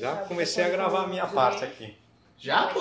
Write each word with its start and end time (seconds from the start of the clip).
Já 0.00 0.12
comecei 0.12 0.64
a 0.64 0.68
gravar 0.70 1.02
a 1.02 1.06
minha 1.06 1.26
parte 1.26 1.62
aqui. 1.62 1.92
Já, 2.38 2.68
pô? 2.68 2.80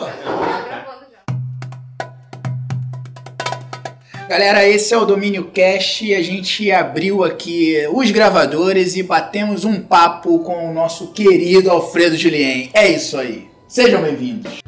Galera, 4.30 4.66
esse 4.66 4.94
é 4.94 4.98
o 4.98 5.04
Domínio 5.04 5.52
Cash 5.54 6.04
e 6.04 6.16
a 6.16 6.24
gente 6.24 6.72
abriu 6.72 7.22
aqui 7.26 7.76
os 7.92 8.10
gravadores 8.12 8.96
e 8.96 9.04
batemos 9.04 9.66
um 9.66 9.82
papo 9.82 10.40
com 10.40 10.72
o 10.72 10.74
nosso 10.74 11.08
querido 11.08 11.70
Alfredo 11.70 12.16
Julien. 12.16 12.70
É 12.74 12.88
isso 12.88 13.18
aí. 13.18 13.50
Sejam 13.68 14.02
bem-vindos. 14.02 14.60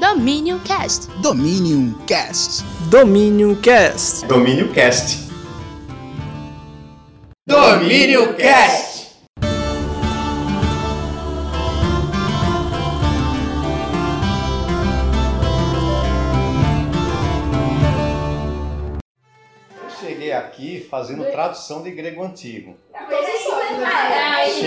Dominion 0.00 0.60
Cast. 0.60 1.08
Dominion 1.20 1.92
Cast. 2.06 2.64
Dominion 2.88 3.54
Cast. 3.56 4.24
Domínio 4.24 4.72
Cast. 4.72 5.30
Domínio 7.46 8.34
Cast. 8.36 8.81
Fazendo 20.92 21.24
tradução 21.30 21.82
de 21.82 21.90
grego 21.92 22.22
antigo. 22.22 22.76
É, 22.92 23.00
aí 24.28 24.60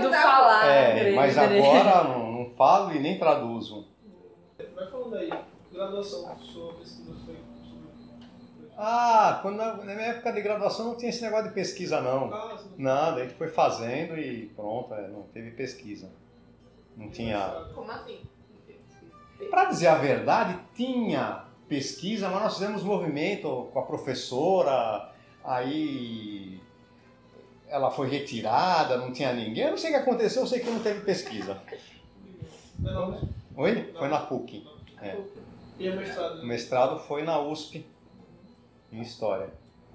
do, 0.00 0.08
do 0.08 0.12
falar. 0.12 0.66
É, 0.66 1.12
mas 1.12 1.36
né? 1.36 1.44
agora 1.44 2.02
não, 2.02 2.32
não 2.32 2.50
falo 2.56 2.92
e 2.92 2.98
nem 2.98 3.16
traduzo. 3.16 3.86
Vai 4.74 4.90
falando 4.90 5.14
aí, 5.14 5.30
graduação, 5.72 6.36
sua 6.40 6.74
pesquisa 6.74 7.14
foi. 7.24 7.36
Ah, 8.76 9.38
quando 9.40 9.56
na, 9.56 9.76
na 9.76 9.94
minha 9.94 10.08
época 10.08 10.32
de 10.32 10.40
graduação 10.42 10.86
não 10.86 10.96
tinha 10.96 11.10
esse 11.10 11.22
negócio 11.22 11.46
de 11.46 11.54
pesquisa 11.54 12.00
não. 12.00 12.34
Ah. 12.34 12.58
Nada, 12.76 13.20
a 13.20 13.22
gente 13.22 13.34
foi 13.34 13.48
fazendo 13.48 14.18
e 14.18 14.46
pronto, 14.56 14.92
é, 14.94 15.06
não 15.06 15.22
teve 15.32 15.52
pesquisa. 15.52 16.10
Não 16.96 17.08
tinha. 17.08 17.38
Como 17.72 17.88
assim? 17.88 18.18
Para 19.48 19.66
dizer 19.66 19.86
a 19.86 19.94
verdade, 19.94 20.58
tinha 20.74 21.44
pesquisa, 21.68 22.28
mas 22.28 22.42
nós 22.42 22.54
fizemos 22.54 22.82
movimento 22.82 23.68
com 23.72 23.78
a 23.78 23.82
professora, 23.82 25.12
aí 25.44 26.60
ela 27.68 27.90
foi 27.90 28.08
retirada, 28.08 28.96
não 28.96 29.12
tinha 29.12 29.32
ninguém. 29.32 29.64
Eu 29.64 29.70
não 29.70 29.78
sei 29.78 29.90
o 29.90 29.94
que 29.94 30.00
aconteceu, 30.00 30.42
eu 30.42 30.48
sei 30.48 30.60
que 30.60 30.70
não 30.70 30.80
teve 30.80 31.00
pesquisa. 31.00 31.60
Não, 32.78 32.92
não, 32.92 33.10
né? 33.10 33.20
Oi? 33.56 33.92
Foi 33.98 34.08
na 34.08 34.20
PUC. 34.20 34.66
É. 35.02 35.16
E 35.78 35.88
a 35.88 35.94
mestrado? 35.94 36.40
O 36.40 36.46
mestrado 36.46 36.98
foi 37.00 37.22
na 37.22 37.40
USP, 37.40 37.86
em 38.92 39.00
História. 39.00 39.50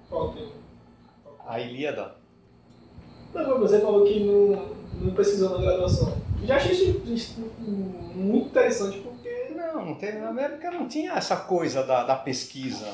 Qual 0.08 0.32
tema? 0.32 0.52
A 1.46 1.60
Ilíada. 1.60 2.14
Não, 3.34 3.58
mas 3.58 3.70
você 3.70 3.80
falou 3.80 4.06
que 4.06 4.20
não, 4.20 4.74
não 5.00 5.14
pesquisou 5.14 5.50
na 5.50 5.58
graduação. 5.58 6.16
Já 6.44 6.56
achei 6.56 6.72
isso, 6.72 7.02
isso 7.06 7.40
muito 7.60 8.48
interessante 8.48 8.98
porque. 8.98 9.52
Não, 9.54 9.84
não 9.84 9.94
teve, 9.94 10.18
na 10.18 10.28
América 10.28 10.70
não 10.70 10.86
tinha 10.86 11.12
essa 11.12 11.36
coisa 11.36 11.82
da, 11.82 12.04
da 12.04 12.16
pesquisa. 12.16 12.86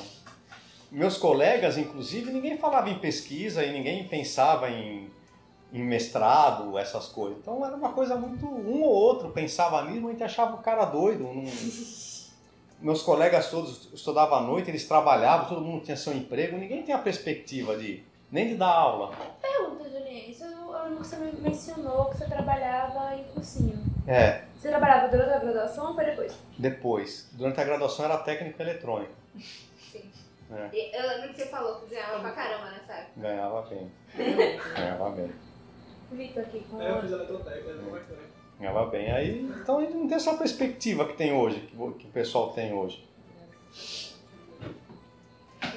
Meus 0.91 1.17
colegas, 1.17 1.79
inclusive, 1.79 2.33
ninguém 2.33 2.59
falava 2.59 2.91
em 2.91 2.99
pesquisa 2.99 3.65
e 3.65 3.73
ninguém 3.73 4.09
pensava 4.09 4.69
em, 4.71 5.09
em 5.73 5.83
mestrado, 5.85 6.77
essas 6.77 7.07
coisas. 7.09 7.39
Então 7.39 7.65
era 7.65 7.77
uma 7.77 7.93
coisa 7.93 8.17
muito. 8.17 8.45
Um 8.47 8.83
ou 8.83 8.91
outro 8.93 9.31
pensava 9.31 9.85
nisso, 9.85 10.07
a 10.09 10.11
gente 10.11 10.25
achava 10.25 10.57
o 10.57 10.59
cara 10.59 10.85
doido. 10.87 11.23
não- 11.25 11.45
Meus 12.81 13.03
colegas 13.03 13.51
todos 13.51 13.91
estudavam 13.93 14.39
à 14.39 14.41
noite, 14.41 14.71
eles 14.71 14.89
trabalhavam, 14.89 15.47
todo 15.49 15.61
mundo 15.61 15.85
tinha 15.85 15.97
seu 15.99 16.15
emprego, 16.15 16.57
ninguém 16.57 16.83
tinha 16.83 16.97
a 16.97 17.01
perspectiva 17.01 17.77
de 17.77 18.03
nem 18.33 18.49
de 18.49 18.55
dar 18.55 18.69
aula. 18.71 19.11
Pergunta, 19.43 19.85
Julinha. 19.91 20.31
Isso 20.31 20.45
que 20.47 20.95
você 20.99 21.17
me 21.17 21.33
mencionou 21.43 22.07
que 22.07 22.17
você 22.17 22.25
trabalhava 22.25 23.15
em 23.17 23.25
cursinho. 23.35 23.79
É, 24.07 24.45
Você 24.57 24.69
trabalhava 24.71 25.09
durante 25.09 25.31
a 25.31 25.39
graduação 25.39 25.89
ou 25.89 25.95
foi 25.95 26.05
depois? 26.07 26.33
depois. 26.59 27.29
Durante 27.33 27.61
a 27.61 27.65
graduação 27.65 28.05
era 28.07 28.17
técnico 28.19 28.61
eletrônico. 28.63 29.13
E 30.73 30.97
Eu 30.97 31.09
lembro 31.09 31.29
que 31.29 31.37
você 31.37 31.47
falou 31.47 31.77
que 31.81 31.87
ganhava 31.95 32.21
pra 32.21 32.33
caramba 32.33 32.71
nessa 32.71 32.93
época. 32.93 33.13
Ganhava 33.21 33.63
bem. 33.63 33.93
Ganhava 34.77 35.11
bem. 35.11 35.33
Vitor 36.13 36.43
aqui 36.43 36.61
com 36.71 36.83
É, 36.83 36.91
eu 36.91 37.01
fiz 37.03 37.13
eletrotécnica, 37.13 37.71
é 37.71 37.75
bacana. 37.75 38.21
Ganhava 38.59 38.87
bem. 38.87 39.13
Aí, 39.13 39.41
então 39.43 39.79
a 39.79 39.81
gente 39.83 39.95
não 39.95 40.09
tem 40.09 40.17
essa 40.17 40.35
perspectiva 40.35 41.07
que 41.07 41.15
tem 41.17 41.33
hoje, 41.33 41.61
que, 41.61 41.77
o- 41.81 41.93
que 41.93 42.07
o 42.07 42.11
pessoal 42.11 42.53
tem 42.53 42.75
hoje. 42.75 43.09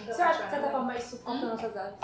Você 0.05 0.21
acha 0.21 0.39
que 0.39 0.45
de 0.45 0.49
certa 0.51 0.69
forma 0.69 0.97
isso 0.97 1.17
corta 1.19 1.45
nossas 1.45 1.77
asas? 1.77 1.95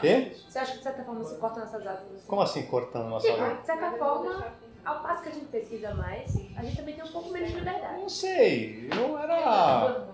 Quê? 0.00 0.32
Você 0.48 0.58
acha 0.58 0.72
que 0.72 0.78
de 0.78 0.84
certa 0.84 1.04
forma 1.04 1.20
isso 1.22 1.36
corta 1.38 1.60
nossas 1.60 1.86
asas? 1.86 2.24
Como 2.26 2.40
assim 2.40 2.66
cortando 2.66 3.08
nossa 3.08 3.26
Tipo, 3.26 3.42
vida? 3.44 3.54
de 3.56 3.66
certa 3.66 3.90
forma, 3.92 4.46
ao 4.84 5.02
passo 5.02 5.22
que 5.22 5.28
a 5.28 5.32
gente 5.32 5.46
pesquisa 5.46 5.94
mais, 5.94 6.34
a 6.56 6.62
gente 6.62 6.76
também 6.76 6.94
tem 6.94 7.04
um 7.04 7.12
pouco 7.12 7.30
menos 7.30 7.50
de 7.50 7.56
liberdade. 7.56 8.00
Não 8.00 8.08
sei. 8.08 8.88
Eu 8.96 9.18
era. 9.18 10.04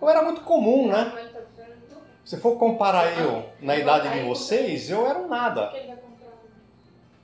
Eu 0.00 0.08
era 0.10 0.22
muito 0.22 0.40
comum, 0.42 0.88
né? 0.88 1.25
Se 2.26 2.36
for 2.38 2.56
comparar 2.58 3.16
eu 3.20 3.44
na 3.60 3.76
idade 3.76 4.08
de 4.10 4.20
vocês, 4.28 4.90
eu 4.90 5.06
era 5.06 5.18
um 5.20 5.28
nada. 5.28 5.70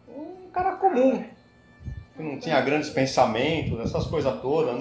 Um 0.09 0.49
cara 0.53 0.77
comum. 0.77 1.25
Que 2.17 2.23
não 2.23 2.39
tinha 2.39 2.61
grandes 2.61 2.89
pensamentos, 2.89 3.81
essas 3.81 4.07
coisas 4.07 4.41
todas. 4.41 4.81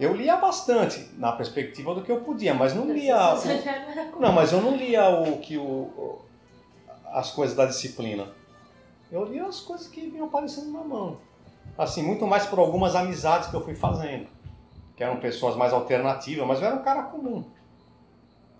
Eu 0.00 0.14
lia 0.14 0.36
bastante 0.36 1.10
na 1.16 1.30
perspectiva 1.32 1.94
do 1.94 2.02
que 2.02 2.10
eu 2.10 2.22
podia, 2.22 2.52
mas 2.52 2.74
não 2.74 2.90
lia. 2.92 3.16
o- 3.34 4.20
Não, 4.20 4.32
mas 4.32 4.52
eu 4.52 4.60
não 4.60 4.76
lia 4.76 5.08
o 5.10 5.38
que 5.38 5.56
o- 5.56 6.18
as 7.12 7.30
coisas 7.30 7.56
da 7.56 7.66
disciplina. 7.66 8.26
Eu 9.12 9.24
lia 9.24 9.46
as 9.46 9.60
coisas 9.60 9.86
que 9.86 10.00
vinham 10.08 10.26
aparecendo 10.26 10.72
na 10.72 10.80
mão. 10.82 11.18
Assim, 11.78 12.02
muito 12.02 12.26
mais 12.26 12.44
por 12.46 12.58
algumas 12.58 12.96
amizades 12.96 13.48
que 13.48 13.54
eu 13.54 13.64
fui 13.64 13.74
fazendo, 13.76 14.26
que 14.96 15.04
eram 15.04 15.18
pessoas 15.20 15.54
mais 15.54 15.72
alternativas, 15.72 16.44
mas 16.46 16.60
eu 16.60 16.66
era 16.66 16.74
um 16.76 16.82
cara 16.82 17.04
comum. 17.04 17.44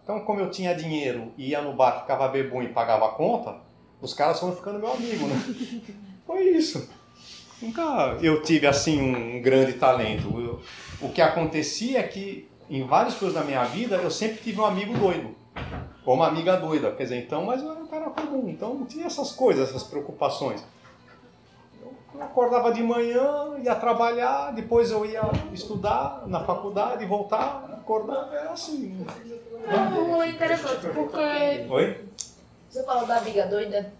Então, 0.06 0.21
como 0.21 0.39
eu 0.39 0.49
tinha 0.53 0.72
dinheiro, 0.72 1.33
ia 1.37 1.61
no 1.61 1.72
bar, 1.72 2.03
ficava 2.03 2.28
bebum 2.28 2.62
e 2.62 2.69
pagava 2.69 3.06
a 3.06 3.09
conta, 3.09 3.56
os 4.00 4.15
caras 4.15 4.39
foram 4.39 4.55
ficando 4.55 4.78
meu 4.78 4.93
amigo, 4.93 5.27
né? 5.27 5.34
Foi 6.25 6.44
isso. 6.44 6.89
Nunca 7.61 8.16
eu 8.22 8.41
tive 8.41 8.69
assim 8.69 9.00
um 9.00 9.43
grande 9.43 9.72
talento. 9.72 10.28
Eu- 10.41 10.61
o 11.00 11.09
que 11.12 11.21
acontecia 11.21 11.99
é 11.99 12.03
que 12.05 12.49
em 12.71 12.84
várias 12.87 13.15
coisas 13.16 13.34
da 13.37 13.43
minha 13.43 13.65
vida 13.65 13.97
eu 13.97 14.11
sempre 14.11 14.37
tive 14.45 14.61
um 14.61 14.65
amigo 14.65 14.97
doido 14.97 15.34
ou 16.05 16.15
uma 16.15 16.28
amiga 16.28 16.56
doida, 16.56 16.93
quer 16.93 17.03
dizer, 17.03 17.16
então, 17.19 17.45
mas 17.45 17.61
eu 17.61 17.72
era 17.72 17.81
um 17.81 17.89
cara 17.89 18.09
comum, 18.11 18.49
então 18.49 18.75
não 18.75 18.87
tinha 18.87 19.06
essas 19.06 19.33
coisas, 19.33 19.71
essas 19.71 19.83
preocupações. 19.83 20.62
Eu 22.16 22.25
acordava 22.25 22.72
de 22.72 22.82
manhã, 22.82 23.59
ia 23.62 23.75
trabalhar, 23.75 24.53
depois 24.53 24.91
eu 24.91 25.04
ia 25.04 25.21
estudar 25.53 26.22
na 26.27 26.43
faculdade, 26.44 27.04
voltar, 27.04 27.65
acordar, 27.75 28.31
era 28.32 28.53
assim. 28.53 29.06
Não, 29.66 30.22
é 30.22 30.31
interessante, 30.31 30.87
porque 30.94 31.66
Oi? 31.69 32.09
você 32.71 32.82
falou 32.84 33.06
da 33.06 33.19
amiga 33.19 33.47
doida. 33.47 33.93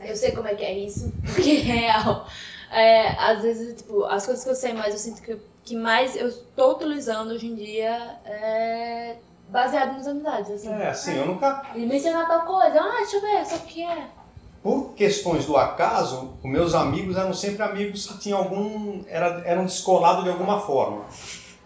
Eu 0.00 0.16
sei 0.16 0.32
como 0.32 0.48
é 0.48 0.54
que 0.54 0.64
é 0.64 0.72
isso, 0.78 1.12
porque 1.22 1.50
é 1.50 1.60
real. 1.60 2.26
É, 2.70 3.08
às 3.10 3.42
vezes, 3.42 3.76
tipo, 3.76 4.04
as 4.04 4.24
coisas 4.24 4.42
que 4.42 4.50
eu 4.50 4.54
sei 4.54 4.72
mais, 4.72 4.94
eu 4.94 4.98
sinto 4.98 5.22
que, 5.22 5.38
que 5.64 5.76
mais 5.76 6.16
eu 6.16 6.28
estou 6.28 6.76
utilizando 6.76 7.30
hoje 7.30 7.46
em 7.46 7.54
dia 7.54 8.18
é 8.24 9.16
baseado 9.48 9.92
nas 9.92 10.06
amizades, 10.06 10.50
assim. 10.50 10.72
É, 10.72 10.88
assim, 10.88 11.18
eu 11.18 11.26
nunca, 11.26 11.62
E 11.74 11.84
mencionar 11.84 12.26
tal 12.26 12.46
coisa, 12.46 12.80
ah, 12.80 12.96
deixa 13.00 13.16
eu 13.16 13.20
ver, 13.20 13.44
sabe 13.44 13.64
o 13.64 13.66
que 13.66 13.82
é? 13.82 14.08
Por 14.64 14.94
questões 14.96 15.44
do 15.44 15.58
acaso, 15.58 16.32
os 16.42 16.50
meus 16.50 16.74
amigos 16.74 17.18
eram 17.18 17.34
sempre 17.34 17.62
amigos 17.62 18.06
que 18.06 18.18
tinham 18.18 18.38
algum. 18.38 19.02
Era, 19.06 19.42
eram 19.44 19.66
descolados 19.66 20.24
de 20.24 20.30
alguma 20.30 20.58
forma. 20.58 21.02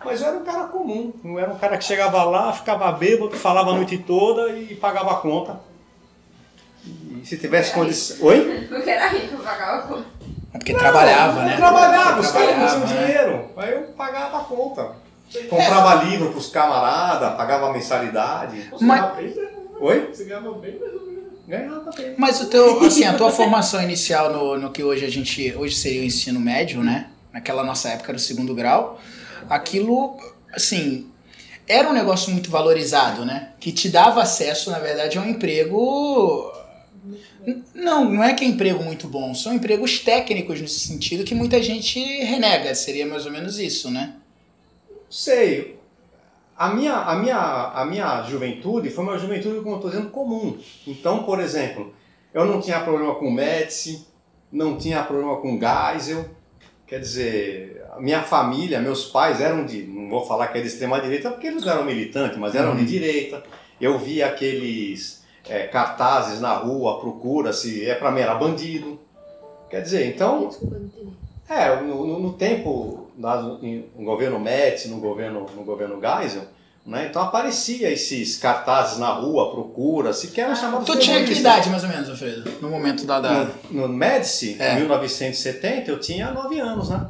Mas 0.05 0.21
eu 0.21 0.27
era 0.29 0.37
um 0.39 0.45
cara 0.45 0.65
comum, 0.65 1.13
não 1.23 1.39
era 1.39 1.49
um 1.53 1.57
cara 1.57 1.79
que 1.79 1.85
chegava 1.85 2.25
lá, 2.25 2.53
ficava 2.53 2.91
bêbado, 2.91 3.37
falava 3.37 3.71
a 3.71 3.75
noite 3.75 3.99
toda 3.99 4.49
e 4.51 4.75
pagava 4.75 5.13
a 5.13 5.17
conta. 5.17 5.61
E 6.85 7.25
se 7.25 7.37
tivesse 7.39 7.73
condição. 7.73 8.27
Oi? 8.27 8.67
Porque 8.69 8.91
era 8.91 9.09
rico, 9.09 9.37
pagava 9.45 9.87
conta. 9.87 10.05
É 10.55 10.59
porque 10.59 10.75
trabalhava, 10.75 11.41
eu 11.41 11.45
né? 11.47 11.57
trabalhava, 11.57 12.21
os 12.21 12.31
caras 12.33 12.49
não 12.49 12.67
Trabalhava, 12.67 12.87
tinham 12.87 13.01
né? 13.01 13.07
dinheiro. 13.07 13.45
Aí 13.57 13.73
eu 13.75 13.83
pagava 13.97 14.39
a 14.39 14.45
conta. 14.45 14.93
Comprava 15.49 15.95
livro 16.05 16.31
pros 16.33 16.49
camaradas, 16.49 17.37
pagava 17.37 17.69
a 17.69 17.73
mensalidade. 17.73 18.69
Você 18.71 18.85
Mas- 18.85 19.01
ganhava 19.01 19.17
bem? 19.21 19.35
Oi? 19.81 20.09
Você 20.13 20.25
ganhava 20.25 20.53
bem, 20.55 20.79
mas 20.81 20.93
eu 20.93 21.01
não 21.03 21.08
Ganhava 21.49 21.91
bem. 21.97 22.15
Mas 22.19 22.43
o 22.43 22.47
teu, 22.47 22.85
assim, 22.85 23.05
a 23.05 23.15
tua 23.15 23.31
formação 23.31 23.83
inicial 23.83 24.31
no, 24.31 24.59
no 24.59 24.71
que 24.71 24.85
hoje 24.85 25.07
a 25.07 25.11
gente, 25.11 25.55
hoje 25.57 25.75
seria 25.77 26.03
o 26.03 26.05
ensino 26.05 26.39
médio, 26.39 26.85
né? 26.85 27.09
Naquela 27.33 27.65
nossa 27.65 27.89
época 27.89 28.11
era 28.11 28.19
o 28.19 28.21
segundo 28.21 28.55
grau, 28.55 29.01
aquilo, 29.49 30.19
assim, 30.53 31.11
era 31.67 31.89
um 31.89 31.95
negócio 31.95 32.31
muito 32.31 32.51
valorizado, 32.51 33.25
né? 33.25 33.53
Que 33.59 33.73
te 33.73 33.89
dava 33.89 34.21
acesso, 34.21 34.71
na 34.71 34.79
verdade, 34.79 35.17
a 35.17 35.23
um 35.23 35.29
emprego. 35.29 36.53
Não, 37.75 38.05
não 38.05 38.23
é 38.23 38.35
que 38.35 38.45
é 38.45 38.47
emprego 38.47 38.85
muito 38.85 39.09
bom, 39.09 39.35
são 39.35 39.55
empregos 39.55 40.01
técnicos 40.01 40.61
nesse 40.61 40.81
sentido 40.81 41.25
que 41.25 41.35
muita 41.35 41.63
gente 41.63 41.99
renega, 42.25 42.75
seria 42.75 43.07
mais 43.07 43.25
ou 43.25 43.33
menos 43.33 43.59
isso, 43.59 43.91
né? 43.91 44.17
Sei. 45.09 45.78
A 46.59 46.71
minha, 46.71 46.95
a, 46.95 47.15
minha, 47.17 47.37
a 47.37 47.85
minha 47.85 48.23
juventude 48.23 48.91
foi 48.91 49.05
uma 49.05 49.17
juventude, 49.19 49.59
como 49.61 49.71
eu 49.71 49.77
estou 49.77 49.91
dizendo, 49.91 50.11
comum. 50.11 50.59
Então, 50.87 51.23
por 51.23 51.39
exemplo, 51.39 51.93
eu 52.35 52.45
não 52.45 52.61
tinha 52.61 52.81
problema 52.81 53.15
com 53.15 53.31
médici, 53.31 54.07
não 54.51 54.77
tinha 54.77 55.03
problema 55.05 55.37
com 55.37 55.59
Geisel. 55.59 56.25
Quer 56.87 57.01
dizer, 57.01 57.85
a 57.95 58.01
minha 58.01 58.23
família, 58.23 58.81
meus 58.81 59.05
pais 59.05 59.41
eram 59.41 59.65
de, 59.67 59.83
não 59.85 60.09
vou 60.09 60.25
falar 60.27 60.49
que 60.49 60.59
é 60.59 60.61
de 60.63 60.67
extrema 60.69 61.01
direita 61.01 61.31
porque 61.31 61.47
eles 61.47 61.63
não 61.65 61.73
eram 61.75 61.85
militantes, 61.85 62.39
mas 62.39 62.55
eram 62.55 62.75
de 62.75 62.85
direita. 62.87 63.43
Eu 63.81 63.99
via 63.99 64.27
aqueles 64.27 65.23
é, 65.49 65.67
cartazes 65.67 66.41
na 66.41 66.55
rua, 66.55 66.99
procura 66.99 67.53
se 67.53 67.85
é 67.89 67.95
para 67.95 68.11
mim 68.11 68.21
era 68.21 68.35
bandido. 68.35 68.99
Quer 69.71 69.83
dizer, 69.83 70.07
então, 70.07 70.49
Desculpa, 70.49 70.77
não 70.79 70.87
entendi. 70.87 71.13
é, 71.49 71.77
no, 71.83 72.07
no- 72.07 72.19
no 72.21 72.33
tempo, 72.33 72.98
no, 73.19 73.59
no 73.97 74.05
governo 74.05 74.39
Médici, 74.41 74.89
no 74.89 74.99
governo, 75.01 75.47
no 75.55 75.65
governo 75.65 76.01
Geisel, 76.01 76.45
né, 76.87 77.09
então 77.11 77.21
aparecia 77.21 77.91
esses 77.91 78.37
cartazes 78.39 78.99
na 78.99 79.09
rua, 79.11 79.51
procura, 79.51 80.13
se 80.15 80.29
que 80.29 80.41
eram 80.41 80.57
chamados 80.57 80.87
Tu 80.87 80.99
tinha 80.99 81.23
que 81.23 81.33
idade, 81.35 81.69
mais 81.69 81.83
ou 81.83 81.91
menos, 81.91 82.09
Alfredo? 82.09 82.51
No 82.63 82.71
momento 82.71 83.05
da. 83.05 83.21
da... 83.21 83.45
No, 83.71 83.83
no 83.83 83.89
Médici, 83.89 84.57
É. 84.59 84.73
em 84.73 84.77
1970, 84.81 85.91
eu 85.91 86.01
tinha 86.01 86.31
9 86.31 86.59
anos, 86.59 86.89
né? 86.89 87.07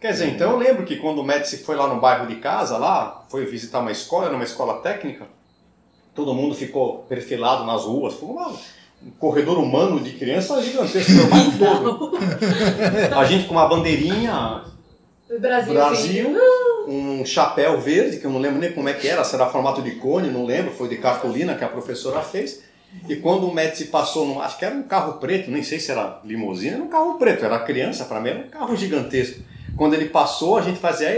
Quer 0.00 0.12
dizer, 0.12 0.28
então 0.30 0.50
eu 0.50 0.58
lembro 0.58 0.84
que 0.84 0.96
quando 0.96 1.20
o 1.20 1.24
Médici 1.24 1.58
foi 1.58 1.76
lá 1.76 1.86
no 1.86 2.00
bairro 2.00 2.26
de 2.26 2.36
casa, 2.36 2.76
lá, 2.76 3.24
foi 3.28 3.46
visitar 3.46 3.78
uma 3.80 3.92
escola, 3.92 4.26
era 4.26 4.34
uma 4.34 4.44
escola 4.44 4.80
técnica, 4.82 5.26
todo 6.14 6.34
mundo 6.34 6.54
ficou 6.54 7.04
perfilado 7.08 7.64
nas 7.64 7.82
ruas, 7.84 8.14
foi 8.14 8.28
uma- 8.28 8.52
um 9.06 9.10
corredor 9.18 9.58
humano 9.58 10.00
de 10.00 10.12
criança 10.12 10.60
gigantesco, 10.62 11.12
o 11.24 11.26
bairro 11.28 11.98
todo. 11.98 12.18
A 13.18 13.24
gente 13.24 13.46
com 13.46 13.52
uma 13.54 13.66
bandeirinha, 13.68 14.62
Brasil, 15.40 15.74
Brasil, 15.74 16.36
um 16.86 17.24
chapéu 17.24 17.80
verde, 17.80 18.18
que 18.18 18.24
eu 18.24 18.30
não 18.30 18.38
lembro 18.40 18.60
nem 18.60 18.72
como 18.72 18.88
é 18.88 18.92
que 18.94 19.08
era, 19.08 19.24
se 19.24 19.34
era 19.34 19.46
formato 19.46 19.82
de 19.82 19.92
cone, 19.92 20.28
não 20.30 20.44
lembro, 20.44 20.72
foi 20.72 20.88
de 20.88 20.96
cartolina 20.96 21.54
que 21.54 21.64
a 21.64 21.68
professora 21.68 22.20
fez. 22.20 22.62
E 23.08 23.16
quando 23.16 23.48
o 23.48 23.52
Médici 23.52 23.86
passou, 23.86 24.24
num, 24.26 24.40
acho 24.40 24.56
que 24.58 24.64
era 24.64 24.74
um 24.74 24.84
carro 24.84 25.14
preto, 25.14 25.50
nem 25.50 25.62
sei 25.64 25.80
se 25.80 25.90
era 25.90 26.20
limusine, 26.24 26.74
era 26.74 26.82
um 26.82 26.88
carro 26.88 27.18
preto, 27.18 27.44
era 27.44 27.58
criança, 27.58 28.04
para 28.04 28.20
mim 28.20 28.28
era 28.30 28.38
um 28.38 28.48
carro 28.48 28.76
gigantesco. 28.76 29.40
Quando 29.76 29.94
ele 29.94 30.04
passou, 30.10 30.56
a 30.56 30.62
gente 30.62 30.78
fazia. 30.78 31.08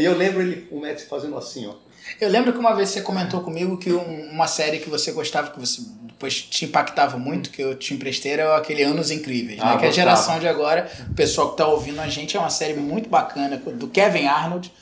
E 0.00 0.04
eu 0.04 0.16
lembro 0.16 0.40
ele, 0.40 0.66
o 0.70 0.80
Médici 0.80 1.06
fazendo 1.06 1.36
assim, 1.36 1.66
ó. 1.66 1.74
Eu 2.18 2.30
lembro 2.30 2.52
que 2.54 2.58
uma 2.58 2.74
vez 2.74 2.88
você 2.88 3.02
comentou 3.02 3.40
comigo 3.42 3.76
que 3.76 3.92
um- 3.92 4.30
uma 4.30 4.46
série 4.46 4.78
que 4.78 4.88
você 4.88 5.12
gostava, 5.12 5.50
que 5.50 5.60
você 5.60 5.82
depois 6.18 6.42
te 6.42 6.64
impactava 6.64 7.16
muito, 7.16 7.50
que 7.50 7.62
eu 7.62 7.76
te 7.76 7.94
emprestei, 7.94 8.32
era 8.32 8.56
aquele 8.56 8.82
Anos 8.82 9.12
Incríveis, 9.12 9.60
Ah, 9.62 9.66
né? 9.66 9.70
Que 9.78 9.84
a 9.84 9.88
gostava. 9.88 9.92
geração 9.92 10.40
de 10.40 10.48
agora, 10.48 10.90
o 11.08 11.14
pessoal 11.14 11.52
que 11.52 11.56
tá 11.58 11.66
ouvindo 11.68 12.00
a 12.00 12.08
gente, 12.08 12.36
é 12.36 12.40
uma 12.40 12.50
série 12.50 12.74
muito 12.74 13.08
bacana, 13.08 13.56
do 13.56 13.86
Kevin 13.86 14.26
Arnold, 14.26 14.72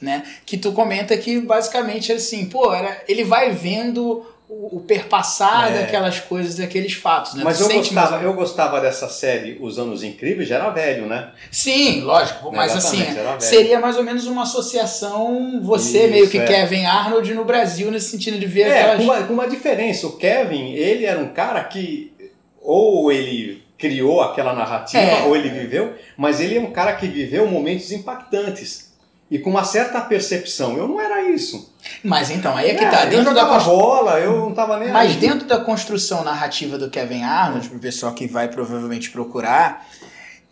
né? 0.00 0.22
Que 0.46 0.56
tu 0.56 0.70
comenta 0.72 1.16
que 1.16 1.40
basicamente 1.40 2.12
assim, 2.12 2.46
pô, 2.46 2.72
era, 2.72 3.02
ele 3.08 3.24
vai 3.24 3.50
vendo 3.50 4.24
o, 4.56 4.76
o 4.76 4.80
perpassar 4.80 5.72
É. 5.72 5.80
daquelas 5.80 6.20
coisas, 6.20 6.56
daqueles 6.56 6.92
fatos, 6.94 7.34
né? 7.34 7.42
Mas 7.44 7.58
Tu 7.58 7.64
eu 7.64 7.68
mais- 7.68 7.80
gostava, 7.88 8.22
eu 8.22 8.32
gostava 8.34 8.80
dessa 8.80 9.08
série 9.08 9.58
Os 9.60 9.78
Anos 9.78 10.02
Incríveis, 10.02 10.48
já 10.48 10.56
era 10.56 10.70
velho, 10.70 11.06
né? 11.06 11.30
Sim, 11.50 12.02
lógico, 12.02 12.52
mas 12.52 12.74
assim, 12.76 13.02
Exatamente, 13.02 13.44
seria 13.44 13.80
mais 13.80 13.96
ou 13.96 14.04
menos 14.04 14.26
uma 14.26 14.42
associação, 14.42 15.60
você 15.62 16.02
Isso, 16.04 16.10
meio 16.12 16.28
que 16.30 16.38
é. 16.38 16.44
Kevin 16.44 16.84
Arnold 16.84 17.34
no 17.34 17.44
Brasil, 17.44 17.90
nesse 17.90 18.10
sentido 18.10 18.38
de 18.38 18.46
ver 18.46 18.62
É, 18.68 18.80
aquelas... 18.80 18.96
com 18.98 19.02
uma, 19.04 19.22
com 19.24 19.32
uma 19.32 19.48
diferença. 19.48 20.06
O 20.06 20.16
Kevin, 20.16 20.72
ele 20.74 21.04
era 21.04 21.18
um 21.18 21.28
cara 21.28 21.62
que 21.64 22.12
ou 22.60 23.12
ele 23.12 23.62
criou 23.76 24.22
aquela 24.22 24.54
narrativa, 24.54 25.02
É. 25.02 25.22
ou 25.24 25.36
ele 25.36 25.48
viveu, 25.50 25.94
mas 26.16 26.40
ele 26.40 26.56
é 26.56 26.60
um 26.60 26.70
cara 26.70 26.94
que 26.94 27.06
viveu 27.06 27.46
momentos 27.46 27.92
impactantes. 27.92 28.93
E 29.34 29.38
com 29.40 29.50
uma 29.50 29.64
certa 29.64 30.00
percepção. 30.00 30.76
Eu 30.76 30.86
não 30.86 31.00
era 31.00 31.20
isso. 31.28 31.74
Mas 32.04 32.30
então, 32.30 32.56
aí 32.56 32.70
é 32.70 32.74
que 32.74 32.84
É, 32.84 32.88
tá, 32.88 33.04
eu 33.04 33.10
dentro 33.10 33.24
da 33.34 33.40
jogava 33.40 33.48
construção. 33.54 33.76
bola, 33.80 34.20
eu 34.20 34.36
não 34.36 34.54
tava 34.54 34.78
nem 34.78 34.92
Mas 34.92 35.10
aí. 35.10 35.16
dentro 35.18 35.46
da 35.48 35.58
construção 35.58 36.22
narrativa 36.22 36.78
do 36.78 36.88
Kevin 36.88 37.24
Arnold, 37.24 37.68
pro 37.68 37.78
pessoal 37.80 38.12
que 38.12 38.28
vai 38.28 38.46
provavelmente 38.46 39.10
procurar, 39.10 39.84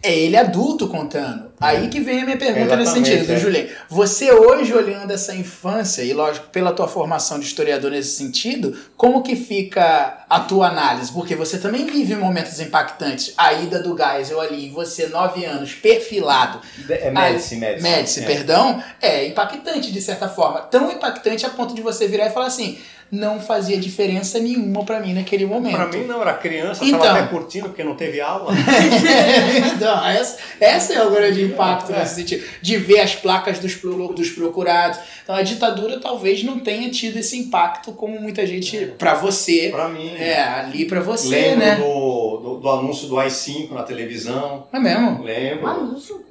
é 0.03 0.13
ele 0.19 0.37
adulto 0.37 0.89
contando. 0.89 1.53
Aí 1.61 1.89
que 1.89 2.01
vem 2.01 2.23
a 2.23 2.25
minha 2.25 2.37
pergunta 2.37 2.75
nesse 2.75 2.91
Exatamente, 2.99 3.09
sentido, 3.09 3.27
do 3.29 3.33
é. 3.35 3.37
Julien. 3.39 3.69
Você 3.89 4.33
hoje 4.33 4.75
olhando 4.75 5.13
essa 5.13 5.33
infância, 5.33 6.03
e 6.03 6.13
lógico, 6.13 6.49
pela 6.49 6.73
tua 6.73 6.89
formação 6.89 7.39
de 7.39 7.47
historiador 7.47 7.93
nesse 7.93 8.17
sentido, 8.17 8.77
como 8.97 9.23
que 9.23 9.37
fica 9.37 10.25
a 10.29 10.41
tua 10.41 10.69
análise? 10.69 11.13
Porque 11.13 11.37
você 11.37 11.59
também 11.59 11.87
vive 11.87 12.17
momentos 12.17 12.59
impactantes. 12.59 13.33
A 13.37 13.53
ida 13.53 13.81
do 13.81 13.97
Geisel 13.97 14.41
ali, 14.41 14.71
você, 14.71 15.07
nove 15.07 15.45
anos, 15.45 15.73
perfilado, 15.75 16.61
É 16.89 17.11
Médici, 17.11 17.55
Médici. 17.57 17.83
Médici, 17.83 18.21
É. 18.21 18.27
perdão, 18.27 18.83
é 19.01 19.27
impactante 19.29 19.93
de 19.93 20.01
certa 20.01 20.29
forma. 20.29 20.63
Tão 20.63 20.91
impactante 20.91 21.47
a 21.47 21.51
ponto 21.51 21.75
de 21.75 21.81
você 21.81 22.09
virar 22.09 22.27
e 22.27 22.31
falar 22.31 22.47
assim: 22.47 22.77
não 23.13 23.39
fazia 23.39 23.77
diferença 23.77 24.39
nenhuma 24.39 24.83
pra 24.87 24.99
mim 24.99 25.13
naquele 25.13 25.45
momento. 25.45 25.77
Pra 25.77 25.87
mim 25.87 26.05
não, 26.07 26.23
era 26.23 26.33
criança, 26.33 26.83
Então. 26.83 26.99
tava 26.99 27.19
até 27.19 27.29
curtindo 27.29 27.69
porque 27.69 27.85
não 27.85 27.95
teve 27.95 28.23
aula. 28.23 28.53
então, 29.77 30.07
essa, 30.07 30.39
essa 30.59 30.95
é 30.95 31.07
o 31.07 31.11
grande 31.11 31.45
impacto 31.45 31.93
É. 31.93 31.99
nesse 31.99 32.15
sentido. 32.15 32.43
De 32.63 32.77
ver 32.79 33.01
as 33.01 33.15
placas 33.15 33.59
dos, 33.59 33.75
dos 34.15 34.31
procurados. 34.31 34.99
Então 35.23 35.35
a 35.35 35.43
ditadura 35.43 36.01
talvez 36.01 36.43
não 36.43 36.59
tenha 36.59 36.89
tido 36.91 37.19
esse 37.19 37.39
impacto 37.39 37.93
como 37.93 38.19
muita 38.19 38.47
gente. 38.47 38.93
Pra 38.99 39.15
você. 39.15 39.69
pra 39.71 39.89
mim. 39.91 40.11
É, 40.17 40.43
ali 40.43 40.87
pra 40.87 41.01
você, 41.01 41.29
Lembro 41.29 41.59
né? 41.59 41.77
do, 41.77 42.37
do, 42.39 42.57
do 42.61 42.71
anúncio 42.71 43.09
do 43.09 43.19
AI-5 43.19 43.73
na 43.73 43.83
televisão. 43.83 44.67
Não 44.73 44.81
é 44.81 44.83
mesmo? 44.83 45.23
Lembro. 45.23 45.67
Um 45.67 45.69
anúncio? 45.71 46.25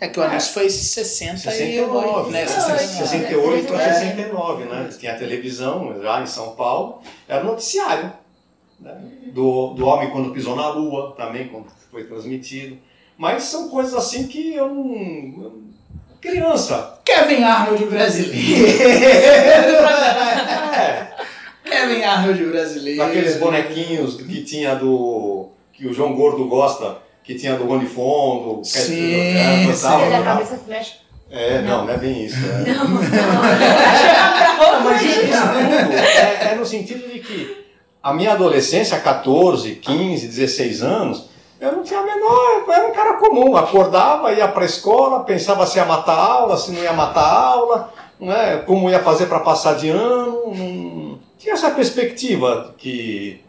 É 0.00 0.06
que 0.08 0.20
o 0.20 0.22
anúncio 0.22 0.52
foi 0.52 0.70
68, 0.70 1.40
69, 1.40 2.30
né? 2.30 2.40
né? 2.42 2.46
69. 2.46 2.86
68 3.08 3.74
a 3.74 3.82
É. 3.82 3.92
69, 3.94 4.64
né? 4.64 4.88
Tinha 4.98 5.12
a 5.12 5.18
televisão 5.18 6.00
já 6.00 6.22
em 6.22 6.26
São 6.26 6.50
Paulo, 6.54 7.00
era 7.26 7.42
noticiário. 7.42 8.12
Né? 8.80 8.96
Do, 9.32 9.74
do 9.74 9.86
homem 9.86 10.10
quando 10.10 10.30
pisou 10.32 10.54
na 10.54 10.68
lua, 10.68 11.14
também 11.16 11.48
quando 11.48 11.66
foi 11.90 12.04
transmitido. 12.04 12.78
Mas 13.16 13.42
são 13.44 13.68
coisas 13.68 13.92
assim 13.94 14.28
que 14.28 14.54
eu 14.54 14.68
não. 14.68 14.94
eu- 15.42 15.62
Criança! 16.20 16.98
Kevin 17.04 17.42
Arnold 17.42 17.84
brasileiro. 17.86 18.68
É, 20.78 21.06
Kevin 21.64 22.02
Arnold 22.02 22.44
brasileiro. 22.46 22.98
daqueles 22.98 23.36
bonequinhos 23.36 24.16
que 24.16 24.42
tinha 24.42 24.74
do. 24.74 25.48
que 25.72 25.86
o 25.86 25.92
João 25.92 26.14
Gordo 26.14 26.46
gosta, 26.46 26.98
que 27.28 27.34
tinha 27.34 27.56
do 27.56 27.66
Rony 27.66 27.84
Fondo, 27.84 28.62
que 28.62 28.68
Sim, 28.68 29.14
é, 29.36 29.66
gostava, 29.66 29.96
Olha, 29.96 30.06
a 30.06 30.20
gostava. 30.20 30.40
cabeça 30.40 30.60
mexe. 30.66 30.92
É, 31.30 31.60
não, 31.60 31.84
não 31.84 31.92
é 31.92 31.98
bem 31.98 32.24
isso. 32.24 32.38
é. 32.38 32.72
Não, 32.72 32.88
não. 32.88 33.02
Não, 34.72 34.84
mas 34.84 35.02
isso 35.02 35.20
tudo 35.20 35.92
é, 35.94 36.52
é 36.52 36.54
no 36.54 36.64
sentido 36.64 37.06
de 37.12 37.18
que 37.20 37.66
a 38.02 38.14
minha 38.14 38.32
adolescência, 38.32 38.98
14, 38.98 39.74
15, 39.74 40.26
16 40.26 40.82
anos, 40.82 41.28
eu 41.60 41.70
não 41.72 41.82
tinha 41.82 42.00
a 42.00 42.02
menor, 42.02 42.64
eu 42.66 42.72
era 42.72 42.86
um 42.88 42.92
cara 42.92 43.14
comum, 43.18 43.54
acordava, 43.58 44.32
ia 44.32 44.48
para 44.48 44.62
a 44.62 44.66
escola, 44.66 45.22
pensava 45.24 45.66
se 45.66 45.76
ia 45.76 45.84
matar 45.84 46.16
aula, 46.16 46.56
se 46.56 46.70
não 46.70 46.82
ia 46.82 46.94
matar 46.94 47.28
aula, 47.30 47.92
não 48.18 48.32
é? 48.32 48.56
como 48.56 48.88
ia 48.88 49.00
fazer 49.00 49.26
para 49.26 49.40
passar 49.40 49.74
de 49.74 49.90
ano, 49.90 50.54
não 50.54 51.18
tinha 51.38 51.52
essa 51.52 51.70
perspectiva 51.72 52.74
que, 52.78 53.44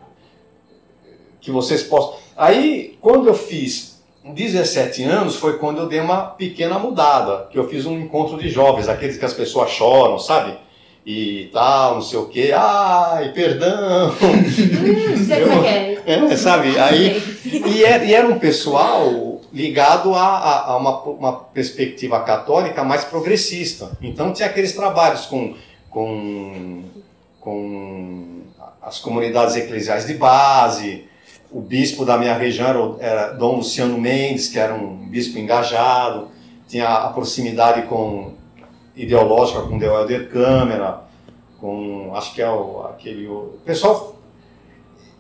que 1.40 1.50
vocês 1.50 1.82
possam... 1.82 2.16
Aí, 2.40 2.98
quando 3.02 3.28
eu 3.28 3.34
fiz 3.34 4.00
17 4.24 5.04
anos, 5.04 5.36
foi 5.36 5.58
quando 5.58 5.80
eu 5.80 5.88
dei 5.88 6.00
uma 6.00 6.22
pequena 6.22 6.80
mudada, 6.80 7.48
que 7.52 7.60
eu 7.60 7.68
fiz 7.68 7.86
um 7.86 8.00
encontro 8.00 8.38
de 8.38 8.48
jovens, 8.50 8.88
aqueles 8.88 9.18
que 9.18 9.26
as 9.26 9.34
pessoas 9.34 9.70
choram, 9.72 10.18
sabe? 10.18 10.58
E 11.06 11.50
tal, 11.52 11.96
não 11.96 12.02
sei 12.02 12.20
o 12.20 12.28
quê, 12.28 12.54
ai, 12.56 13.34
perdão, 13.34 14.10
Hum, 14.22 15.26
sei 15.28 15.42
como 15.44 15.66
é 15.66 15.96
que 15.96 16.10
é. 16.12 16.14
é, 16.32 16.38
sabe? 16.38 16.80
Aí, 16.80 17.22
e 17.46 17.84
era, 17.84 18.04
e 18.06 18.14
era 18.14 18.28
um 18.28 18.40
pessoal 18.40 19.42
ligado 19.52 20.14
a, 20.14 20.22
a- 20.38 20.66
a 20.72 20.78
uma, 20.78 21.02
uma 21.02 21.34
perspectiva 21.34 22.20
católica 22.22 22.84
mais 22.86 23.04
progressista. 23.04 23.92
Então 24.02 24.32
tinha 24.32 24.48
aqueles 24.48 24.74
trabalhos 24.74 25.26
com, 25.26 25.56
com, 25.90 26.84
com 27.40 28.42
as 28.82 29.00
comunidades 29.00 29.56
eclesiais 29.56 30.06
de 30.06 30.14
base. 30.14 31.06
O 31.52 31.62
bispo 31.62 32.06
da 32.06 32.18
minha 32.18 32.36
região 32.36 32.68
era, 32.68 32.96
era 33.00 33.34
Dom 33.34 33.58
Luciano 33.58 33.98
Mendes, 33.98 34.48
que 34.48 34.60
era 34.60 34.74
um 34.74 35.08
bispo 35.10 35.40
engajado. 35.40 36.28
Tinha 36.68 36.88
a 36.88 37.10
proximidade 37.10 37.84
com 37.88 38.34
ideológica 38.96 39.62
com 39.62 39.78
Del 39.78 39.94
Helder 39.94 40.30
Câmara, 40.30 41.02
com 41.60 42.12
acho 42.14 42.34
que 42.34 42.42
é 42.42 42.50
o, 42.50 42.86
aquele 42.90 43.28
o 43.28 43.58
pessoal 43.66 44.20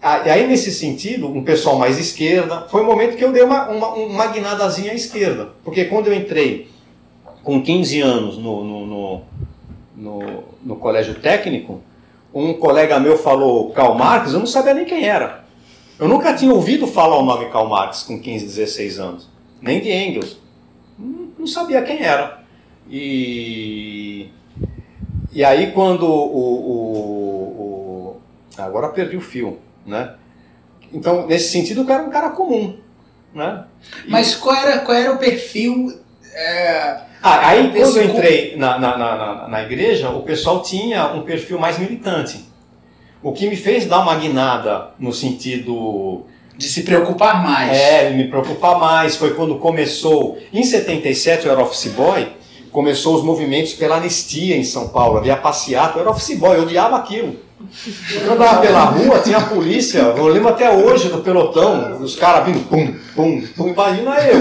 aí, 0.02 0.48
nesse 0.48 0.72
sentido, 0.72 1.28
um 1.28 1.44
pessoal 1.44 1.78
mais 1.78 2.00
esquerda, 2.00 2.66
foi 2.70 2.82
o 2.82 2.86
momento 2.86 3.18
que 3.18 3.24
eu 3.24 3.34
dei 3.34 3.44
uma, 3.44 3.68
uma, 3.70 3.88
uma 3.90 4.28
guinadazinha 4.28 4.92
à 4.92 4.96
esquerda. 4.96 5.50
Porque 5.64 5.86
quando 5.86 6.08
eu 6.08 6.14
entrei 6.14 6.70
com 7.44 7.62
15 7.62 8.02
anos 8.02 8.38
no, 8.38 8.64
no, 8.64 8.86
no, 8.86 9.22
no, 9.96 10.44
no 10.64 10.76
colégio 10.78 11.16
técnico, 11.16 11.82
um 12.34 12.54
colega 12.54 13.00
meu 13.00 13.18
falou 13.18 13.72
Karl 13.72 13.96
Marx, 13.96 14.34
eu 14.34 14.40
não 14.40 14.46
sabia 14.46 14.74
nem 14.74 14.86
quem 14.86 15.06
era. 15.06 15.44
Eu 16.00 16.08
nunca 16.08 16.34
tinha 16.34 16.54
ouvido 16.54 16.88
falar 16.88 17.18
o 17.18 17.26
nome 17.26 17.50
Karl 17.50 17.68
Marx 17.68 18.04
com 18.04 18.20
15, 18.20 18.46
16 18.46 19.00
anos. 19.00 19.30
Nem 19.62 19.82
de 19.82 19.92
Engels. 19.92 20.38
Não, 20.98 21.30
não 21.40 21.48
sabia 21.48 21.82
quem 21.82 22.02
era. 22.02 22.42
E, 22.90 24.30
e 25.32 25.44
aí, 25.44 25.72
quando 25.72 26.04
o, 26.04 26.36
o, 26.36 28.16
o- 28.16 28.18
Agora 28.58 28.90
perdi 28.90 29.16
o 29.16 29.22
fio 29.22 29.60
né? 29.86 30.16
Então, 30.94 31.28
nesse 31.28 31.52
sentido, 31.52 31.82
eu 31.82 31.94
era 31.94 32.04
um 32.04 32.10
cara 32.10 32.30
comum. 32.30 32.78
Né? 33.34 33.66
E... 34.06 34.10
Mas 34.10 34.36
qual 34.36 34.56
era, 34.56 34.80
qual 34.80 34.98
era 34.98 35.12
o 35.14 35.18
perfil. 35.18 36.00
É... 36.34 37.10
Ah, 37.22 37.50
aí 37.50 37.72
quando 37.72 37.98
eu 37.98 38.04
entrei 38.06 38.56
na, 38.56 38.80
na, 38.80 38.98
na, 38.98 39.48
na, 39.48 39.62
igreja, 39.64 40.10
o 40.10 40.24
pessoal 40.24 40.62
tinha 40.62 41.08
um 41.08 41.24
perfil 41.24 41.60
mais 41.60 41.78
militante. 41.78 42.46
O 43.22 43.34
que 43.34 43.50
me 43.50 43.56
fez 43.56 43.86
dar 43.86 44.00
uma 44.00 44.16
guinada 44.16 44.92
no 44.98 45.14
sentido. 45.14 46.24
De 46.58 46.68
se 46.68 46.84
preocupar 46.84 47.44
mais. 47.44 47.78
É, 47.78 48.10
me 48.12 48.28
preocupar 48.28 48.80
mais. 48.80 49.16
Foi 49.16 49.34
quando 49.34 49.56
começou. 49.56 50.38
Em 50.54 50.64
77 50.64 51.46
eu 51.46 51.52
era 51.52 51.62
office 51.62 51.92
boy, 51.94 52.28
começou 52.72 53.16
os 53.16 53.24
movimentos 53.24 53.74
pela 53.74 53.98
anistia 53.98 54.58
em 54.58 54.64
São 54.64 54.90
Paulo. 54.90 55.18
Havia 55.18 55.38
passeata, 55.38 55.98
eu 55.98 56.02
era 56.02 56.10
office 56.10 56.38
boy, 56.38 56.58
eu 56.58 56.64
odiava 56.64 56.98
aquilo. 56.98 57.36
Eu 58.14 58.34
andava 58.34 58.62
pela 58.62 58.86
rua, 58.86 59.20
tinha 59.20 59.38
a 59.38 59.42
polícia, 59.42 60.00
eu 60.00 60.28
lembro 60.28 60.48
até 60.48 60.72
hoje 60.72 61.10
do 61.10 61.18
pelotão, 61.18 62.02
os 62.02 62.16
caras 62.16 62.46
vindo, 62.46 62.66
pum, 62.70 62.96
pum, 63.14 63.44
pum, 63.56 63.68
imagina 63.68 64.16
eu. 64.22 64.40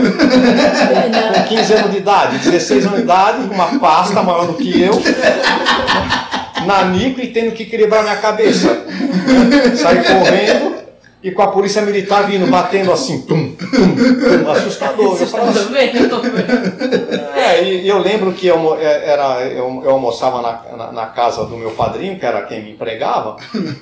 Com 1.35 1.49
15 1.49 1.73
anos 1.75 1.91
de 1.91 1.97
idade, 1.99 2.39
16 2.39 2.87
anos 2.87 2.97
de 2.99 3.03
idade, 3.03 3.49
com 3.49 3.55
uma 3.55 3.79
pasta 3.81 4.23
maior 4.23 4.47
do 4.47 4.55
que 4.55 4.81
eu, 4.81 4.93
nanico 6.69 7.21
e 7.21 7.29
tendo 7.29 7.53
que 7.53 7.63
equilibrar 7.63 8.03
minha 8.03 8.17
cabeça. 8.17 8.85
Saí 9.75 10.05
correndo, 10.05 10.77
e 11.21 11.33
com 11.33 11.43
a 11.43 11.49
polícia 11.49 11.83
militar 11.83 12.27
vindo, 12.27 12.47
batendo 12.47 12.93
assim, 12.93 13.23
tum, 13.23 13.53
tum, 13.57 13.67
tum, 13.67 14.51
assustador. 14.51 15.21
Eu 15.21 15.27
falava, 15.27 15.51
assim, 15.51 15.75
é, 17.35 17.65
e 17.65 17.89
eu 17.89 17.99
lembro 17.99 18.33
que 18.33 18.47
eu, 18.47 18.79
é, 18.79 19.11
era, 19.11 19.41
eu, 19.43 19.83
eu 19.85 19.91
almoçava 19.91 20.41
na, 20.41 20.77
na, 20.77 20.93
na, 20.93 21.07
casa 21.07 21.45
do 21.45 21.57
meu 21.57 21.73
padrinho, 21.73 22.19
que 22.19 22.25
era 22.25 22.43
quem 22.43 22.63
me 22.63 22.71
empregava, 22.71 23.37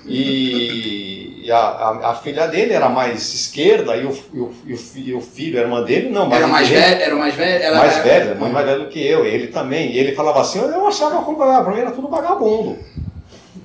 e, 0.07 1.43
e 1.45 1.53
a, 1.53 1.59
a, 1.59 2.11
a, 2.11 2.15
filha 2.15 2.47
dele 2.47 2.73
era 2.73 2.89
mais 2.89 3.35
esquerda, 3.35 3.95
e 3.97 4.07
o, 4.07 4.19
e 4.33 4.41
o, 4.41 4.53
e 4.65 4.73
o, 4.73 4.79
e 4.97 5.15
o 5.15 5.21
filho, 5.21 5.59
a 5.59 5.63
irmã 5.63 5.83
dele, 5.83 6.09
não. 6.09 6.33
Era 6.33 6.47
mais 6.47 6.69
velho? 6.69 7.03
Era 7.03 7.17
mais 7.17 7.35
velho? 7.35 7.65
Ela 7.65 7.79
mais 7.79 7.93
era... 7.97 8.03
velho, 8.03 8.41
mais 8.51 8.67
velho 8.67 8.85
do 8.85 8.89
que 8.89 9.07
eu, 9.07 9.27
ele 9.27 9.49
também. 9.49 9.93
E 9.93 9.99
ele 9.99 10.15
falava 10.15 10.41
assim, 10.41 10.59
eu 10.59 10.87
achava 10.87 11.23
que 11.23 11.35
para 11.35 11.71
mim 11.71 11.81
era 11.81 11.91
tudo 11.91 12.09
vagabundo. 12.09 12.79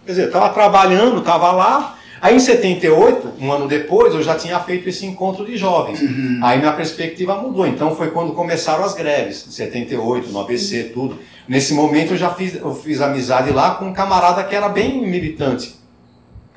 Quer 0.06 0.12
dizer, 0.12 0.28
estava 0.28 0.50
trabalhando, 0.50 1.20
estava 1.20 1.52
lá, 1.52 1.96
Aí 2.22 2.36
em 2.36 2.40
78, 2.40 3.34
um 3.42 3.52
ano 3.52 3.68
depois, 3.68 4.14
eu 4.14 4.22
já 4.22 4.36
tinha 4.36 4.60
feito 4.60 4.88
esse 4.88 5.06
encontro 5.08 5.44
de 5.44 5.58
jovens. 5.58 6.00
Uhum. 6.00 6.40
Aí 6.44 6.60
minha 6.60 6.72
perspectiva 6.72 7.36
mudou. 7.36 7.66
Então 7.66 7.96
foi 7.96 8.12
quando 8.12 8.34
começaram 8.34 8.84
as 8.84 8.94
greves, 8.94 9.48
em 9.48 9.52
78, 9.52 10.30
no 10.30 10.40
ABC, 10.40 10.84
uhum. 10.84 10.90
tudo. 10.94 11.20
Nesse 11.48 11.74
momento 11.74 12.12
eu 12.12 12.18
já 12.18 12.30
fiz, 12.30 12.56
eu 12.56 12.76
fiz 12.76 13.02
amizade 13.02 13.52
lá 13.52 13.72
com 13.76 13.86
um 13.86 13.94
camarada 13.94 14.44
que 14.44 14.56
era 14.56 14.70
bem 14.70 15.02
militante 15.02 15.76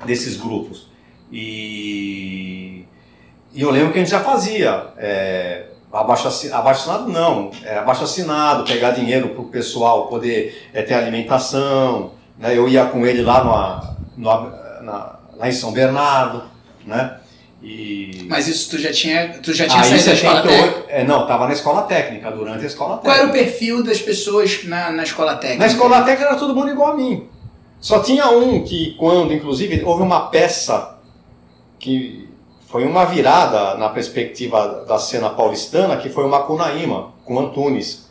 desses 0.05 0.37
grupos. 0.37 0.87
E, 1.31 2.85
e 3.51 3.61
eu 3.61 3.71
lembro 3.71 3.91
que 3.91 3.97
a 3.97 4.01
gente 4.01 4.11
já 4.11 4.19
fazia. 4.19 4.89
É, 4.97 5.65
abaixo, 5.91 6.27
assinado 6.27 7.09
não, 7.09 7.49
é, 7.63 7.77
abaixo 7.77 8.03
assinado, 8.03 8.65
pegar 8.65 8.91
dinheiro 8.91 9.29
para 9.29 9.41
o 9.41 9.45
pessoal 9.45 10.07
poder 10.07 10.69
é, 10.73 10.83
ter 10.83 10.93
alimentação. 10.93 12.11
Né? 12.37 12.55
Eu 12.55 12.69
ia 12.69 12.85
com 12.85 13.05
ele 13.05 13.23
lá 13.23 13.43
no, 14.15 14.25
na, 14.83 15.14
lá 15.37 15.47
em 15.47 15.51
São 15.51 15.71
Bernardo, 15.71 16.43
né? 16.85 17.17
E... 17.61 18.27
Mas 18.29 18.47
isso 18.47 18.69
tu 18.69 18.77
já 18.77 18.91
tinha, 18.91 19.39
tu 19.41 19.51
já 19.51 19.67
tinha 19.67 19.81
Aí, 19.81 19.89
saído 19.89 20.05
da 20.05 20.13
escola 20.13 20.41
técnica? 20.43 20.85
É, 20.87 21.03
não, 21.03 21.21
estava 21.23 21.47
na 21.47 21.53
escola 21.53 21.81
técnica, 21.83 22.31
durante 22.31 22.63
a 22.63 22.67
escola 22.67 22.97
técnica. 22.97 23.09
Qual 23.09 23.17
era 23.17 23.27
o 23.27 23.31
perfil 23.31 23.83
das 23.83 23.99
pessoas 23.99 24.63
na, 24.65 24.91
na 24.91 25.03
escola 25.03 25.35
técnica? 25.35 25.65
Na 25.65 25.67
escola 25.67 26.03
técnica 26.03 26.29
era 26.29 26.39
todo 26.39 26.53
mundo 26.53 26.69
igual 26.69 26.91
a 26.91 26.95
mim. 26.95 27.27
Só 27.79 27.99
tinha 27.99 28.29
um 28.29 28.63
que 28.63 28.95
quando, 28.99 29.33
inclusive, 29.33 29.83
houve 29.83 30.03
uma 30.03 30.29
peça 30.29 30.97
que 31.79 32.29
foi 32.67 32.85
uma 32.85 33.05
virada 33.05 33.75
na 33.75 33.89
perspectiva 33.89 34.85
da 34.87 34.99
cena 34.99 35.29
paulistana, 35.29 35.97
que 35.97 36.09
foi 36.09 36.25
o 36.25 36.29
Macunaíma, 36.29 37.13
com 37.23 37.39
Antunes. 37.39 38.09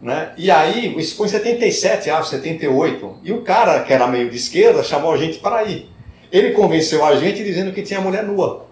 Né? 0.00 0.32
E 0.36 0.50
aí, 0.50 0.98
isso 0.98 1.16
foi 1.16 1.26
em 1.26 1.30
77, 1.30 2.10
acho, 2.10 2.30
78. 2.30 3.18
E 3.22 3.32
o 3.32 3.42
cara, 3.42 3.80
que 3.82 3.92
era 3.92 4.06
meio 4.06 4.30
de 4.30 4.36
esquerda, 4.36 4.82
chamou 4.82 5.12
a 5.12 5.16
gente 5.16 5.38
para 5.38 5.64
ir. 5.64 5.90
Ele 6.30 6.50
convenceu 6.50 7.04
a 7.04 7.14
gente 7.16 7.42
dizendo 7.42 7.72
que 7.72 7.82
tinha 7.82 8.00
mulher 8.00 8.24
nua. 8.24 8.66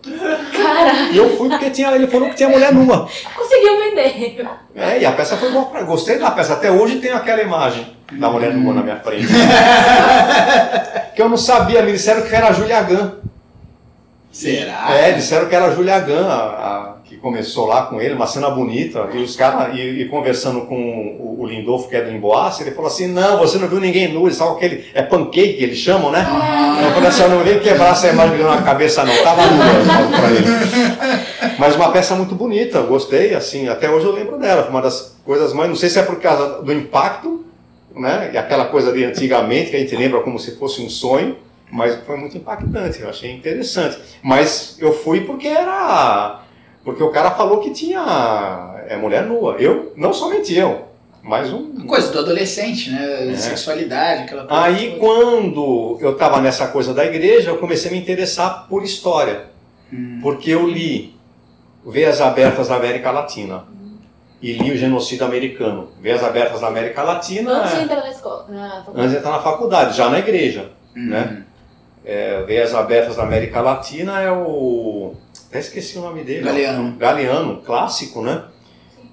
Cara! 0.52 0.92
E 1.12 1.16
eu 1.16 1.37
fui 1.37 1.49
porque 1.49 1.70
tinha, 1.70 1.94
ele 1.94 2.06
falou 2.06 2.28
que 2.28 2.34
tinha 2.34 2.49
mulher 2.49 2.73
nua. 2.73 3.08
Conseguiu 3.34 3.78
vender. 3.78 4.46
É, 4.75 4.99
e 5.00 5.06
a 5.06 5.12
peça 5.12 5.37
foi 5.37 5.50
boa. 5.50 5.82
Gostei 5.82 6.18
da 6.18 6.30
peça. 6.30 6.54
Até 6.54 6.70
hoje 6.70 6.99
tem 6.99 7.12
aquela 7.12 7.42
imagem 7.42 7.87
da 8.12 8.28
mulher 8.28 8.52
nua 8.52 8.75
na 8.75 8.82
minha 8.82 8.96
frente. 8.96 9.26
que 11.14 11.23
eu 11.23 11.28
não 11.28 11.37
sabia, 11.37 11.82
me 11.82 11.92
disseram 11.92 12.23
que 12.23 12.34
era 12.34 12.49
a 12.49 12.52
Julia 12.52 12.82
Gunn. 12.82 13.24
Será? 14.34 14.98
É, 14.98 15.12
disseram 15.12 15.48
que 15.48 15.54
era 15.54 15.66
a 15.66 15.70
Julia 15.70 16.00
Gunn, 16.00 16.26
a, 16.26 16.34
a 16.34 16.94
que 17.04 17.16
começou 17.16 17.66
lá 17.66 17.82
com 17.82 18.00
ele, 18.00 18.14
uma 18.14 18.26
cena 18.26 18.50
bonita, 18.50 19.08
e 19.14 19.18
os 19.18 19.36
caras, 19.36 19.76
e, 19.76 19.80
e, 19.80 20.08
conversando 20.08 20.62
com 20.62 20.74
o, 20.74 21.40
o, 21.40 21.46
Lindolfo, 21.46 21.88
que 21.88 21.94
é 21.94 22.02
do 22.02 22.10
Emboace, 22.10 22.64
ele 22.64 22.72
falou 22.72 22.90
assim, 22.90 23.06
não, 23.06 23.38
você 23.38 23.58
não 23.58 23.68
viu 23.68 23.78
ninguém 23.78 24.12
nu, 24.12 24.28
sabe 24.32 24.56
aquele, 24.56 24.86
é 24.92 25.02
pancake 25.02 25.52
que 25.52 25.62
eles 25.62 25.78
chamam, 25.78 26.10
né? 26.10 26.26
Ah. 26.28 26.80
Eu 26.82 26.90
falei 26.90 27.08
assim, 27.10 27.22
eu 27.22 27.28
não 27.28 27.44
veio 27.44 27.60
quebrar 27.60 27.92
essa 27.92 28.08
imagem 28.08 28.38
na 28.38 28.60
cabeça 28.62 29.04
não, 29.04 29.16
tava 29.22 29.46
nua, 29.46 29.64
eu 29.66 29.84
falo 29.84 30.08
pra 30.08 30.30
ele. 30.30 31.54
Mas 31.56 31.76
uma 31.76 31.92
peça 31.92 32.16
muito 32.16 32.34
bonita, 32.34 32.80
gostei, 32.82 33.36
assim, 33.36 33.68
até 33.68 33.88
hoje 33.88 34.06
eu 34.06 34.12
lembro 34.12 34.36
dela, 34.36 34.66
uma 34.68 34.82
das 34.82 35.14
coisas 35.24 35.52
mais, 35.52 35.68
não 35.68 35.76
sei 35.76 35.88
se 35.88 36.00
é 36.00 36.02
por 36.02 36.18
causa 36.18 36.60
do 36.60 36.72
impacto, 36.72 37.44
né, 37.94 38.30
e 38.34 38.36
aquela 38.36 38.64
coisa 38.64 38.92
de 38.92 39.04
antigamente, 39.04 39.70
que 39.70 39.76
a 39.76 39.78
gente 39.78 39.94
lembra 39.94 40.20
como 40.22 40.40
se 40.40 40.56
fosse 40.56 40.82
um 40.82 40.90
sonho, 40.90 41.36
mas 41.71 41.97
foi 42.04 42.16
muito 42.16 42.37
impactante, 42.37 43.00
eu 43.00 43.09
achei 43.09 43.33
interessante. 43.33 43.99
Mas 44.23 44.76
eu 44.80 44.92
fui 44.92 45.23
porque 45.23 45.49
era 45.49 46.44
porque 46.85 47.02
o 47.02 47.11
cara 47.11 47.30
falou 47.30 47.61
que 47.61 47.71
tinha 47.71 48.75
é, 48.87 48.97
mulher 48.97 49.25
nua. 49.25 49.56
Eu, 49.59 49.92
não 49.97 50.12
somente 50.12 50.54
eu, 50.54 50.87
mas 51.23 51.50
um. 51.50 51.87
Coisa 51.87 52.12
do 52.12 52.18
adolescente, 52.18 52.90
né? 52.90 53.33
É. 53.33 53.37
Sexualidade, 53.37 54.25
aquela 54.25 54.44
coisa. 54.44 54.62
Aí 54.62 54.90
toda. 54.90 55.00
quando 55.00 55.99
eu 56.00 56.12
estava 56.12 56.40
nessa 56.42 56.68
coisa 56.68 56.92
da 56.92 57.04
igreja, 57.04 57.50
eu 57.50 57.56
comecei 57.56 57.90
a 57.90 57.94
me 57.94 57.99
interessar 57.99 58.68
por 58.68 58.85
história. 58.85 59.47
Hum. 59.90 60.21
Porque 60.23 60.50
eu 60.50 60.68
li 60.68 61.16
Veias 61.87 62.21
Abertas 62.21 62.68
da 62.68 62.76
América 62.76 63.11
Latina. 63.11 63.64
E 64.42 64.52
li 64.52 64.73
o 64.73 64.76
genocídio 64.76 65.25
americano. 65.25 65.88
Veias 66.02 66.23
Abertas 66.23 66.61
da 66.61 66.66
América 66.66 67.02
Latina. 67.02 67.62
Antes 67.62 67.76
de 67.78 67.85
entrar 67.85 68.00
na 68.02 68.11
escola. 68.11 68.47
Na 68.50 68.85
antes 68.94 69.12
de 69.12 69.16
entrar 69.16 69.30
na 69.30 69.40
faculdade, 69.40 69.97
já 69.97 70.11
na 70.11 70.18
igreja. 70.18 70.71
Hum. 70.94 71.09
Né? 71.09 71.43
É, 72.04 72.42
Veias 72.42 72.75
Abertas 72.75 73.16
da 73.16 73.23
América 73.23 73.61
Latina 73.61 74.20
é 74.20 74.30
o 74.30 75.14
até 75.54 75.61
esqueci 75.61 75.96
o 75.99 76.00
nome 76.00 76.25
dele. 76.25 76.42
Galeano. 76.42 76.96
Galeano, 76.99 77.62
clássico, 77.64 78.20
né? 78.20 78.42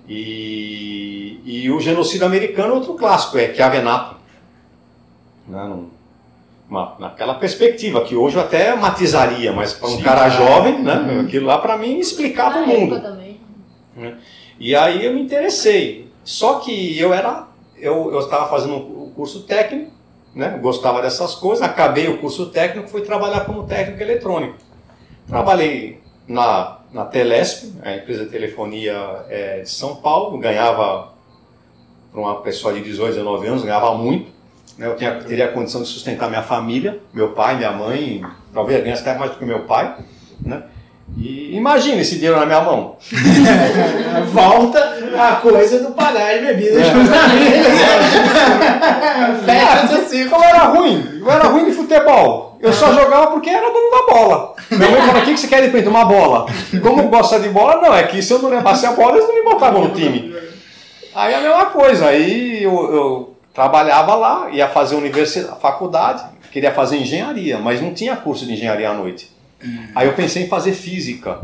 E, 0.10 1.40
e 1.46 1.70
o 1.70 1.80
genocídio 1.80 2.26
americano, 2.26 2.74
outro 2.74 2.96
clássico, 2.96 3.38
é 3.38 3.54
Chiavenato. 3.54 4.16
Né? 5.48 5.84
Uma, 6.68 6.96
naquela 6.98 7.36
perspectiva, 7.36 8.04
que 8.04 8.16
hoje 8.16 8.38
eu 8.38 8.42
até 8.42 8.76
matizaria, 8.76 9.54
mas 9.54 9.74
para 9.74 9.88
um 9.88 9.98
Sim, 9.98 10.02
cara 10.02 10.30
jovem, 10.30 10.82
né? 10.82 10.96
Uhum. 10.96 11.20
aquilo 11.20 11.46
lá 11.46 11.60
para 11.60 11.78
mim 11.78 12.00
explicava 12.00 12.58
o 12.58 12.66
mundo. 12.66 13.00
Né? 13.96 14.18
E 14.60 14.76
aí 14.76 15.06
eu 15.06 15.14
me 15.14 15.22
interessei. 15.22 16.10
Só 16.24 16.56
que 16.56 16.98
eu 16.98 17.14
era, 17.14 17.46
eu 17.78 18.18
estava 18.18 18.50
fazendo 18.50 18.78
o 18.78 19.12
curso 19.16 19.44
técnico, 19.44 19.92
né? 20.34 20.58
gostava 20.62 21.02
dessas 21.02 21.36
coisas, 21.36 21.62
acabei 21.62 22.08
o 22.08 22.18
curso 22.18 22.48
técnico, 22.48 22.90
fui 22.90 23.02
trabalhar 23.02 23.42
como 23.42 23.64
técnico 23.64 24.02
eletrônico. 24.02 24.56
Trabalhei 25.28 26.02
na, 26.28 26.80
na 26.94 27.06
Telesp, 27.06 27.74
a 27.84 27.96
empresa 27.96 28.26
de 28.26 28.32
telefonia 28.32 29.26
é, 29.30 29.60
de 29.62 29.70
São 29.70 29.96
Paulo, 29.96 30.38
ganhava, 30.38 31.14
para 32.12 32.22
uma 32.22 32.42
pessoa 32.42 32.74
de 32.74 32.82
18, 32.82 33.16
19 33.16 33.48
anos, 33.48 33.64
ganhava 33.64 33.96
muito. 33.96 34.32
Né? 34.78 34.88
Eu 34.88 34.96
tinha, 34.96 35.16
teria 35.16 35.46
a 35.46 35.52
condição 35.52 35.82
de 35.82 35.88
sustentar 35.88 36.30
minha 36.30 36.44
família, 36.44 37.00
meu 37.14 37.30
pai, 37.32 37.58
minha 37.58 37.72
mãe, 37.72 38.24
talvez 38.54 38.84
ganhasse 38.84 39.02
até 39.02 39.18
mais 39.18 39.32
do 39.32 39.38
que 39.38 39.46
meu 39.46 39.62
pai. 39.62 39.98
Né? 40.42 40.64
E 41.18 41.56
imagina 41.56 42.02
esse 42.02 42.16
dinheiro 42.16 42.40
na 42.40 42.46
minha 42.46 42.62
mão. 42.62 42.96
Volta 44.32 44.80
a 45.20 45.36
coisa 45.36 45.84
do 45.84 45.92
pagar 45.92 46.40
de 46.40 46.46
bebidas 46.46 46.88
é. 46.88 46.92
amigos. 49.42 49.91
Assim. 50.12 50.30
Como 50.30 50.44
era 50.44 50.66
ruim? 50.66 51.20
Eu 51.20 51.32
era 51.32 51.46
ruim 51.46 51.66
de 51.66 51.72
futebol. 51.72 52.58
Eu 52.60 52.72
só 52.74 52.94
jogava 52.94 53.28
porque 53.28 53.50
era 53.50 53.72
dono 53.72 53.92
da 53.92 54.14
bola. 54.14 54.56
Minha 54.70 54.90
mãe 54.92 55.02
falou: 55.02 55.22
o 55.22 55.26
que 55.26 55.38
você 55.38 55.48
quer 55.48 55.70
de 55.70 55.88
Uma 55.88 56.06
bola. 56.06 56.46
Como 56.82 57.08
gosta 57.10 57.40
de 57.40 57.50
bola? 57.50 57.82
Não, 57.82 57.94
é 57.94 58.04
que 58.04 58.22
se 58.22 58.34
eu 58.34 58.40
não 58.40 58.50
levasse 58.50 58.86
a 58.86 58.92
bola, 58.92 59.18
eles 59.18 59.28
não 59.28 59.36
me 59.36 59.44
botavam 59.44 59.84
no 59.86 59.94
time. 59.96 60.34
Aí 61.16 61.34
a 61.34 61.42
mesma 61.42 61.66
coisa. 61.66 62.08
Aí 62.08 62.64
eu, 62.64 62.94
eu 62.94 63.36
trabalhava 63.54 64.16
lá, 64.16 64.50
ia 64.52 64.68
fazer 64.68 64.96
universidade, 64.96 65.60
faculdade, 65.60 66.24
queria 66.52 66.72
fazer 66.72 66.98
engenharia, 66.98 67.58
mas 67.58 67.82
não 67.82 67.94
tinha 67.94 68.16
curso 68.16 68.46
de 68.46 68.54
engenharia 68.54 68.90
à 68.90 68.94
noite. 68.94 69.32
Hum. 69.64 69.88
Aí 69.96 70.08
eu 70.08 70.14
pensei 70.14 70.44
em 70.44 70.48
fazer 70.48 70.74
física. 70.74 71.40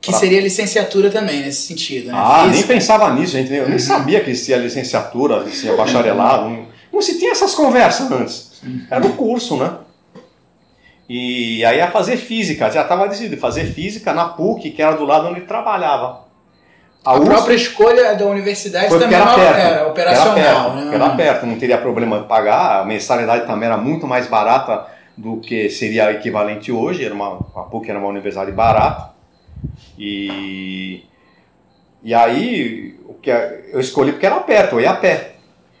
Que 0.00 0.10
pra... 0.10 0.20
seria 0.20 0.40
licenciatura 0.40 1.10
também, 1.10 1.42
nesse 1.42 1.66
sentido, 1.66 2.08
né? 2.08 2.12
Ah, 2.14 2.44
física. 2.44 2.54
nem 2.54 2.62
pensava 2.64 3.12
nisso, 3.14 3.32
gente. 3.32 3.52
Eu 3.52 3.68
nem 3.68 3.78
sabia 3.78 4.20
que 4.20 4.30
existia 4.30 4.56
licenciatura, 4.56 5.42
existia 5.46 5.74
bacharelado. 5.74 6.66
Não, 6.96 7.02
se 7.02 7.18
tinha 7.18 7.32
essas 7.32 7.54
conversas 7.54 8.10
antes. 8.10 8.62
Era 8.90 9.06
o 9.06 9.12
curso, 9.12 9.58
né? 9.58 9.70
E 11.06 11.62
aí 11.62 11.76
ia 11.76 11.90
fazer 11.90 12.16
física, 12.16 12.70
já 12.70 12.80
estava 12.80 13.06
decidido, 13.06 13.36
fazer 13.36 13.66
física 13.66 14.14
na 14.14 14.24
PUC, 14.30 14.70
que 14.70 14.80
era 14.80 14.96
do 14.96 15.04
lado 15.04 15.28
onde 15.28 15.42
trabalhava. 15.42 16.24
A, 17.04 17.16
a 17.16 17.20
própria 17.20 17.54
escolha 17.54 18.14
da 18.14 18.24
universidade 18.24 18.88
também 18.88 19.14
era, 19.14 19.34
perto, 19.34 19.58
era 19.58 19.88
operacional. 19.88 20.36
Era 20.38 20.54
perto, 20.54 20.74
né? 20.74 20.94
era 20.94 21.10
perto, 21.10 21.46
não 21.46 21.58
teria 21.58 21.78
problema 21.78 22.18
de 22.20 22.26
pagar, 22.26 22.80
a 22.80 22.84
mensalidade 22.86 23.46
também 23.46 23.68
era 23.68 23.76
muito 23.76 24.06
mais 24.06 24.26
barata 24.26 24.86
do 25.14 25.36
que 25.36 25.68
seria 25.68 26.10
equivalente 26.10 26.72
hoje, 26.72 27.04
era 27.04 27.14
uma, 27.14 27.38
a 27.54 27.60
PUC 27.60 27.90
era 27.90 27.98
uma 27.98 28.08
universidade 28.08 28.50
barata. 28.52 29.10
E, 29.98 31.04
e 32.02 32.14
aí 32.14 32.98
o 33.04 33.14
que 33.14 33.30
eu 33.30 33.80
escolhi 33.80 34.12
porque 34.12 34.26
era 34.26 34.40
perto, 34.40 34.76
eu 34.76 34.80
ia 34.80 34.92
a 34.92 34.96
pé. 34.96 35.34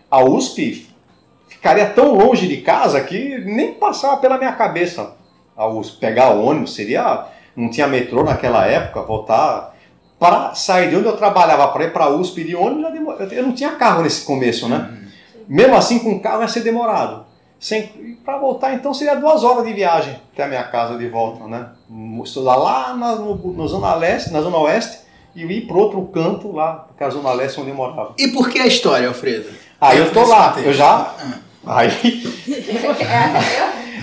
A 0.08 0.22
USP 0.22 0.85
ficaria 1.66 1.86
tão 1.86 2.14
longe 2.14 2.46
de 2.46 2.58
casa 2.58 3.00
que 3.00 3.38
nem 3.38 3.74
passava 3.74 4.18
pela 4.18 4.38
minha 4.38 4.52
cabeça 4.52 5.16
a 5.56 5.66
USP. 5.66 5.98
Pegar 5.98 6.30
ônibus 6.30 6.74
seria. 6.74 7.26
Não 7.56 7.70
tinha 7.70 7.88
metrô 7.88 8.22
naquela 8.22 8.66
época, 8.66 9.02
voltar. 9.02 9.74
Para 10.18 10.54
sair 10.54 10.90
de 10.90 10.96
onde 10.96 11.06
eu 11.06 11.16
trabalhava 11.16 11.68
para 11.68 11.84
ir 11.84 11.92
para 11.92 12.04
a 12.04 12.10
USP 12.10 12.44
de 12.44 12.54
ônibus, 12.54 13.32
eu 13.32 13.42
não 13.42 13.52
tinha 13.52 13.72
carro 13.72 14.02
nesse 14.02 14.24
começo, 14.24 14.68
né? 14.68 14.90
Mesmo 15.48 15.74
assim, 15.74 15.98
com 15.98 16.20
carro 16.20 16.42
ia 16.42 16.48
ser 16.48 16.60
demorado. 16.60 17.26
Sem, 17.58 18.18
para 18.24 18.38
voltar, 18.38 18.74
então, 18.74 18.94
seria 18.94 19.14
duas 19.14 19.42
horas 19.42 19.64
de 19.66 19.72
viagem 19.72 20.16
até 20.32 20.44
a 20.44 20.48
minha 20.48 20.64
casa 20.64 20.96
de 20.96 21.08
volta, 21.08 21.46
né? 21.46 21.68
Estudar 22.22 22.56
lá 22.56 22.94
na, 22.94 23.16
no, 23.16 23.52
na 23.54 23.66
Zona 23.66 23.94
Leste, 23.94 24.32
na 24.32 24.40
Zona 24.40 24.58
Oeste, 24.58 24.98
e 25.34 25.42
ir 25.42 25.66
para 25.66 25.76
outro 25.76 26.02
canto 26.06 26.52
lá, 26.52 26.86
que 26.96 27.02
é 27.02 27.06
a 27.06 27.10
Zona 27.10 27.32
Leste 27.32 27.60
onde 27.60 27.70
eu 27.70 27.74
morava. 27.74 28.12
E 28.18 28.28
por 28.28 28.48
que 28.48 28.58
a 28.58 28.66
história, 28.66 29.08
Alfredo? 29.08 29.48
Aí 29.80 29.98
eu 29.98 30.10
tô 30.12 30.24
lá, 30.26 30.54
eu 30.58 30.72
já. 30.72 31.14
Aí. 31.66 31.90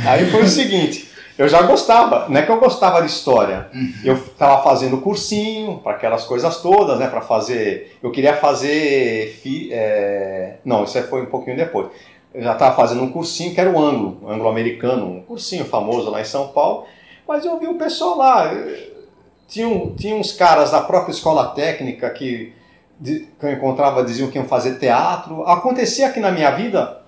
aí 0.05 0.29
foi 0.29 0.43
o 0.43 0.48
seguinte. 0.48 1.12
Eu 1.36 1.50
já 1.50 1.63
gostava, 1.63 2.29
não 2.29 2.39
é 2.39 2.43
que 2.43 2.51
eu 2.51 2.60
gostava 2.60 3.01
de 3.01 3.08
história. 3.08 3.67
Uhum. 3.74 3.93
Eu 4.03 4.13
estava 4.15 4.62
fazendo 4.62 5.00
cursinho 5.00 5.79
para 5.79 5.93
aquelas 5.93 6.25
coisas 6.25 6.58
todas, 6.58 7.00
né? 7.00 7.08
Para 7.08 7.22
fazer, 7.22 7.98
eu 8.03 8.12
queria 8.12 8.36
fazer, 8.36 9.39
fi, 9.41 9.70
é... 9.72 10.58
não, 10.63 10.84
isso 10.84 11.01
foi 11.03 11.24
um 11.24 11.27
pouquinho 11.27 11.58
depois. 11.58 11.88
Eu 12.34 12.43
já 12.43 12.53
estava 12.53 12.75
fazendo 12.75 13.03
um 13.03 13.12
cursinho 13.12 13.53
que 13.53 13.60
era 13.60 13.70
o 13.70 13.79
anglo, 13.79 14.22
anglo-americano, 14.27 15.05
um 15.05 15.22
cursinho 15.22 15.65
famoso 15.65 16.10
lá 16.12 16.22
em 16.22 16.25
São 16.25 16.50
Paulo. 16.50 16.86
Mas 17.27 17.46
eu 17.46 17.60
vi 17.60 17.67
o 17.67 17.77
pessoal 17.77 18.17
lá, 18.17 18.51
tinha, 19.48 19.67
tinha 19.98 20.15
uns 20.15 20.32
caras 20.32 20.72
da 20.72 20.82
própria 20.82 21.12
escola 21.12 21.48
técnica 21.48 22.10
que, 22.10 22.53
que 23.03 23.27
eu 23.41 23.51
encontrava 23.51 24.03
diziam 24.03 24.29
que 24.29 24.38
iam 24.38 24.46
fazer 24.46 24.77
teatro. 24.77 25.43
Acontecia 25.43 26.08
aqui 26.08 26.20
na 26.20 26.32
minha 26.32 26.51
vida, 26.51 27.03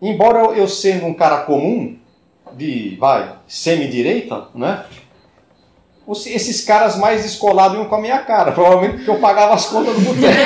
embora 0.00 0.38
eu 0.54 0.68
sendo 0.68 1.06
um 1.06 1.14
cara 1.14 1.38
comum 1.38 1.96
de, 2.52 2.96
vai, 2.98 3.34
semi-direita, 3.46 4.48
né? 4.54 4.84
Esses 6.08 6.64
caras 6.64 6.96
mais 6.96 7.24
descolados 7.24 7.76
iam 7.76 7.86
com 7.86 7.96
a 7.96 8.00
minha 8.00 8.20
cara, 8.20 8.52
provavelmente 8.52 8.98
porque 8.98 9.10
eu 9.10 9.18
pagava 9.18 9.54
as 9.54 9.66
contas 9.66 9.94
do 9.94 10.00
boteco. 10.00 10.36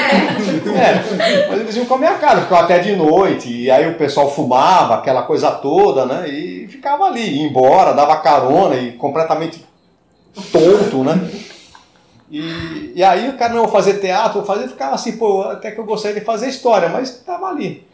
É, 0.71 1.49
mas 1.49 1.61
eles 1.61 1.77
iam 1.77 1.85
com 1.85 1.95
a 1.95 1.99
minha 1.99 2.15
cara, 2.15 2.41
ficava 2.43 2.63
até 2.63 2.79
de 2.79 2.97
noite, 2.97 3.53
e 3.53 3.71
aí 3.71 3.89
o 3.89 3.99
pessoal 3.99 4.31
fumava, 4.31 4.95
aquela 4.95 5.23
coisa 5.23 5.51
toda, 5.51 6.07
né? 6.07 6.29
E 6.29 6.67
ficava 6.69 7.05
ali, 7.05 7.21
ia 7.21 7.47
embora, 7.47 7.93
dava 7.93 8.17
carona 8.17 8.77
e 8.77 8.93
completamente 8.93 9.65
tonto, 10.51 11.05
né? 11.05 11.31
E, 12.31 12.93
e 12.95 13.03
aí 13.03 13.29
o 13.29 13.37
cara 13.37 13.53
não 13.53 13.63
vou 13.63 13.73
fazer 13.73 13.95
teatro, 13.95 14.35
vou 14.35 14.45
fazer, 14.45 14.69
ficava 14.69 14.95
assim, 14.95 15.17
pô, 15.17 15.43
até 15.43 15.73
que 15.73 15.81
eu 15.81 15.85
gostaria 15.85 16.19
de 16.19 16.25
fazer 16.25 16.49
história, 16.49 16.89
mas 16.89 17.11
estava 17.11 17.49
ali. 17.49 17.87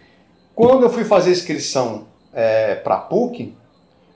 Quando 0.57 0.85
eu 0.85 0.91
fui 0.91 1.05
fazer 1.05 1.33
inscrição 1.33 2.07
é, 2.33 2.77
para 2.77 2.97
PUC, 2.97 3.55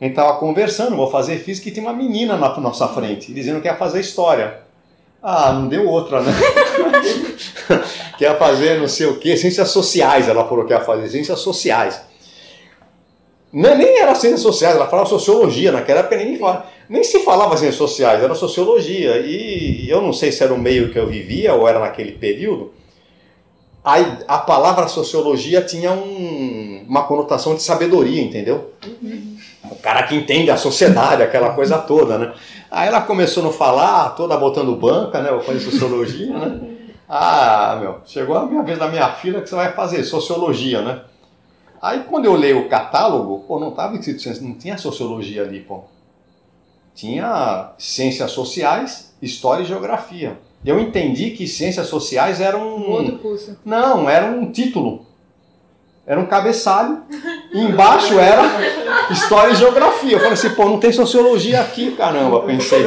a 0.01 0.05
gente 0.05 0.13
estava 0.13 0.39
conversando, 0.39 0.97
vou 0.97 1.11
fazer 1.11 1.37
física 1.37 1.69
e 1.69 1.71
tinha 1.71 1.85
uma 1.85 1.93
menina 1.93 2.35
na 2.35 2.59
nossa 2.59 2.89
frente, 2.89 3.31
dizendo 3.31 3.61
que 3.61 3.69
ia 3.69 3.77
fazer 3.77 4.01
história. 4.01 4.63
Ah, 5.23 5.53
não 5.53 5.69
deu 5.69 5.87
outra, 5.87 6.23
né? 6.23 6.33
que 8.17 8.25
ia 8.25 8.35
fazer 8.37 8.81
não 8.81 8.89
sei 8.89 9.07
o 9.09 9.19
quê, 9.19 9.37
ciências 9.37 9.69
sociais, 9.69 10.31
ela 10.31 10.49
falou 10.49 10.65
que 10.65 10.73
ia 10.73 10.81
fazer 10.81 11.11
ciências 11.11 11.41
sociais. 11.41 12.00
Nem 13.53 13.99
era 13.99 14.15
ciências 14.15 14.41
sociais, 14.41 14.76
ela 14.76 14.89
falava 14.89 15.11
sociologia, 15.11 15.71
naquela 15.71 16.00
época 16.00 16.17
nem, 16.17 16.41
nem 16.89 17.05
se 17.05 17.19
falava 17.19 17.55
ciências 17.59 17.76
sociais, 17.76 18.23
era 18.23 18.35
sociologia. 18.35 19.19
E 19.19 19.91
eu 19.91 20.00
não 20.00 20.15
sei 20.15 20.33
se 20.33 20.43
era 20.43 20.55
o 20.55 20.59
meio 20.59 20.91
que 20.91 20.99
eu 20.99 21.07
vivia 21.07 21.53
ou 21.53 21.69
era 21.69 21.79
naquele 21.79 22.13
período, 22.13 22.73
a, 23.91 24.37
a 24.37 24.39
palavra 24.39 24.87
sociologia 24.89 25.63
tinha 25.63 25.93
um, 25.93 26.85
uma 26.89 27.03
conotação 27.05 27.55
de 27.55 27.63
sabedoria, 27.63 28.23
entendeu? 28.23 28.73
Uhum. 28.87 29.37
O 29.71 29.76
cara 29.76 30.05
que 30.05 30.15
entende 30.15 30.50
a 30.50 30.57
sociedade, 30.57 31.23
aquela 31.23 31.55
coisa 31.55 31.79
toda, 31.79 32.19
né? 32.19 32.33
Aí 32.71 32.89
ela 32.89 33.00
começou 33.03 33.43
a 33.43 33.47
não 33.47 33.53
falar, 33.53 34.11
toda 34.11 34.37
botando 34.37 34.76
banca, 34.76 35.21
né? 35.21 35.31
Eu 35.31 35.41
falei 35.41 35.61
sociologia, 35.61 36.39
né? 36.39 36.61
Ah, 37.13 37.76
meu, 37.81 38.03
chegou 38.07 38.37
a 38.37 38.47
minha 38.47 38.63
vez 38.63 38.79
da 38.79 38.87
minha 38.87 39.11
filha 39.15 39.41
que 39.41 39.49
você 39.49 39.57
vai 39.57 39.73
fazer 39.73 40.05
sociologia, 40.05 40.81
né? 40.81 41.00
Aí 41.83 42.05
quando 42.05 42.26
eu 42.26 42.35
leio 42.35 42.61
o 42.61 42.69
catálogo, 42.69 43.41
pô, 43.49 43.59
não 43.59 43.73
tava 43.73 43.97
escrito, 43.97 44.45
não 44.45 44.55
tinha 44.55 44.79
sociologia 44.79 45.43
ali, 45.43 45.59
pô. 45.59 45.83
Tinha 46.95 47.73
ciências 47.76 48.31
sociais, 48.31 49.13
história 49.21 49.65
e 49.65 49.67
geografia. 49.67 50.39
Eu 50.65 50.79
entendi 50.79 51.31
que 51.31 51.47
ciências 51.47 51.87
sociais 51.87 52.41
eram 52.41 52.77
um 52.77 52.91
outro 52.91 53.19
curso. 53.19 53.57
Não, 53.65 54.09
era 54.09 54.27
um 54.27 54.53
título. 54.53 55.07
Era 56.07 56.21
um 56.21 56.27
cabeçalho. 56.27 57.03
E 57.53 57.61
embaixo 57.61 58.19
era 58.19 58.43
história 59.11 59.53
e 59.53 59.57
geografia. 59.57 60.13
Eu 60.13 60.19
falei 60.19 60.35
assim, 60.35 60.51
pô, 60.51 60.67
não 60.67 60.79
tem 60.79 60.93
sociologia 60.93 61.61
aqui, 61.61 61.93
caramba. 61.93 62.43
Pensei. 62.43 62.85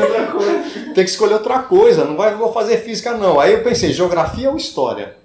Tem 0.93 1.03
que 1.03 1.09
escolher 1.09 1.35
outra 1.35 1.59
coisa. 1.59 2.05
Não 2.05 2.15
vai, 2.15 2.35
vou 2.35 2.51
fazer 2.51 2.77
física, 2.77 3.17
não. 3.17 3.39
Aí 3.39 3.53
eu 3.53 3.63
pensei, 3.63 3.91
geografia 3.91 4.49
ou 4.49 4.57
história? 4.57 5.17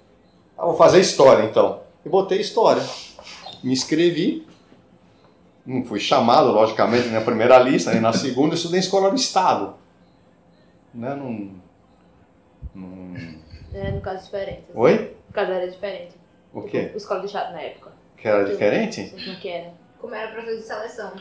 Ah, 0.57 0.65
vou 0.65 0.75
fazer 0.75 0.99
história, 0.99 1.43
então. 1.43 1.81
E 2.05 2.09
botei 2.09 2.39
história. 2.39 2.81
Me 3.63 3.73
inscrevi. 3.73 4.47
Não 5.65 5.83
fui 5.83 5.99
chamado, 5.99 6.51
logicamente, 6.51 7.09
na 7.09 7.21
primeira 7.21 7.59
lista. 7.59 7.91
Aí 7.91 7.99
na 7.99 8.13
segunda 8.13 8.53
eu 8.53 8.57
estudei 8.57 8.79
em 8.79 8.83
escola 8.83 9.09
do 9.09 9.15
Estado. 9.15 9.75
Né? 10.93 11.13
Não, 11.15 11.51
não... 12.73 13.13
É, 13.73 13.91
no 13.91 14.01
caso 14.01 14.25
diferente. 14.25 14.63
Assim. 14.69 14.79
Oi? 14.79 15.15
No 15.27 15.33
caso 15.33 15.51
era 15.51 15.69
diferente. 15.69 16.15
O 16.53 16.61
quê? 16.63 16.85
Tipo, 16.85 16.97
escola 16.97 17.19
do 17.19 17.25
Estado 17.27 17.53
na 17.53 17.61
época. 17.61 17.91
Que 18.17 18.27
era 18.27 18.43
diferente? 18.43 19.13
Como 19.23 19.39
que 19.39 19.49
era? 19.49 19.73
Como 19.99 20.15
era 20.15 20.31
processo 20.31 20.57
de 20.57 20.63
seleção. 20.63 21.11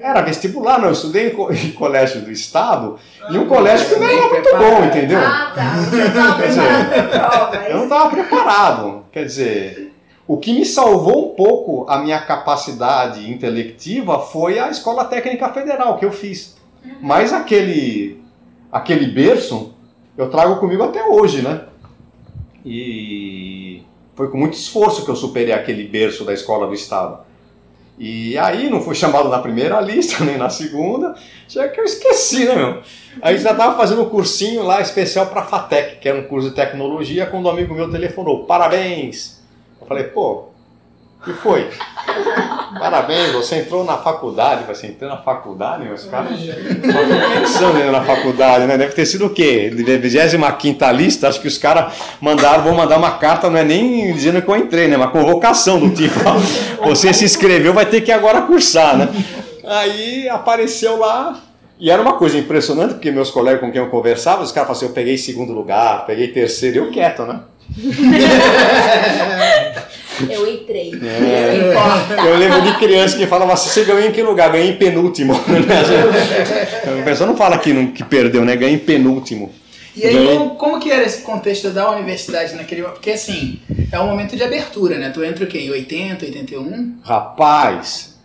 Era 0.00 0.20
vestibular, 0.20 0.78
não. 0.78 0.86
Eu 0.86 0.92
estudei 0.92 1.28
em 1.28 1.72
colégio 1.72 2.20
do 2.20 2.30
Estado 2.30 2.98
e 3.30 3.38
um 3.38 3.48
colégio 3.48 3.88
que 3.88 3.96
não 3.96 4.06
era 4.06 4.28
muito 4.28 4.50
bom, 4.56 4.84
entendeu? 4.84 5.18
Ah, 5.18 5.52
tá. 5.54 5.76
Você 5.76 6.02
estava 6.02 6.36
preparado 6.36 6.90
para 6.90 7.08
prova. 7.08 7.68
Eu 7.68 7.76
não 7.76 7.84
estava 7.84 8.10
preparado. 8.14 9.06
Quer 9.10 9.24
dizer, 9.24 9.94
o 10.26 10.36
que 10.36 10.52
me 10.52 10.64
salvou 10.64 11.32
um 11.32 11.34
pouco 11.34 11.86
a 11.88 11.98
minha 11.98 12.20
capacidade 12.20 13.30
intelectiva 13.30 14.20
foi 14.20 14.58
a 14.58 14.68
Escola 14.68 15.06
Técnica 15.06 15.48
Federal 15.50 15.98
que 15.98 16.04
eu 16.04 16.12
fiz. 16.12 16.56
Mas 17.00 17.32
aquele, 17.32 18.22
aquele 18.70 19.06
berço 19.06 19.73
eu 20.16 20.30
trago 20.30 20.56
comigo 20.56 20.82
até 20.82 21.04
hoje, 21.04 21.42
né? 21.42 21.62
E 22.64 23.82
foi 24.14 24.30
com 24.30 24.38
muito 24.38 24.54
esforço 24.54 25.04
que 25.04 25.10
eu 25.10 25.16
superei 25.16 25.52
aquele 25.52 25.84
berço 25.86 26.24
da 26.24 26.32
escola 26.32 26.66
do 26.66 26.74
Estado. 26.74 27.18
E 27.98 28.36
aí 28.38 28.68
não 28.68 28.80
fui 28.80 28.94
chamado 28.94 29.28
na 29.28 29.38
primeira 29.38 29.80
lista, 29.80 30.22
nem 30.24 30.36
na 30.36 30.50
segunda, 30.50 31.14
já 31.48 31.68
que 31.68 31.80
eu 31.80 31.84
esqueci, 31.84 32.44
né, 32.44 32.54
meu? 32.56 32.82
Aí 33.22 33.38
já 33.38 33.52
estava 33.52 33.76
fazendo 33.76 34.02
um 34.02 34.08
cursinho 34.08 34.64
lá 34.64 34.80
especial 34.80 35.26
para 35.26 35.42
a 35.42 35.44
FATEC, 35.44 36.00
que 36.00 36.08
era 36.08 36.18
um 36.18 36.24
curso 36.24 36.50
de 36.50 36.56
tecnologia, 36.56 37.26
quando 37.26 37.46
um 37.46 37.50
amigo 37.50 37.74
meu 37.74 37.90
telefonou, 37.90 38.44
parabéns! 38.44 39.42
Eu 39.80 39.86
falei, 39.86 40.04
pô, 40.04 40.46
que 41.24 41.32
foi? 41.32 41.70
Parabéns, 42.78 43.32
você 43.32 43.56
entrou 43.56 43.84
na 43.84 43.96
faculdade. 43.96 44.64
Você 44.66 44.88
entrou 44.88 45.08
na 45.08 45.16
faculdade, 45.16 45.84
meus 45.84 46.04
caras? 46.04 46.38
Só 46.38 47.70
pensando 47.70 47.92
na 47.92 48.02
faculdade, 48.02 48.66
né? 48.66 48.76
Deve 48.76 48.92
ter 48.92 49.06
sido 49.06 49.26
o 49.26 49.30
quê? 49.30 49.70
De 49.70 49.82
25 49.82 50.90
lista, 50.92 51.28
acho 51.28 51.40
que 51.40 51.48
os 51.48 51.56
caras 51.56 51.94
mandaram, 52.20 52.64
vão 52.64 52.74
mandar 52.74 52.98
uma 52.98 53.12
carta, 53.12 53.48
não 53.48 53.58
é 53.58 53.64
nem 53.64 54.12
dizendo 54.12 54.42
que 54.42 54.48
eu 54.48 54.56
entrei, 54.56 54.88
né? 54.88 54.96
Uma 54.96 55.10
convocação 55.10 55.78
do 55.78 55.90
tipo, 55.90 56.18
você 56.82 57.12
se 57.12 57.24
inscreveu, 57.24 57.72
vai 57.72 57.86
ter 57.86 58.02
que 58.02 58.12
agora 58.12 58.42
cursar, 58.42 58.96
né? 58.96 59.08
Aí 59.64 60.28
apareceu 60.28 60.98
lá, 60.98 61.40
e 61.78 61.90
era 61.90 62.02
uma 62.02 62.14
coisa 62.14 62.36
impressionante, 62.36 62.94
porque 62.94 63.10
meus 63.10 63.30
colegas 63.30 63.60
com 63.60 63.72
quem 63.72 63.80
eu 63.80 63.88
conversava, 63.88 64.42
os 64.42 64.52
caras 64.52 64.68
falavam 64.68 64.72
assim, 64.72 64.86
eu 64.86 64.92
peguei 64.92 65.16
segundo 65.16 65.52
lugar, 65.52 66.04
peguei 66.06 66.28
terceiro, 66.28 66.78
eu 66.78 66.90
quieto, 66.90 67.24
né? 67.24 67.40
Eu 70.30 70.50
entrei. 70.50 70.92
É. 71.02 72.28
Eu 72.28 72.36
lembro 72.36 72.62
de 72.62 72.76
criança 72.78 73.16
que 73.16 73.26
falava 73.26 73.52
assim, 73.52 73.68
você 73.68 73.84
ganhou 73.84 74.08
em 74.08 74.12
que 74.12 74.22
lugar? 74.22 74.52
Ganhei 74.52 74.70
em 74.70 74.76
penúltimo. 74.76 75.34
A 77.00 77.04
pessoa 77.04 77.26
não 77.26 77.36
fala 77.36 77.58
que, 77.58 77.72
não, 77.72 77.88
que 77.88 78.04
perdeu, 78.04 78.44
né? 78.44 78.56
Ganhei 78.56 78.74
em 78.74 78.78
penúltimo. 78.78 79.52
E 79.96 80.04
aí, 80.04 80.26
como, 80.26 80.50
como, 80.56 80.80
que 80.80 80.90
era 80.90 81.04
esse 81.04 81.22
contexto 81.22 81.70
da 81.70 81.90
universidade 81.90 82.54
naquele 82.54 82.82
momento? 82.82 82.96
Porque 82.96 83.12
assim, 83.12 83.60
é 83.92 84.00
um 84.00 84.08
momento 84.08 84.34
de 84.36 84.42
abertura, 84.42 84.98
né? 84.98 85.10
Tu 85.10 85.22
entra 85.22 85.44
o 85.44 85.46
quê? 85.46 85.60
Em 85.60 85.70
80, 85.70 86.24
81? 86.24 86.98
Rapaz, 87.02 88.18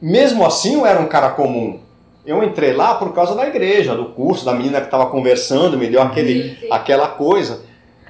mesmo 0.00 0.46
assim 0.46 0.74
eu 0.74 0.86
era 0.86 1.00
um 1.00 1.06
cara 1.06 1.30
comum. 1.30 1.80
Eu 2.24 2.42
entrei 2.42 2.72
lá 2.72 2.94
por 2.94 3.12
causa 3.12 3.34
da 3.34 3.46
igreja, 3.46 3.94
do 3.94 4.06
curso, 4.06 4.44
da 4.44 4.52
menina 4.52 4.80
que 4.80 4.86
estava 4.86 5.06
conversando, 5.06 5.78
me 5.78 5.88
deu 5.88 6.02
aquele, 6.02 6.58
aquela 6.70 7.08
coisa. 7.08 7.62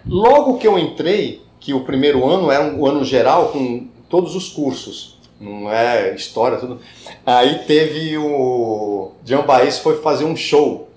Logo 0.06 0.58
que 0.58 0.66
eu 0.66 0.78
entrei, 0.78 1.42
que 1.66 1.74
o 1.74 1.80
primeiro 1.80 2.24
ano 2.24 2.48
era 2.48 2.62
um 2.62 2.86
ano 2.86 3.04
geral 3.04 3.48
com 3.48 3.88
todos 4.08 4.36
os 4.36 4.48
cursos, 4.48 5.18
não 5.40 5.68
é 5.68 6.14
história, 6.14 6.58
tudo. 6.58 6.78
Aí 7.26 7.64
teve 7.66 8.16
o. 8.16 9.10
John 9.24 9.42
Baez 9.42 9.80
foi 9.80 9.96
fazer 10.00 10.24
um 10.24 10.36
show 10.36 10.88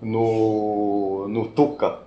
no, 0.00 1.28
no 1.28 1.44
Tuca. 1.48 1.98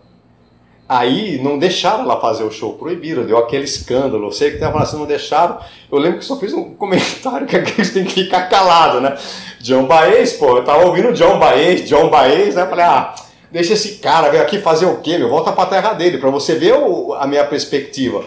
Aí 0.90 1.40
não 1.44 1.60
deixaram 1.60 2.06
ela 2.06 2.20
fazer 2.20 2.44
o 2.44 2.52
show, 2.52 2.74
proibiram, 2.74 3.24
deu 3.24 3.38
aquele 3.38 3.66
escândalo. 3.66 4.26
Eu 4.26 4.32
sei 4.32 4.50
que 4.50 4.58
tava 4.58 4.82
assim, 4.82 4.98
não 4.98 5.06
deixaram. 5.06 5.60
Eu 5.92 6.00
lembro 6.00 6.18
que 6.18 6.26
só 6.26 6.38
fiz 6.38 6.56
um 6.56 6.74
comentário 6.74 7.46
que 7.46 7.56
eles 7.56 7.94
têm 7.94 8.04
que 8.04 8.24
ficar 8.24 8.50
calado, 8.50 9.00
né? 9.00 9.16
John 9.60 9.86
Baez, 9.86 10.34
pô, 10.34 10.58
eu 10.58 10.66
tava 10.66 10.88
ouvindo 10.88 11.14
John 11.14 11.38
Baez, 11.38 11.88
John 11.88 12.10
Baez, 12.10 12.56
né? 12.56 12.66
Falei, 12.66 12.84
ah, 12.84 13.14
deixa 13.52 13.74
esse 13.74 13.98
cara 14.00 14.30
vir 14.30 14.40
aqui 14.40 14.60
fazer 14.60 14.86
o 14.86 14.98
quê, 15.02 15.18
meu? 15.18 15.30
Volta 15.30 15.52
pra 15.52 15.66
terra 15.66 15.94
dele, 15.94 16.18
pra 16.18 16.30
você 16.30 16.56
ver 16.56 16.74
o- 16.74 17.14
a 17.14 17.28
minha 17.28 17.46
perspectiva. 17.46 18.24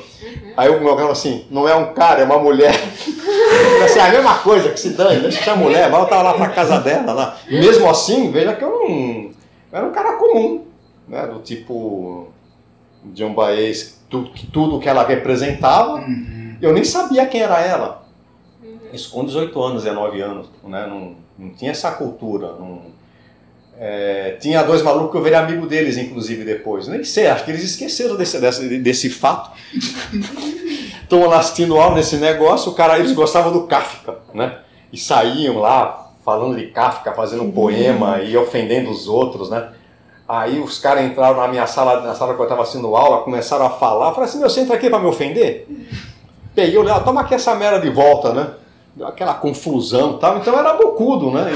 Aí 0.56 0.68
o 0.68 0.74
meu 0.78 0.84
cara 0.90 0.96
falou 0.98 1.12
assim, 1.12 1.46
não 1.50 1.68
é 1.68 1.74
um 1.74 1.92
cara, 1.92 2.20
é 2.20 2.24
uma 2.24 2.38
mulher. 2.38 2.74
Assim, 3.84 3.98
"Ah, 3.98 4.06
é 4.06 4.08
a 4.08 4.12
mesma 4.12 4.34
coisa, 4.38 4.70
que 4.70 4.80
se 4.80 4.90
dane, 4.90 5.20
deixa 5.20 5.42
que 5.42 5.50
a 5.50 5.56
mulher, 5.56 5.90
vai 5.90 6.00
voltar 6.00 6.22
lá 6.22 6.34
pra 6.34 6.48
casa 6.50 6.78
dela. 6.80 7.12
Lá. 7.12 7.36
Mesmo 7.48 7.88
assim, 7.88 8.30
veja 8.30 8.54
que 8.54 8.64
eu 8.64 8.70
não. 8.70 8.88
Eu 8.90 9.32
era 9.72 9.86
um 9.86 9.92
cara 9.92 10.14
comum, 10.16 10.64
né? 11.08 11.26
Do 11.26 11.40
tipo. 11.40 12.28
John 13.12 13.34
Baez, 13.34 14.00
tudo, 14.08 14.30
tudo 14.52 14.80
que 14.80 14.88
ela 14.88 15.04
representava, 15.06 16.02
eu 16.62 16.72
nem 16.72 16.82
sabia 16.84 17.26
quem 17.26 17.42
era 17.42 17.60
ela. 17.60 18.06
Isso 18.92 19.10
com 19.10 19.24
18 19.24 19.62
anos, 19.62 19.82
19 19.84 20.20
anos, 20.22 20.48
né? 20.64 20.86
Não, 20.88 21.14
não 21.38 21.50
tinha 21.54 21.70
essa 21.70 21.90
cultura. 21.90 22.52
Não, 22.58 22.80
é, 23.78 24.36
tinha 24.40 24.62
dois 24.62 24.82
malucos 24.82 25.10
que 25.10 25.16
eu 25.16 25.22
virei 25.22 25.38
amigo 25.38 25.66
deles, 25.66 25.96
inclusive, 25.96 26.44
depois. 26.44 26.86
Nem 26.86 27.02
sei, 27.04 27.26
acho 27.26 27.44
que 27.44 27.50
eles 27.50 27.64
esqueceram 27.64 28.16
desse, 28.16 28.40
desse, 28.40 28.78
desse 28.78 29.10
fato. 29.10 29.50
Estão 31.02 31.26
lá 31.26 31.38
assistindo 31.38 31.78
aula 31.78 31.96
nesse 31.96 32.16
negócio, 32.16 32.72
o 32.72 32.74
cara, 32.74 32.98
eles 32.98 33.12
gostavam 33.12 33.52
do 33.52 33.66
Kafka, 33.66 34.18
né? 34.32 34.58
E 34.92 34.98
saíam 34.98 35.58
lá 35.58 36.12
falando 36.24 36.56
de 36.56 36.68
Kafka, 36.68 37.12
fazendo 37.12 37.42
um 37.42 37.50
poema 37.50 38.20
e 38.22 38.36
ofendendo 38.36 38.90
os 38.90 39.06
outros, 39.08 39.50
né? 39.50 39.68
Aí 40.26 40.58
os 40.58 40.78
caras 40.78 41.04
entraram 41.04 41.36
na 41.36 41.48
minha 41.48 41.66
sala, 41.66 42.00
na 42.00 42.14
sala 42.14 42.34
que 42.34 42.40
eu 42.40 42.44
estava 42.44 42.62
assistindo 42.62 42.96
aula, 42.96 43.22
começaram 43.22 43.66
a 43.66 43.70
falar. 43.70 44.08
Eu 44.08 44.14
falei 44.14 44.28
assim, 44.28 44.38
meu, 44.38 44.48
você 44.48 44.60
entra 44.60 44.76
aqui 44.76 44.88
para 44.88 44.98
me 44.98 45.06
ofender? 45.06 45.68
Peguei, 46.54 46.78
olhei, 46.78 46.92
ah, 46.92 47.00
toma 47.00 47.20
aqui 47.20 47.34
essa 47.34 47.54
merda 47.54 47.78
de 47.80 47.90
volta, 47.90 48.32
né? 48.32 48.50
Deu 48.96 49.06
aquela 49.06 49.34
confusão 49.34 50.16
e 50.16 50.20
tal. 50.20 50.38
Então 50.38 50.58
era 50.58 50.74
bocudo, 50.74 51.30
né? 51.30 51.50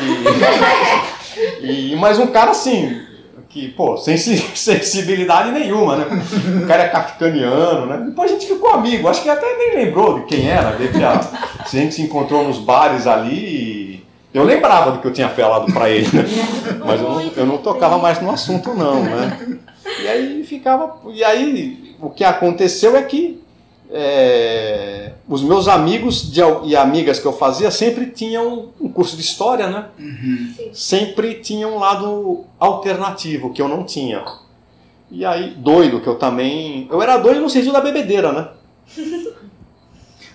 E, 1.63 1.93
e, 1.93 1.97
mas 1.97 2.19
um 2.19 2.27
cara 2.27 2.51
assim, 2.51 3.01
que, 3.49 3.69
pô, 3.69 3.97
sem 3.97 4.17
se- 4.17 4.37
sensibilidade 4.57 5.53
nenhuma, 5.53 5.97
né? 5.97 6.07
O 6.63 6.67
cara 6.67 6.85
é 6.85 6.89
kafkaniano, 6.89 7.87
né? 7.87 8.03
Depois 8.07 8.31
a 8.31 8.35
gente 8.35 8.47
ficou 8.47 8.71
amigo, 8.71 9.09
acho 9.09 9.23
que 9.23 9.31
até 9.31 9.57
nem 9.57 9.85
lembrou 9.85 10.21
de 10.21 10.27
quem 10.27 10.49
era. 10.49 10.71
A, 10.71 11.65
a 11.65 11.69
gente 11.69 11.95
se 11.95 12.03
encontrou 12.03 12.45
nos 12.45 12.59
bares 12.59 13.07
ali 13.07 13.89
eu 14.33 14.45
lembrava 14.45 14.93
do 14.93 14.99
que 14.99 15.07
eu 15.07 15.13
tinha 15.13 15.29
falado 15.29 15.73
pra 15.73 15.89
ele, 15.89 16.07
né? 16.13 16.25
Mas 16.85 17.01
eu 17.01 17.09
não, 17.09 17.21
eu 17.23 17.47
não 17.47 17.59
tocava 17.59 17.99
mais 17.99 18.21
no 18.21 18.31
assunto, 18.31 18.75
não, 18.75 19.03
né? 19.03 19.59
E 20.03 20.07
aí 20.07 20.45
ficava. 20.45 20.97
E 21.13 21.25
aí 21.25 21.97
o 22.01 22.11
que 22.11 22.23
aconteceu 22.23 22.97
é 22.97 23.03
que 23.03 23.43
é, 23.91 25.13
os 25.29 25.43
meus 25.43 25.67
amigos 25.69 26.31
de 26.31 26.41
e 26.65 26.77
amigas 26.77 27.19
que 27.19 27.27
eu 27.27 27.33
fazia 27.33 27.71
sempre 27.71 28.07
tinham 28.07 28.69
um 28.81 28.89
curso 28.89 29.17
de 29.17 29.23
história, 29.23 29.69
né? 29.69 29.87
Sempre 30.73 31.35
tinham 31.37 31.77
um 31.77 31.79
lado 31.79 32.45
alternativo 32.59 33.53
que 33.53 33.61
eu 33.63 33.69
não 33.69 33.85
tinha. 33.85 34.25
E 35.11 35.25
aí, 35.25 35.51
doido, 35.57 36.01
que 36.01 36.07
eu 36.07 36.17
também. 36.17 36.87
Eu 36.91 37.01
era 37.01 37.17
doido 37.17 37.41
no 37.41 37.49
sentido 37.49 37.73
da 37.73 37.81
bebedeira, 37.81 38.31
né? 38.33 38.49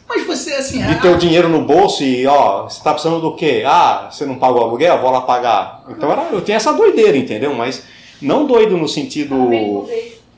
Mas 0.07 0.25
você, 0.27 0.53
assim, 0.53 0.79
De 0.79 0.93
a- 0.93 0.99
ter 0.99 1.09
o 1.09 1.17
dinheiro 1.17 1.47
no 1.49 1.61
bolso 1.63 2.03
e, 2.03 2.25
ó, 2.27 2.63
você 2.63 2.83
tá 2.83 2.91
precisando 2.93 3.19
do 3.21 3.35
quê? 3.35 3.63
Ah, 3.65 4.09
você 4.11 4.25
não 4.25 4.35
paga 4.35 4.59
o 4.59 4.63
aluguel? 4.63 4.99
Vou 5.01 5.09
lá 5.09 5.21
pagar. 5.21 5.83
Então 5.89 6.11
era, 6.11 6.23
eu 6.31 6.41
tinha 6.41 6.57
essa 6.57 6.73
doideira, 6.73 7.17
entendeu? 7.17 7.53
Mas 7.55 7.83
não 8.21 8.45
doido 8.45 8.77
no 8.77 8.87
sentido. 8.87 9.35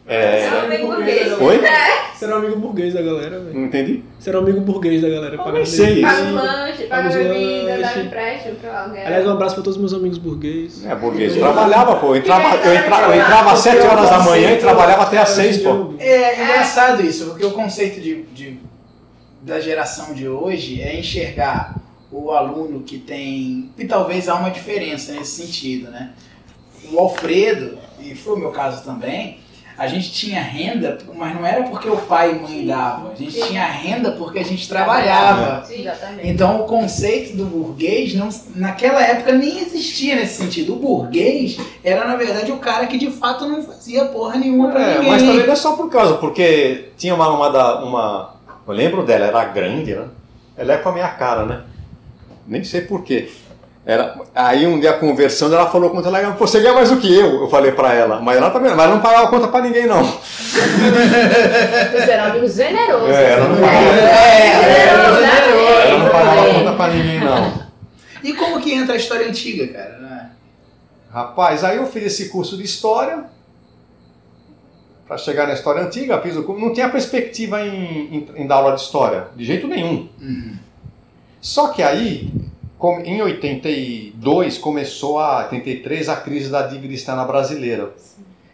É, 0.07 0.49
Só 0.49 0.67
bem 0.67 0.85
burguês. 0.85 1.41
Oi? 1.41 1.61
Você 2.13 2.25
era 2.25 2.35
um 2.35 2.37
amigo 2.37 2.59
burguês 2.59 2.93
da 2.93 3.01
galera, 3.01 3.39
velho. 3.39 3.53
não 3.55 3.65
entendi? 3.65 4.03
Você 4.19 4.29
era 4.29 4.39
um 4.39 4.43
amigo 4.43 4.61
burguês 4.61 5.01
da 5.01 5.09
galera. 5.09 5.51
Nem 5.51 5.65
sei. 5.65 5.95
bem. 5.95 6.03
Paga 6.03 6.21
os 6.23 6.31
lanches, 6.33 6.87
paga 6.87 7.09
Paga 7.09 7.17
bebida, 7.23 7.77
dá 7.79 8.01
empréstimo 8.01 8.55
pro 8.55 8.71
aluguel. 8.71 9.05
Aliás, 9.05 9.27
um 9.27 9.31
abraço 9.31 9.55
pra 9.55 9.63
todos 9.63 9.75
os 9.77 9.81
meus 9.81 9.93
amigos 9.93 10.17
burguês. 10.19 10.85
É, 10.85 10.95
burguês. 10.95 11.33
Eu 11.35 11.41
trabalhava, 11.41 11.95
pô. 11.97 12.07
Eu 12.09 12.17
entrava, 12.17 12.55
eu 12.57 12.73
entrava, 12.75 13.15
eu 13.15 13.21
entrava 13.21 13.51
às 13.51 13.59
7 13.59 13.85
horas 13.85 14.09
da 14.09 14.19
manhã 14.19 14.51
e 14.51 14.57
trabalhava 14.57 15.03
até 15.03 15.17
às 15.17 15.29
6, 15.29 15.57
pô. 15.63 15.93
É 15.99 16.43
engraçado 16.43 17.01
isso, 17.01 17.25
porque 17.25 17.45
o 17.45 17.51
conceito 17.51 17.99
de, 17.99 18.23
de- 18.33 18.59
da 19.41 19.59
geração 19.59 20.13
de 20.13 20.27
hoje 20.27 20.81
é 20.81 20.97
enxergar 20.99 21.75
o 22.11 22.31
aluno 22.31 22.81
que 22.81 22.97
tem. 22.99 23.71
E 23.77 23.85
talvez 23.85 24.29
há 24.29 24.35
uma 24.35 24.49
diferença 24.51 25.11
nesse 25.13 25.43
sentido, 25.43 25.89
né? 25.91 26.11
O 26.91 26.99
Alfredo, 26.99 27.77
e 27.99 28.13
foi 28.15 28.35
o 28.35 28.39
meu 28.39 28.51
caso 28.51 28.83
também, 28.85 29.39
a 29.77 29.88
gente 29.88 30.11
tinha 30.11 30.41
renda, 30.41 30.97
mas 31.15 31.35
não 31.35 31.45
era 31.45 31.63
porque 31.63 31.89
o 31.89 31.97
pai 31.97 32.31
e 32.31 32.39
mãe 32.39 32.65
davam, 32.65 33.11
a 33.11 33.15
gente 33.15 33.39
tinha 33.41 33.65
renda 33.65 34.11
porque 34.13 34.39
a 34.39 34.43
gente 34.43 34.67
trabalhava. 34.69 35.65
Exatamente. 35.69 36.27
Então 36.29 36.61
o 36.61 36.63
conceito 36.65 37.35
do 37.35 37.45
burguês 37.45 38.13
não, 38.13 38.29
naquela 38.55 39.01
época 39.03 39.33
nem 39.33 39.59
existia 39.59 40.15
nesse 40.15 40.41
sentido. 40.41 40.73
O 40.73 40.77
burguês 40.77 41.57
era, 41.83 42.05
na 42.07 42.15
verdade, 42.15 42.51
o 42.51 42.57
cara 42.57 42.88
que 42.88 42.97
de 42.97 43.11
fato 43.11 43.45
não 43.47 43.61
fazia 43.63 44.05
porra 44.05 44.38
nenhuma 44.38 44.69
pra 44.71 44.81
É, 44.81 44.93
ninguém. 44.95 45.11
mas 45.11 45.21
também 45.23 45.45
não 45.45 45.53
é 45.53 45.55
só 45.55 45.75
por 45.75 45.89
causa, 45.89 46.15
porque 46.15 46.89
tinha 46.97 47.13
uma, 47.13 47.27
uma, 47.29 47.83
uma. 47.83 48.35
Eu 48.67 48.73
lembro 48.73 49.05
dela, 49.05 49.25
era 49.25 49.43
grande, 49.45 49.93
né? 49.93 50.07
Ela 50.57 50.73
é 50.73 50.77
com 50.77 50.89
a 50.89 50.93
minha 50.93 51.09
cara, 51.09 51.45
né? 51.45 51.61
Nem 52.47 52.63
sei 52.63 52.81
porquê. 52.81 53.29
Era, 53.85 54.15
aí 54.33 54.65
um 54.65 54.79
dia 54.79 54.93
conversando, 54.93 55.53
ela 55.53 55.69
falou 55.69 55.91
quanto 55.91 56.07
ela 56.07 56.17
ganhava. 56.19 56.35
Você 56.37 56.59
ganha 56.59 56.73
mais 56.73 56.89
do 56.89 56.97
que 56.97 57.13
eu, 57.13 57.41
eu 57.41 57.47
falei 57.49 57.71
pra 57.71 57.93
ela. 57.93 58.19
Mas 58.19 58.37
ela 58.37 58.49
também, 58.49 58.71
mas 58.73 58.83
ela 58.85 58.95
não 58.95 59.01
pagava 59.01 59.27
conta 59.27 59.47
pra 59.47 59.61
ninguém, 59.61 59.85
não. 59.85 60.03
Você 60.03 62.11
era 62.11 62.23
um 62.23 62.31
amigo 62.31 62.47
generoso. 62.47 63.11
É, 63.11 63.33
ela 63.33 63.47
não 63.47 63.61
pagava, 63.61 63.85
É, 63.85 64.47
é, 64.47 65.31
generoso, 65.31 65.81
ela 65.81 65.99
não 65.99 66.09
pagava 66.09 66.53
conta 66.53 66.73
pra 66.73 66.87
ninguém, 66.87 67.19
não. 67.19 67.65
E 68.23 68.33
como 68.33 68.59
que 68.59 68.73
entra 68.73 68.95
a 68.95 68.97
história 68.97 69.27
antiga, 69.27 69.67
cara? 69.67 69.99
né? 69.99 70.29
Rapaz, 71.13 71.63
aí 71.63 71.77
eu 71.77 71.85
fiz 71.85 72.05
esse 72.05 72.29
curso 72.29 72.57
de 72.57 72.63
história. 72.63 73.25
Para 75.07 75.19
chegar 75.19 75.45
na 75.45 75.53
história 75.53 75.83
antiga, 75.83 76.19
fiz 76.21 76.35
o 76.35 76.41
curso. 76.41 76.59
Não 76.59 76.73
tinha 76.73 76.89
perspectiva 76.89 77.61
em, 77.61 78.15
em, 78.15 78.27
em 78.37 78.47
dar 78.47 78.55
aula 78.55 78.73
de 78.73 78.81
história, 78.81 79.27
de 79.35 79.45
jeito 79.45 79.67
nenhum. 79.67 80.09
Só 81.39 81.67
que 81.67 81.83
aí, 81.83 82.31
em 83.05 83.21
82, 83.21 84.57
começou 84.57 85.17
a 85.17 85.43
83 85.45 86.09
a 86.09 86.17
crise 86.17 86.49
da 86.49 86.63
dívida 86.63 86.93
externa 86.93 87.23
brasileira. 87.23 87.93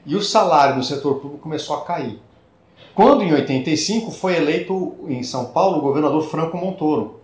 E 0.05 0.15
o 0.15 0.21
salário 0.21 0.75
no 0.75 0.83
setor 0.83 1.15
público 1.15 1.43
começou 1.43 1.75
a 1.75 1.81
cair. 1.81 2.19
Quando, 2.93 3.23
em 3.23 3.33
85, 3.33 4.11
foi 4.11 4.35
eleito 4.35 4.95
em 5.07 5.23
São 5.23 5.45
Paulo 5.45 5.77
o 5.77 5.81
governador 5.81 6.23
Franco 6.23 6.57
Montoro. 6.57 7.19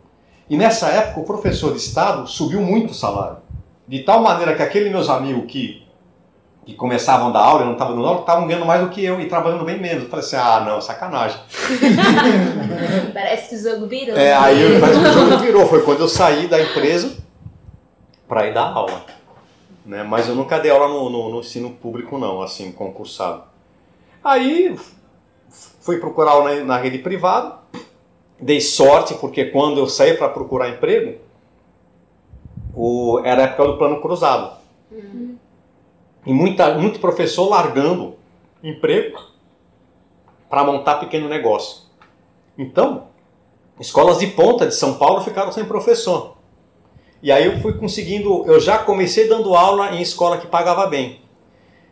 E 0.49 0.55
nessa 0.57 0.87
época, 0.87 1.19
o 1.19 1.25
professor 1.25 1.73
de 1.73 1.79
Estado 1.79 2.27
subiu 2.27 2.61
muito 2.61 2.91
o 2.91 2.95
salário. 2.95 3.37
De 3.87 3.99
tal 3.99 4.21
maneira 4.21 4.55
que 4.55 4.61
aqueles 4.61 4.91
meus 4.91 5.09
amigos 5.09 5.45
que, 5.47 5.86
que 6.67 6.73
começavam 6.73 7.31
da 7.31 7.39
aula 7.39 7.61
e 7.61 7.65
não 7.65 7.71
estavam 7.71 7.95
dando 7.95 8.05
aula, 8.05 8.19
estavam 8.19 8.45
ganhando 8.45 8.65
mais 8.65 8.81
do 8.81 8.89
que 8.89 9.01
eu 9.01 9.21
e 9.21 9.25
trabalhando 9.29 9.63
bem 9.63 9.79
menos. 9.79 10.03
Eu 10.03 10.09
falei 10.09 10.25
assim, 10.25 10.35
ah, 10.35 10.59
não, 10.67 10.81
sacanagem. 10.81 11.39
Parece 13.13 13.47
que 13.49 13.55
o 13.55 13.71
jogo 13.71 13.87
virou. 13.87 14.17
É, 14.17 14.33
aí 14.33 14.61
eu, 14.61 14.77
mas 14.81 14.97
o 14.97 15.13
jogo 15.13 15.37
virou, 15.39 15.65
foi 15.65 15.81
quando 15.83 16.01
eu 16.01 16.09
saí 16.09 16.45
da 16.49 16.61
empresa 16.61 17.15
para 18.27 18.47
ir 18.47 18.53
dar 18.53 18.65
aula. 18.73 19.01
Né? 19.85 20.03
Mas 20.03 20.27
eu 20.27 20.35
nunca 20.35 20.59
dei 20.59 20.69
aula 20.69 20.89
no, 20.89 21.09
no- 21.09 21.29
no 21.29 21.39
ensino 21.39 21.69
público 21.69 22.17
não, 22.17 22.41
assim, 22.41 22.69
concursado. 22.73 23.43
Aí 24.21 24.77
fui 25.79 25.99
procurar 25.99 26.31
aula 26.31 26.53
na, 26.55 26.65
na 26.65 26.77
rede 26.77 26.97
privada, 26.97 27.59
dei 28.41 28.59
sorte, 28.59 29.13
porque 29.13 29.45
quando 29.45 29.77
eu 29.79 29.87
saí 29.87 30.15
para 30.17 30.27
procurar 30.27 30.67
emprego, 30.67 31.17
o, 32.75 33.21
era 33.23 33.43
a 33.43 33.45
época 33.45 33.63
do 33.67 33.77
plano 33.77 34.01
cruzado. 34.01 34.57
E 36.27 36.33
muita, 36.33 36.77
muito 36.77 36.99
professor 36.99 37.47
largando 37.47 38.17
emprego 38.61 39.17
para 40.49 40.63
montar 40.65 40.95
pequeno 40.95 41.29
negócio. 41.29 41.83
Então, 42.57 43.07
escolas 43.79 44.19
de 44.19 44.27
ponta 44.27 44.67
de 44.67 44.75
São 44.75 44.95
Paulo 44.95 45.21
ficaram 45.21 45.53
sem 45.53 45.63
professor. 45.63 46.35
E 47.23 47.31
aí 47.31 47.45
eu 47.45 47.59
fui 47.61 47.73
conseguindo, 47.73 48.45
eu 48.45 48.59
já 48.59 48.77
comecei 48.77 49.29
dando 49.29 49.55
aula 49.55 49.95
em 49.95 50.01
escola 50.01 50.37
que 50.37 50.47
pagava 50.47 50.85
bem. 50.85 51.21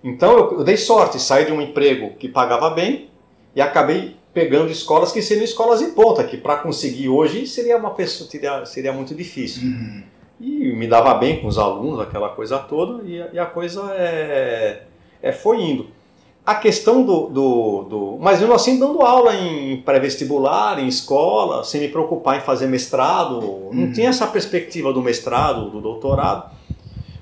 Então 0.03 0.37
eu, 0.37 0.59
eu 0.59 0.63
dei 0.65 0.75
sorte, 0.75 1.17
saí 1.17 1.45
de 1.45 1.53
um 1.53 1.61
emprego 1.61 2.15
que 2.17 2.27
pagava 2.27 2.69
bem 2.71 3.09
e 3.55 3.61
acabei 3.61 4.17
pegando 4.33 4.69
escolas 4.69 5.13
que 5.13 5.21
seriam 5.21 5.45
escolas 5.45 5.81
em 5.81 5.91
ponta, 5.91 6.23
que 6.25 6.35
para 6.35 6.57
conseguir 6.57 7.07
hoje 7.07 7.47
seria 7.47 7.77
uma 7.77 7.91
pessoa 7.91 8.29
seria, 8.29 8.65
seria 8.65 8.91
muito 8.91 9.15
difícil. 9.15 9.63
Uhum. 9.63 10.03
E 10.39 10.73
me 10.73 10.87
dava 10.87 11.13
bem 11.13 11.39
com 11.41 11.47
os 11.47 11.57
alunos, 11.57 11.99
aquela 11.99 12.29
coisa 12.29 12.57
toda, 12.59 13.03
e, 13.07 13.21
a- 13.21 13.29
e 13.33 13.39
a 13.39 13.45
coisa 13.45 13.81
é, 13.95 14.83
é, 15.21 15.31
foi 15.31 15.61
indo. 15.61 15.87
A 16.45 16.53
questão 16.55 17.03
do, 17.03 17.27
do, 17.27 17.83
do. 17.83 18.17
Mas 18.19 18.39
mesmo 18.39 18.53
assim, 18.53 18.77
dando 18.77 19.01
aula 19.01 19.33
em 19.33 19.81
pré-vestibular, 19.81 20.77
em 20.79 20.87
escola, 20.87 21.63
sem 21.63 21.81
me 21.81 21.87
preocupar 21.87 22.37
em 22.37 22.41
fazer 22.41 22.67
mestrado, 22.67 23.41
não 23.71 23.85
Uhum. 23.85 23.91
tinha 23.93 24.09
essa 24.09 24.27
perspectiva 24.27 24.93
do 24.93 25.01
mestrado, 25.01 25.69
do 25.71 25.81
doutorado. 25.81 26.51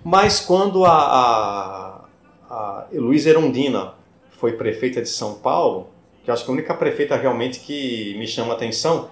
Mas 0.04 0.42
quando 0.42 0.84
a, 0.84 0.92
a, 0.92 2.06
a 2.50 2.86
Luísa 2.92 3.30
Erundina 3.30 3.94
foi 4.32 4.54
prefeita 4.54 5.02
de 5.02 5.08
São 5.08 5.36
Paulo, 5.36 5.88
que 6.26 6.30
eu 6.30 6.34
acho 6.34 6.44
que 6.44 6.52
a 6.52 6.54
única 6.54 6.74
prefeita 6.74 7.16
realmente 7.16 7.60
que 7.62 8.16
me 8.18 8.28
chama 8.28 8.54
atenção, 8.54 9.08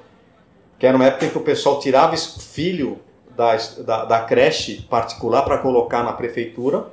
que 0.77 0.85
era 0.85 0.95
uma 0.97 1.05
época 1.05 1.25
em 1.25 1.29
que 1.29 1.37
o 1.37 1.41
pessoal 1.41 1.79
tirava 1.79 2.17
filho 2.17 2.97
da, 3.35 3.55
da, 3.85 4.05
da 4.05 4.19
creche 4.21 4.81
particular 4.89 5.41
para 5.43 5.57
colocar 5.57 6.03
na 6.03 6.13
prefeitura. 6.13 6.85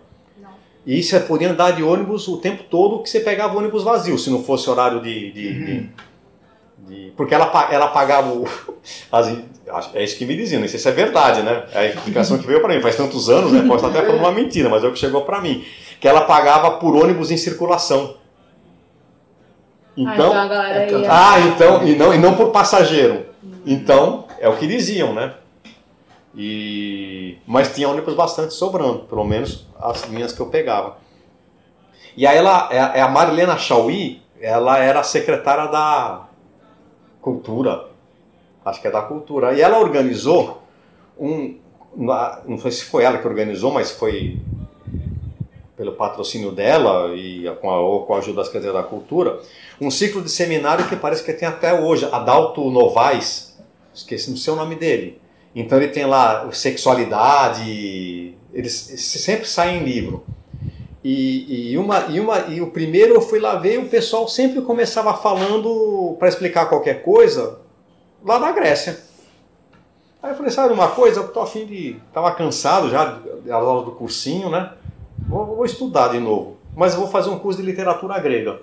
E 0.86 1.02
você 1.02 1.20
podia 1.20 1.50
andar 1.50 1.72
de 1.72 1.82
ônibus 1.82 2.26
o 2.28 2.38
tempo 2.38 2.62
todo 2.64 3.02
que 3.02 3.10
você 3.10 3.20
pegava 3.20 3.54
o 3.54 3.58
ônibus 3.58 3.82
vazio, 3.82 4.18
se 4.18 4.30
não 4.30 4.42
fosse 4.42 4.68
horário 4.70 5.02
de. 5.02 5.32
de- 5.32 5.52
de- 5.64 5.90
de- 6.88 7.12
porque 7.16 7.34
ela, 7.34 7.50
ela 7.70 7.88
pagava 7.88 8.32
o. 8.32 8.46
as- 9.12 9.94
é 9.94 10.02
isso 10.02 10.16
que 10.16 10.24
me 10.24 10.34
diziam, 10.34 10.60
não 10.62 10.68
sei 10.68 10.78
se 10.78 10.88
é 10.88 10.92
verdade, 10.92 11.42
né? 11.42 11.64
É 11.74 11.78
a 11.80 11.86
explicação 11.86 12.38
que 12.38 12.46
veio 12.46 12.60
para 12.62 12.74
mim, 12.74 12.80
faz 12.80 12.96
tantos 12.96 13.28
anos, 13.28 13.52
né? 13.52 13.62
Posso 13.68 13.84
estar 13.86 13.98
até 13.98 14.06
falando 14.06 14.22
uma 14.22 14.32
mentira, 14.32 14.68
mas 14.70 14.82
é 14.82 14.86
o 14.88 14.92
que 14.92 14.98
chegou 14.98 15.22
para 15.22 15.40
mim. 15.42 15.62
Que 16.00 16.08
ela 16.08 16.22
pagava 16.22 16.70
por 16.78 16.94
ônibus 16.96 17.30
em 17.30 17.36
circulação. 17.36 18.14
ah, 19.98 20.00
então 20.14 20.32
a 20.32 20.46
galera 20.48 20.86
então- 20.86 21.00
ia. 21.00 21.08
Ah, 21.10 21.40
então, 21.40 21.86
e 21.86 21.96
não, 21.96 22.14
e 22.14 22.18
não 22.18 22.34
por 22.34 22.50
passageiro. 22.50 23.26
Então, 23.66 24.24
é 24.40 24.48
o 24.48 24.56
que 24.56 24.66
diziam, 24.66 25.12
né? 25.12 25.34
E, 26.40 27.36
mas 27.44 27.74
tinha 27.74 27.88
ônibus 27.88 28.14
bastante 28.14 28.54
sobrando, 28.54 29.00
pelo 29.00 29.24
menos 29.24 29.66
as 29.76 30.04
linhas 30.04 30.32
que 30.32 30.40
eu 30.40 30.46
pegava. 30.46 30.98
E 32.16 32.24
aí 32.24 32.38
ela, 32.38 32.68
é, 32.70 32.76
é 32.76 33.00
a 33.00 33.08
Marilena 33.08 33.58
Chauí, 33.58 34.22
ela 34.40 34.78
era 34.78 35.02
secretária 35.02 35.66
da 35.66 36.28
Cultura, 37.20 37.88
acho 38.64 38.80
que 38.80 38.86
é 38.86 38.90
da 38.90 39.02
Cultura, 39.02 39.52
e 39.52 39.60
ela 39.60 39.80
organizou 39.80 40.62
um, 41.18 41.58
não 41.96 42.58
sei 42.58 42.70
se 42.70 42.84
foi 42.84 43.02
ela 43.02 43.18
que 43.18 43.26
organizou, 43.26 43.72
mas 43.72 43.90
foi 43.90 44.40
pelo 45.76 45.92
patrocínio 45.92 46.52
dela 46.52 47.14
e 47.16 47.48
com 47.60 47.68
a, 47.68 47.80
ou 47.80 48.06
com 48.06 48.14
a 48.14 48.18
ajuda 48.18 48.38
da 48.38 48.44
Secretaria 48.44 48.72
da 48.72 48.82
Cultura, 48.82 49.40
um 49.80 49.90
ciclo 49.90 50.22
de 50.22 50.30
seminário 50.30 50.88
que 50.88 50.94
parece 50.94 51.24
que 51.24 51.32
tem 51.32 51.48
até 51.48 51.80
hoje, 51.80 52.08
Adalto 52.12 52.70
Novaes, 52.70 53.58
esqueci, 53.92 54.30
não 54.30 54.36
sei 54.36 54.52
o 54.52 54.56
nome 54.56 54.76
dele. 54.76 55.20
Então 55.54 55.78
ele 55.78 55.88
tem 55.88 56.06
lá 56.06 56.48
sexualidade, 56.52 58.34
eles 58.52 58.72
sempre 58.72 59.46
saem 59.46 59.80
em 59.80 59.84
livro. 59.84 60.24
E, 61.02 61.72
e, 61.72 61.78
uma, 61.78 62.06
e, 62.08 62.20
uma, 62.20 62.38
e 62.48 62.60
o 62.60 62.70
primeiro 62.70 63.14
eu 63.14 63.20
fui 63.20 63.38
lá 63.38 63.54
ver 63.54 63.74
e 63.74 63.78
o 63.78 63.88
pessoal 63.88 64.28
sempre 64.28 64.60
começava 64.60 65.14
falando 65.14 66.16
para 66.18 66.28
explicar 66.28 66.66
qualquer 66.66 67.02
coisa 67.02 67.60
lá 68.24 68.38
da 68.38 68.52
Grécia. 68.52 68.98
Aí 70.22 70.32
eu 70.32 70.36
falei, 70.36 70.50
sabe 70.50 70.74
uma 70.74 70.88
coisa, 70.88 71.20
eu 71.20 71.28
tô 71.28 71.40
afim 71.40 71.64
de. 71.64 71.96
Tava 72.12 72.32
cansado 72.32 72.90
já 72.90 73.04
das 73.04 73.52
aulas 73.52 73.84
do 73.84 73.92
cursinho, 73.92 74.50
né? 74.50 74.72
Vou, 75.28 75.46
vou 75.46 75.64
estudar 75.64 76.08
de 76.08 76.18
novo. 76.18 76.56
Mas 76.76 76.94
eu 76.94 77.00
vou 77.00 77.08
fazer 77.08 77.30
um 77.30 77.38
curso 77.38 77.60
de 77.60 77.66
literatura 77.66 78.18
grega. 78.18 78.60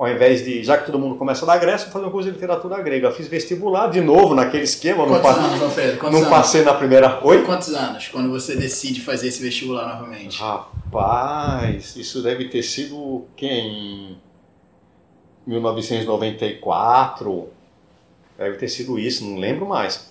Ao 0.00 0.08
invés 0.08 0.42
de, 0.42 0.64
já 0.64 0.78
que 0.78 0.86
todo 0.86 0.98
mundo 0.98 1.16
começa 1.16 1.44
da 1.44 1.58
Grécia, 1.58 1.84
vou 1.88 1.92
fazer 1.92 2.06
um 2.06 2.10
curso 2.10 2.28
de 2.28 2.34
literatura 2.34 2.80
grega. 2.80 3.08
Eu 3.08 3.12
fiz 3.12 3.28
vestibular 3.28 3.88
de 3.88 4.00
novo 4.00 4.34
naquele 4.34 4.62
esquema, 4.64 5.04
não, 5.04 5.20
Quantos 5.20 5.30
pa- 5.30 5.36
anos, 5.44 5.62
Alfredo? 5.62 5.98
Quantos 5.98 6.18
não 6.20 6.26
anos? 6.26 6.38
passei 6.38 6.62
na 6.62 6.72
primeira. 6.72 7.20
Oi? 7.22 7.44
Quantos 7.44 7.74
anos 7.74 8.08
quando 8.08 8.30
você 8.30 8.56
decide 8.56 9.02
fazer 9.02 9.28
esse 9.28 9.42
vestibular 9.42 9.86
novamente? 9.86 10.40
Rapaz, 10.40 11.96
isso 11.96 12.22
deve 12.22 12.48
ter 12.48 12.62
sido 12.62 13.26
quem? 13.36 14.16
1994. 15.46 17.48
Deve 18.38 18.56
ter 18.56 18.68
sido 18.68 18.98
isso, 18.98 19.22
não 19.26 19.36
lembro 19.38 19.66
mais. 19.66 20.08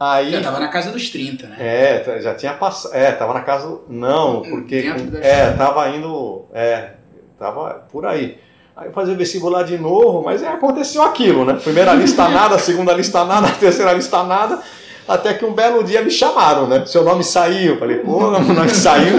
Aí. 0.00 0.32
Já 0.32 0.42
tava 0.42 0.58
na 0.58 0.66
casa 0.68 0.90
dos 0.90 1.10
30, 1.10 1.46
né? 1.46 1.56
É, 1.60 1.98
t- 2.00 2.20
já 2.22 2.34
tinha 2.34 2.54
passado. 2.54 2.92
É, 2.94 3.12
tava 3.12 3.32
na 3.34 3.42
casa. 3.42 3.78
Não, 3.88 4.42
porque. 4.42 4.82
Dentro 4.82 5.12
da 5.12 5.20
É, 5.20 5.52
tava 5.52 5.88
indo. 5.90 6.44
É, 6.52 6.94
tava 7.38 7.86
por 7.92 8.04
aí. 8.04 8.36
Aí 8.74 8.88
eu 8.88 8.92
fazia 8.92 9.14
vestibular 9.14 9.64
de 9.64 9.76
novo, 9.76 10.22
mas 10.22 10.42
é, 10.42 10.48
aconteceu 10.48 11.02
aquilo, 11.02 11.44
né? 11.44 11.54
Primeira 11.62 11.92
lista 11.92 12.28
nada, 12.28 12.58
segunda 12.58 12.92
lista 12.94 13.24
nada, 13.24 13.48
terceira 13.60 13.92
lista 13.92 14.22
nada. 14.22 14.62
Até 15.06 15.34
que 15.34 15.44
um 15.44 15.52
belo 15.52 15.82
dia 15.84 16.00
me 16.00 16.10
chamaram, 16.10 16.66
né? 16.66 16.86
Seu 16.86 17.04
nome 17.04 17.22
saiu. 17.22 17.74
Eu 17.74 17.78
Falei, 17.78 17.98
pô, 17.98 18.30
meu 18.30 18.54
nome 18.54 18.70
saiu. 18.74 19.16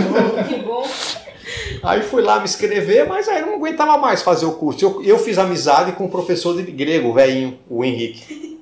Que 0.48 0.56
bom. 0.64 0.88
Aí 1.84 2.02
fui 2.02 2.22
lá 2.22 2.38
me 2.38 2.46
inscrever, 2.46 3.08
mas 3.08 3.28
aí 3.28 3.42
eu 3.42 3.48
não 3.48 3.56
aguentava 3.56 3.98
mais 3.98 4.22
fazer 4.22 4.46
o 4.46 4.54
curso. 4.54 4.84
Eu, 4.84 5.04
eu 5.04 5.20
fiz 5.20 5.38
amizade 5.38 5.92
com 5.92 6.06
o 6.06 6.10
professor 6.10 6.56
de 6.56 6.64
grego, 6.72 7.10
o 7.10 7.14
velhinho, 7.14 7.60
o 7.70 7.84
Henrique. 7.84 8.60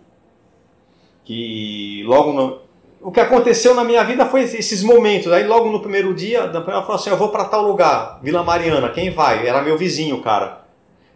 Que 1.23 2.03
logo 2.05 2.33
no... 2.33 2.59
O 2.99 3.11
que 3.11 3.19
aconteceu 3.19 3.73
na 3.73 3.83
minha 3.83 4.03
vida 4.03 4.25
foi 4.25 4.41
esses 4.41 4.83
momentos. 4.83 5.31
Aí 5.31 5.45
logo 5.45 5.71
no 5.71 5.79
primeiro 5.79 6.13
dia, 6.13 6.47
da 6.47 6.61
primeira 6.61 6.81
falou 6.81 6.95
assim: 6.95 7.09
eu 7.09 7.17
vou 7.17 7.29
para 7.29 7.45
tal 7.45 7.63
lugar, 7.63 8.19
Vila 8.21 8.43
Mariana, 8.43 8.89
quem 8.89 9.09
vai? 9.11 9.47
Era 9.47 9.61
meu 9.61 9.77
vizinho, 9.77 10.21
cara. 10.21 10.60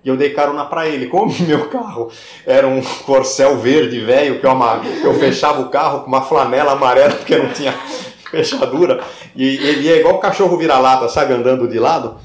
E 0.05 0.07
eu 0.09 0.15
dei 0.15 0.29
carona 0.29 0.63
para 0.65 0.87
ele. 0.87 1.07
Como 1.07 1.33
meu 1.47 1.67
carro 1.67 2.11
era 2.45 2.67
um 2.67 2.79
corcel 3.05 3.57
verde 3.57 3.99
velho, 3.99 4.39
que 4.39 4.45
eu, 4.45 4.51
ama- 4.51 4.81
eu 5.03 5.13
fechava 5.15 5.61
o 5.61 5.69
carro 5.69 6.01
com 6.01 6.07
uma 6.07 6.21
flanela 6.21 6.73
amarela, 6.73 7.09
porque 7.17 7.35
não 7.35 7.49
tinha 7.49 7.73
fechadura. 8.29 9.03
E 9.35 9.43
ele 9.57 9.89
é 9.91 9.99
igual 9.99 10.15
o 10.15 10.19
cachorro 10.19 10.55
vira-lata, 10.57 11.09
sabe, 11.09 11.33
andando 11.33 11.67
de 11.67 11.79
lado. 11.79 12.17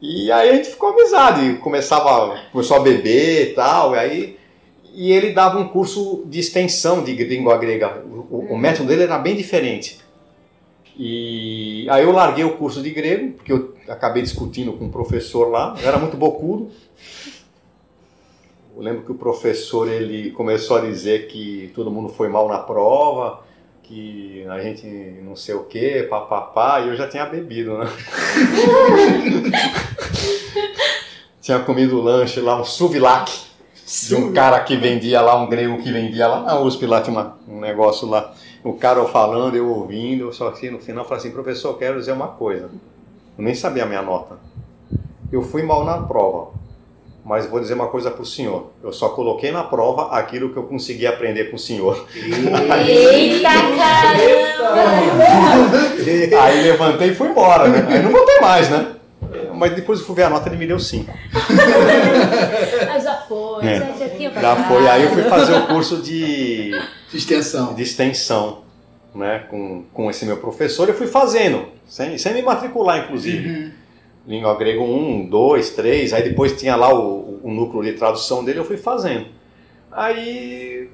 E 0.00 0.30
aí 0.32 0.50
a 0.50 0.54
gente 0.54 0.68
ficou 0.70 0.90
amizade, 0.90 1.54
começava, 1.54 2.36
começou 2.52 2.76
a 2.76 2.80
beber 2.80 3.50
e 3.50 3.54
tal, 3.54 3.94
e 3.94 3.98
aí 3.98 4.36
e 4.94 5.10
ele 5.10 5.32
dava 5.32 5.58
um 5.58 5.66
curso 5.68 6.22
de 6.26 6.38
extensão 6.38 7.02
de 7.02 7.14
língua 7.24 7.56
grega. 7.56 8.02
O, 8.04 8.36
o- 8.36 8.46
o 8.54 8.58
método 8.58 8.88
dele 8.88 9.04
era 9.04 9.16
bem 9.18 9.34
diferente. 9.34 9.98
E 10.96 11.86
aí 11.90 12.02
eu 12.04 12.12
larguei 12.12 12.44
o 12.44 12.56
curso 12.56 12.82
de 12.82 12.90
grego, 12.90 13.32
porque 13.32 13.52
eu 13.52 13.74
acabei 13.88 14.22
discutindo 14.22 14.72
com 14.74 14.84
um 14.84 14.90
professor 14.90 15.48
lá, 15.50 15.74
eu 15.80 15.88
era 15.88 15.98
muito 15.98 16.16
bocudo. 16.16 16.70
Eu 18.76 18.82
lembro 18.82 19.02
que 19.02 19.12
o 19.12 19.14
professor 19.14 19.88
ele 19.90 20.30
começou 20.32 20.76
a 20.78 20.80
dizer 20.80 21.28
que 21.28 21.70
todo 21.74 21.90
mundo 21.90 22.08
foi 22.08 22.28
mal 22.28 22.48
na 22.48 22.58
prova, 22.58 23.42
que 23.82 24.44
a 24.48 24.60
gente 24.60 24.86
não 25.22 25.34
sei 25.36 25.54
o 25.54 25.64
que, 25.64 26.04
papapá, 26.04 26.80
e 26.80 26.88
eu 26.88 26.96
já 26.96 27.06
tinha 27.08 27.26
bebido, 27.26 27.76
né? 27.78 27.86
tinha 31.40 31.58
comido 31.60 32.00
lanche 32.00 32.40
lá, 32.40 32.60
um 32.60 32.64
suvilac, 32.64 33.30
de 34.08 34.14
um 34.14 34.32
cara 34.32 34.60
que 34.60 34.76
vendia 34.76 35.20
lá, 35.20 35.36
um 35.36 35.48
grego 35.48 35.82
que 35.82 35.90
vendia 35.92 36.26
lá 36.28 36.40
na 36.42 36.58
USP, 36.60 36.86
lá 36.86 37.00
tinha 37.02 37.12
uma- 37.16 37.36
um 37.48 37.60
negócio 37.60 38.08
lá, 38.08 38.32
o 38.64 38.72
cara 38.74 39.04
falando, 39.06 39.56
eu 39.56 39.68
ouvindo, 39.68 40.32
só 40.32 40.50
que 40.50 40.70
no 40.70 40.78
final 40.78 41.04
falei 41.04 41.18
assim, 41.18 41.30
professor, 41.30 41.70
eu 41.70 41.74
quero 41.74 41.98
dizer 41.98 42.12
uma 42.12 42.28
coisa, 42.28 42.70
eu 43.36 43.44
nem 43.44 43.54
sabia 43.54 43.82
a 43.82 43.86
minha 43.86 44.02
nota, 44.02 44.36
eu 45.32 45.42
fui 45.42 45.62
mal 45.62 45.84
na 45.84 45.98
prova, 45.98 46.52
mas 47.24 47.46
vou 47.46 47.60
dizer 47.60 47.74
uma 47.74 47.88
coisa 47.88 48.10
para 48.10 48.22
o 48.22 48.26
senhor, 48.26 48.70
eu 48.82 48.92
só 48.92 49.08
coloquei 49.08 49.50
na 49.50 49.64
prova 49.64 50.16
aquilo 50.16 50.50
que 50.52 50.56
eu 50.56 50.64
consegui 50.64 51.06
aprender 51.06 51.50
com 51.50 51.56
o 51.56 51.58
senhor. 51.58 52.06
Eita 52.14 53.50
caramba! 53.76 54.82
Aí 56.42 56.62
levantei 56.62 57.10
e 57.10 57.14
fui 57.14 57.28
embora, 57.28 57.68
né? 57.68 57.86
Aí 57.88 58.02
não 58.02 58.10
voltei 58.10 58.40
mais, 58.40 58.68
né? 58.68 58.96
Mas 59.62 59.76
depois 59.76 60.00
eu 60.00 60.06
fui 60.06 60.16
ver 60.16 60.24
a 60.24 60.28
nota, 60.28 60.48
ele 60.48 60.56
me 60.56 60.66
deu 60.66 60.80
5. 60.80 61.08
Ah, 62.90 62.98
já 62.98 63.14
foi, 63.28 63.64
É. 63.64 63.78
já, 63.78 63.92
já 63.92 64.08
tinha 64.08 64.28
Já 64.32 64.56
foi. 64.64 64.88
Aí 64.88 65.04
eu 65.04 65.10
fui 65.10 65.22
fazer 65.22 65.54
o 65.54 65.68
curso 65.68 65.98
de, 65.98 66.72
De 67.08 67.16
extensão. 67.16 67.72
de 67.72 67.80
extensão, 67.84 68.62
né? 69.14 69.44
Com, 69.48 69.84
com 69.92 70.10
esse 70.10 70.26
meu 70.26 70.38
professor, 70.38 70.88
eu 70.88 70.94
fui 70.96 71.06
fazendo, 71.06 71.66
sem, 71.86 72.18
sem 72.18 72.34
me 72.34 72.42
matricular, 72.42 73.04
inclusive. 73.04 73.48
Uhum. 73.48 73.70
Língua 74.26 74.56
grega 74.58 74.80
1, 74.80 75.26
2, 75.30 75.70
3, 75.70 76.12
aí 76.12 76.24
depois 76.24 76.58
tinha 76.58 76.74
lá 76.74 76.92
o, 76.92 77.38
o 77.44 77.48
núcleo 77.52 77.84
de 77.84 77.92
tradução 77.92 78.42
dele, 78.44 78.58
eu 78.58 78.64
fui 78.64 78.76
fazendo. 78.76 79.26
Aí, 79.92 80.90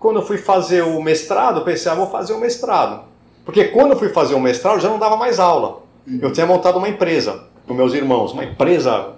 quando 0.00 0.20
eu 0.20 0.22
fui 0.26 0.38
fazer 0.38 0.80
o 0.80 1.02
mestrado, 1.02 1.58
eu 1.60 1.64
pensei, 1.64 1.92
ah, 1.92 1.94
vou 1.94 2.06
fazer 2.10 2.32
o 2.32 2.40
mestrado. 2.40 3.02
Porque 3.44 3.64
quando 3.64 3.90
eu 3.92 3.98
fui 3.98 4.08
fazer 4.08 4.34
o 4.34 4.40
mestrado, 4.40 4.76
eu 4.76 4.80
já 4.80 4.88
não 4.88 4.98
dava 4.98 5.18
mais 5.18 5.38
aula. 5.38 5.82
Eu 6.22 6.32
tinha 6.32 6.46
montado 6.46 6.78
uma 6.78 6.88
empresa 6.88 7.46
com 7.68 7.74
meus 7.74 7.92
irmãos, 7.94 8.32
uma 8.32 8.44
empresa, 8.44 9.12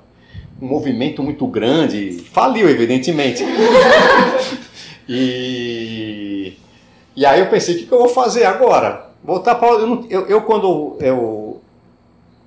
um 0.61 0.67
movimento 0.67 1.23
muito 1.23 1.47
grande, 1.47 2.23
faliu, 2.33 2.69
evidentemente. 2.69 3.45
e, 5.09 6.55
e 7.17 7.25
aí 7.25 7.41
eu 7.41 7.49
pensei, 7.49 7.77
o 7.77 7.79
que, 7.79 7.87
que 7.87 7.93
eu 7.93 8.01
vou 8.01 8.09
fazer 8.09 8.45
agora? 8.45 9.09
Voltar 9.23 9.55
para 9.55 9.69
eu, 9.69 10.07
eu, 10.11 10.27
eu 10.27 10.43
quando 10.43 10.97
eu 11.01 11.63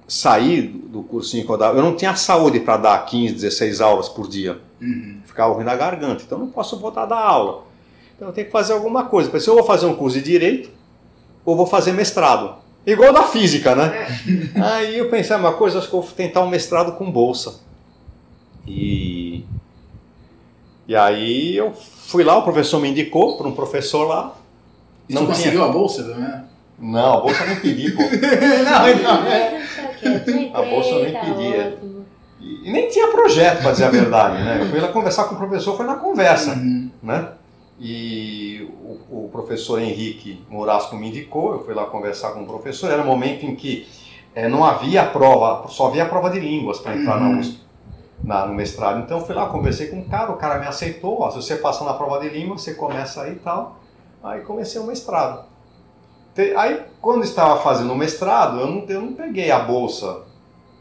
saí 0.07 0.61
do 0.61 1.01
cursinho 1.03 1.45
que 1.45 1.51
eu 1.51 1.57
dava, 1.57 1.77
eu 1.77 1.83
não 1.83 1.95
tinha 1.95 2.15
saúde 2.15 2.59
para 2.59 2.77
dar 2.77 3.05
15, 3.05 3.33
16 3.33 3.81
aulas 3.81 4.09
por 4.09 4.27
dia. 4.27 4.59
Uhum. 4.81 5.19
Ficava 5.25 5.53
ruim 5.53 5.65
da 5.65 5.75
garganta. 5.75 6.23
Então 6.25 6.37
não 6.37 6.47
posso 6.47 6.77
voltar 6.77 7.03
a 7.03 7.05
dar 7.07 7.19
aula. 7.19 7.63
Então 8.15 8.27
eu 8.27 8.33
tenho 8.33 8.47
que 8.47 8.51
fazer 8.51 8.73
alguma 8.73 9.05
coisa. 9.05 9.29
Pensei, 9.29 9.49
eu 9.49 9.55
vou 9.55 9.65
fazer 9.65 9.85
um 9.85 9.95
curso 9.95 10.17
de 10.17 10.23
direito 10.23 10.69
ou 11.45 11.55
vou 11.55 11.65
fazer 11.65 11.93
mestrado. 11.93 12.62
Igual 12.85 13.13
da 13.13 13.23
física, 13.23 13.75
né? 13.75 14.07
Aí 14.61 14.97
eu 14.97 15.09
pensei, 15.09 15.35
ah, 15.35 15.39
uma 15.39 15.53
coisa, 15.53 15.79
acho 15.79 15.89
que 15.89 15.95
eu 15.95 16.01
vou 16.01 16.11
tentar 16.11 16.41
um 16.41 16.49
mestrado 16.49 16.93
com 16.93 17.09
bolsa. 17.09 17.61
E, 18.67 19.43
e 20.87 20.95
aí 20.95 21.55
eu 21.57 21.73
fui 21.73 22.23
lá, 22.23 22.37
o 22.37 22.43
professor 22.43 22.79
me 22.79 22.89
indicou 22.89 23.37
para 23.37 23.47
um 23.47 23.51
professor 23.53 24.05
lá. 24.05 24.35
E 25.09 25.13
não 25.13 25.25
conseguiu 25.25 25.63
a 25.63 25.67
bolsa, 25.67 26.03
né? 26.15 26.45
Não, 26.79 27.17
a 27.17 27.21
bolsa 27.21 27.43
eu 27.43 27.47
nem 27.47 27.59
pedi, 27.59 27.91
pô. 27.91 28.01
não, 28.63 28.89
então. 28.89 29.25
É. 29.25 29.63
A 30.53 30.61
bolsa 30.61 30.89
eu 30.89 31.03
nem 31.03 31.13
pedia. 31.13 31.77
E, 32.39 32.67
e 32.67 32.71
nem 32.71 32.87
tinha 32.89 33.07
projeto, 33.09 33.61
para 33.61 33.71
dizer 33.71 33.85
a 33.85 33.89
verdade, 33.89 34.43
né? 34.43 34.59
Eu 34.61 34.69
fui 34.69 34.79
lá 34.79 34.87
conversar 34.89 35.25
com 35.25 35.35
o 35.35 35.37
professor, 35.37 35.75
foi 35.77 35.85
na 35.85 35.95
conversa, 35.95 36.51
Uhum. 36.53 36.89
né? 37.01 37.29
E 37.79 38.67
o, 39.09 39.25
o 39.25 39.29
professor 39.31 39.81
Henrique 39.81 40.43
Murasco 40.49 40.95
me 40.95 41.09
indicou, 41.09 41.53
eu 41.53 41.65
fui 41.65 41.73
lá 41.73 41.85
conversar 41.85 42.31
com 42.31 42.43
o 42.43 42.45
professor, 42.45 42.91
era 42.91 43.01
um 43.01 43.05
momento 43.05 43.45
em 43.45 43.55
que 43.55 43.87
eh, 44.35 44.47
não 44.47 44.63
havia 44.63 45.03
prova, 45.03 45.67
só 45.69 45.87
havia 45.87 46.05
prova 46.05 46.29
de 46.29 46.39
línguas 46.39 46.79
para 46.79 46.95
entrar 46.95 47.19
na 47.19 47.29
Uhum. 47.29 47.39
USP, 47.39 47.59
na, 48.23 48.45
no 48.45 48.53
mestrado. 48.53 48.99
Então 49.01 49.17
eu 49.19 49.25
fui 49.25 49.33
lá, 49.35 49.47
conversei 49.47 49.87
com 49.87 49.99
o 49.99 50.05
cara, 50.05 50.31
o 50.31 50.37
cara 50.37 50.59
me 50.59 50.67
aceitou, 50.67 51.21
ó, 51.21 51.29
se 51.31 51.37
você 51.37 51.55
passa 51.55 51.83
na 51.83 51.93
prova 51.93 52.19
de 52.19 52.29
língua, 52.29 52.57
você 52.57 52.73
começa 52.75 53.23
aí 53.23 53.33
e 53.33 53.35
tal. 53.39 53.79
Aí 54.23 54.41
comecei 54.41 54.79
o 54.79 54.85
mestrado. 54.85 55.43
Te- 56.33 56.53
Aí, 56.55 56.79
quando 57.01 57.23
estava 57.23 57.59
fazendo 57.61 57.91
o 57.91 57.97
mestrado, 57.97 58.59
eu 58.59 58.67
não, 58.67 58.85
eu 58.87 59.01
não 59.01 59.13
peguei 59.13 59.51
a 59.51 59.59
bolsa, 59.59 60.21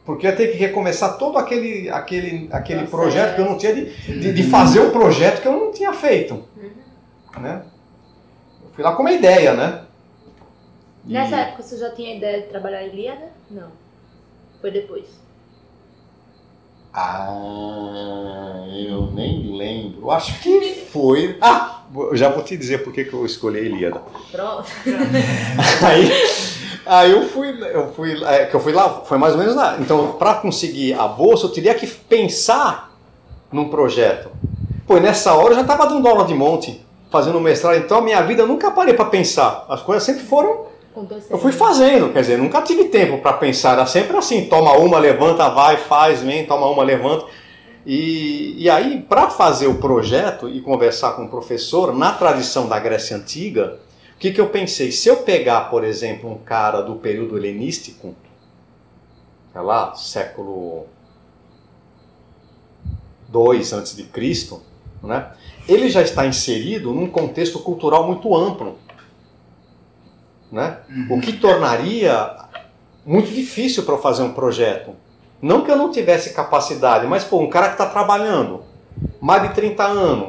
porque 0.04 0.26
eu 0.26 0.30
ia 0.30 0.36
ter 0.36 0.48
que 0.52 0.56
recomeçar 0.58 1.18
todo 1.18 1.36
aquele, 1.38 1.90
aquele, 1.90 2.48
aquele 2.52 2.86
Processo. 2.86 2.90
projeto 2.96 3.34
que 3.34 3.40
eu 3.40 3.44
não 3.46 3.58
tinha 3.58 3.74
de, 3.74 4.20
de, 4.20 4.32
de 4.32 4.42
fazer 4.44 4.80
o 4.80 4.90
projeto 4.90 5.42
que 5.42 5.48
eu 5.48 5.52
não 5.52 5.72
tinha 5.72 5.92
feito. 5.92 6.44
Né? 7.40 7.62
Eu 8.64 8.70
fui 8.72 8.84
lá 8.84 8.94
com 8.94 9.02
uma 9.02 9.12
ideia, 9.12 9.54
né? 9.54 9.84
E- 11.06 11.12
Nessa 11.12 11.36
época 11.36 11.62
você 11.62 11.76
já 11.78 11.90
tinha 11.90 12.16
ideia 12.16 12.42
de 12.42 12.48
trabalhar 12.48 12.82
em 12.84 12.88
Ilíada? 12.88 13.28
Não. 13.50 13.68
Foi 14.60 14.70
depois. 14.70 15.06
Ah, 16.94 18.64
eu 18.86 19.06
nem 19.12 19.56
lembro. 19.56 20.10
Acho 20.10 20.38
que 20.40 20.74
foi. 20.92 21.38
Ah, 21.40 21.80
eu 21.94 22.14
já 22.16 22.28
vou 22.28 22.42
te 22.44 22.56
dizer 22.56 22.84
por 22.84 22.92
que 22.92 23.08
eu 23.10 23.24
escolhi 23.24 23.58
a 23.60 23.62
Ilíada. 23.62 24.02
Pronto. 24.30 24.68
Aí, 25.86 26.10
aí 26.84 27.10
eu 27.12 27.28
fui, 27.28 27.48
eu 27.72 27.92
fui, 27.94 28.22
é, 28.24 28.46
que 28.46 28.54
eu 28.54 28.60
fui 28.60 28.72
lá, 28.72 29.02
foi 29.04 29.16
mais 29.18 29.32
ou 29.34 29.38
menos 29.38 29.54
lá. 29.54 29.76
Então, 29.80 30.12
para 30.12 30.34
conseguir 30.34 30.94
a 30.94 31.06
bolsa, 31.08 31.46
eu 31.46 31.50
teria 31.50 31.74
que 31.74 31.86
pensar 31.86 32.92
num 33.50 33.68
projeto. 33.70 34.30
Pô, 34.86 34.98
nessa 34.98 35.32
hora 35.34 35.50
eu 35.52 35.56
já 35.56 35.60
estava 35.62 35.86
dando 35.86 36.06
aula 36.08 36.24
de 36.24 36.34
monte, 36.34 36.84
fazendo 37.12 37.38
mestrado. 37.40 37.76
Então, 37.76 37.98
a 37.98 38.02
minha 38.02 38.20
vida 38.22 38.42
eu 38.42 38.48
nunca 38.48 38.70
parei 38.70 38.94
para 38.94 39.04
pensar. 39.04 39.66
As 39.68 39.82
coisas 39.82 40.02
sempre 40.02 40.24
foram 40.24 40.72
eu 41.30 41.38
fui 41.38 41.52
fazendo, 41.52 42.12
quer 42.12 42.20
dizer, 42.20 42.38
nunca 42.38 42.60
tive 42.60 42.84
tempo 42.84 43.16
para 43.18 43.32
pensar, 43.32 43.72
era 43.72 43.86
sempre 43.86 44.14
assim, 44.14 44.44
toma 44.44 44.76
uma, 44.76 44.98
levanta, 44.98 45.48
vai, 45.48 45.78
faz, 45.78 46.20
vem, 46.20 46.44
toma 46.44 46.66
uma, 46.66 46.82
levanta. 46.82 47.24
E, 47.86 48.54
e 48.58 48.68
aí, 48.68 49.00
para 49.00 49.30
fazer 49.30 49.68
o 49.68 49.76
projeto 49.78 50.50
e 50.50 50.60
conversar 50.60 51.12
com 51.12 51.24
o 51.24 51.28
professor, 51.28 51.94
na 51.94 52.12
tradição 52.12 52.68
da 52.68 52.78
Grécia 52.78 53.16
Antiga, 53.16 53.78
o 54.14 54.18
que, 54.18 54.32
que 54.32 54.40
eu 54.40 54.50
pensei? 54.50 54.92
Se 54.92 55.08
eu 55.08 55.16
pegar, 55.16 55.70
por 55.70 55.82
exemplo, 55.82 56.30
um 56.30 56.36
cara 56.36 56.82
do 56.82 56.96
período 56.96 57.38
helenístico, 57.38 58.14
sei 59.50 59.62
lá, 59.62 59.94
século 59.94 60.86
II 63.34 63.60
antes 63.72 63.96
de 63.96 64.04
Cristo, 64.04 64.60
né? 65.02 65.32
Ele 65.68 65.88
já 65.88 66.02
está 66.02 66.26
inserido 66.26 66.92
num 66.92 67.08
contexto 67.08 67.58
cultural 67.60 68.06
muito 68.06 68.34
amplo 68.36 68.76
né? 70.52 70.76
O 71.08 71.18
que 71.18 71.32
tornaria 71.32 72.30
muito 73.06 73.32
difícil 73.32 73.84
para 73.84 73.94
eu 73.94 73.98
fazer 73.98 74.22
um 74.22 74.32
projeto. 74.32 74.90
Não 75.40 75.62
que 75.62 75.70
eu 75.70 75.76
não 75.76 75.90
tivesse 75.90 76.34
capacidade, 76.34 77.06
mas 77.06 77.24
pô, 77.24 77.40
um 77.40 77.48
cara 77.48 77.68
que 77.68 77.74
está 77.74 77.86
trabalhando 77.86 78.62
mais 79.20 79.42
de 79.42 79.54
30 79.54 79.82
anos, 79.82 80.28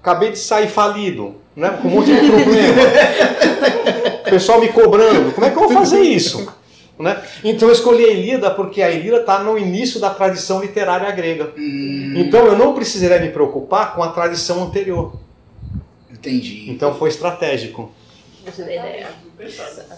acabei 0.00 0.32
de 0.32 0.38
sair 0.38 0.68
falido, 0.68 1.36
né? 1.54 1.78
com 1.80 1.88
um 1.88 1.92
monte 1.92 2.12
de 2.12 2.30
problema, 2.30 2.82
o 4.20 4.24
pessoal 4.28 4.60
me 4.60 4.68
cobrando, 4.68 5.32
como 5.32 5.46
é 5.46 5.50
que 5.50 5.56
eu 5.56 5.62
vou 5.62 5.70
fazer 5.70 6.00
isso? 6.00 6.52
Né? 7.00 7.22
Então 7.42 7.68
eu 7.68 7.72
escolhi 7.72 8.04
a 8.04 8.10
Ilíada 8.12 8.50
porque 8.50 8.82
a 8.82 8.90
Ilíada 8.90 9.20
está 9.20 9.42
no 9.42 9.56
início 9.58 9.98
da 9.98 10.10
tradição 10.10 10.60
literária 10.60 11.10
grega. 11.10 11.52
Hum, 11.56 12.12
Então 12.16 12.44
eu 12.46 12.56
não 12.58 12.74
precisaria 12.74 13.18
me 13.20 13.30
preocupar 13.30 13.94
com 13.94 14.02
a 14.02 14.08
tradição 14.08 14.62
anterior. 14.62 15.14
entendi. 16.10 16.70
Então 16.70 16.94
foi 16.94 17.08
estratégico. 17.08 17.90
É. 18.46 19.06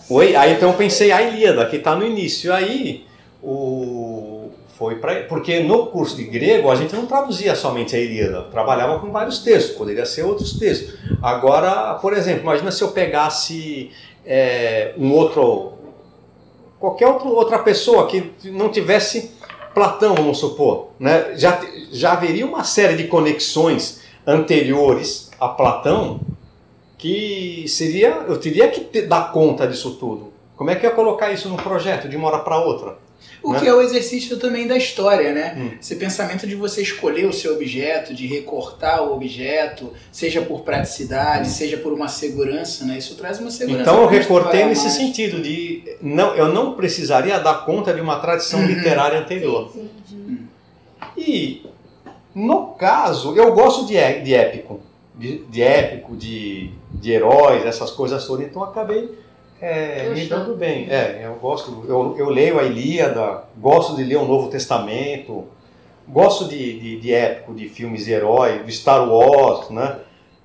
Oi, 0.09 0.37
aí 0.37 0.53
então 0.53 0.71
eu 0.71 0.77
pensei 0.77 1.11
a 1.11 1.23
Ilíada, 1.23 1.67
que 1.67 1.77
está 1.77 1.97
no 1.97 2.07
início. 2.07 2.53
Aí 2.53 3.05
o 3.43 4.51
foi 4.79 4.97
para 4.97 5.25
porque 5.25 5.61
no 5.61 5.87
curso 5.87 6.17
de 6.17 6.25
grego 6.25 6.71
a 6.71 6.75
gente 6.75 6.95
não 6.95 7.07
traduzia 7.07 7.55
somente 7.55 7.95
a 7.95 7.99
Ilíada, 7.99 8.43
trabalhava 8.45 8.99
com 8.99 9.11
vários 9.13 9.41
textos, 9.41 9.77
poderia 9.77 10.07
ser 10.07 10.23
outros 10.23 10.59
textos. 10.59 10.99
Agora, 11.23 11.95
por 11.95 12.13
exemplo, 12.13 12.43
imagina 12.43 12.71
se 12.73 12.83
eu 12.83 12.89
pegasse 12.89 13.91
é, 14.25 14.93
um 14.97 15.13
outro 15.13 15.75
qualquer 16.83 17.07
outro, 17.07 17.29
outra 17.29 17.61
pessoa 17.61 18.09
que 18.09 18.33
não 18.47 18.69
tivesse 18.69 19.31
Platão, 19.73 20.17
vamos 20.17 20.39
supor, 20.39 20.89
né? 20.99 21.35
já, 21.37 21.59
já 21.93 22.13
haveria 22.13 22.45
uma 22.45 22.65
série 22.65 22.97
de 22.97 23.05
conexões 23.05 24.03
anteriores 24.27 25.31
a 25.41 25.49
Platão 25.49 26.21
que 26.99 27.65
seria, 27.69 28.25
eu 28.29 28.37
teria 28.39 28.69
que 28.69 29.03
dar 29.03 29.33
conta 29.33 29.67
disso 29.67 29.93
tudo. 29.93 30.33
Como 30.57 30.71
é 30.71 30.75
que 30.75 30.85
eu 30.85 30.91
ia 30.91 30.97
colocar 30.97 31.33
isso 31.33 31.49
num 31.49 31.57
projeto 31.57 32.09
de 32.09 32.17
uma 32.17 32.29
hora 32.29 32.41
para 32.41 32.59
outra? 32.59 32.99
O 33.43 33.53
né? 33.53 33.61
que 33.61 33.67
é 33.67 33.75
o 33.75 33.83
exercício 33.83 34.37
também 34.39 34.67
da 34.69 34.77
história, 34.77 35.33
né? 35.33 35.55
Hum. 35.59 35.71
Esse 35.81 35.97
pensamento 35.97 36.47
de 36.47 36.55
você 36.55 36.81
escolher 36.83 37.27
o 37.27 37.33
seu 37.33 37.55
objeto, 37.55 38.15
de 38.15 38.27
recortar 38.27 39.03
o 39.03 39.13
objeto, 39.15 39.93
seja 40.13 40.41
por 40.43 40.61
praticidade, 40.61 41.49
seja 41.49 41.77
por 41.77 41.93
uma 41.93 42.07
segurança, 42.09 42.85
né? 42.85 42.99
Isso 42.99 43.17
traz 43.17 43.41
uma 43.41 43.51
segurança. 43.51 43.83
Então 43.83 44.03
eu 44.03 44.09
recortei 44.09 44.65
nesse 44.65 44.83
mais. 44.85 44.95
sentido 44.95 45.43
de 45.43 45.83
não, 46.01 46.35
eu 46.37 46.53
não 46.53 46.75
precisaria 46.75 47.39
dar 47.41 47.65
conta 47.67 47.93
de 47.93 48.01
uma 48.01 48.21
tradição 48.21 48.61
Uhum. 48.61 48.67
literária 48.67 49.19
anterior. 49.19 49.73
E 51.17 51.67
no 52.35 52.69
caso, 52.75 53.37
eu 53.37 53.53
gosto 53.55 53.87
de, 53.87 53.97
é- 53.97 54.21
de 54.21 54.33
épico, 54.35 54.81
de, 55.19 55.39
de 55.45 55.63
épico, 55.63 56.17
de, 56.17 56.71
de 56.91 57.11
heróis, 57.13 57.65
essas 57.67 57.91
coisas 57.91 58.25
todas, 58.27 58.47
então 58.47 58.63
acabei 58.63 59.11
é, 59.63 60.09
me 60.11 60.21
Gostando. 60.21 60.45
dando 60.47 60.57
bem. 60.57 60.87
É, 60.91 61.23
eu 61.25 61.35
gosto, 61.37 61.85
eu, 61.89 62.17
eu 62.19 62.29
leio 62.29 62.59
a 62.59 62.65
Ilíada, 62.65 63.45
gosto 63.57 63.95
de 63.97 64.03
ler 64.05 64.17
o 64.17 64.27
Novo 64.27 64.49
Testamento, 64.49 65.47
gosto 66.09 66.47
de, 66.49 66.79
de, 66.81 67.01
de 67.01 67.15
épico, 67.15 67.55
de 67.55 67.69
filmes 67.69 68.05
de 68.05 68.13
herói, 68.13 68.63
de 68.65 68.73
Star 68.73 69.09
Wars, 69.09 69.71
né? 69.71 69.99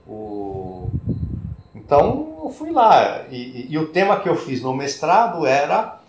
O... 0.08 0.88
Então 1.76 2.38
eu 2.44 2.50
fui 2.52 2.72
lá. 2.72 3.24
E, 3.32 3.36
e- 3.36 3.68
e 3.72 3.78
o 3.78 3.88
tema 3.88 4.20
que 4.20 4.30
eu 4.30 4.36
fiz 4.36 4.62
no 4.62 4.74
mestrado 4.74 5.46
era 5.46 6.00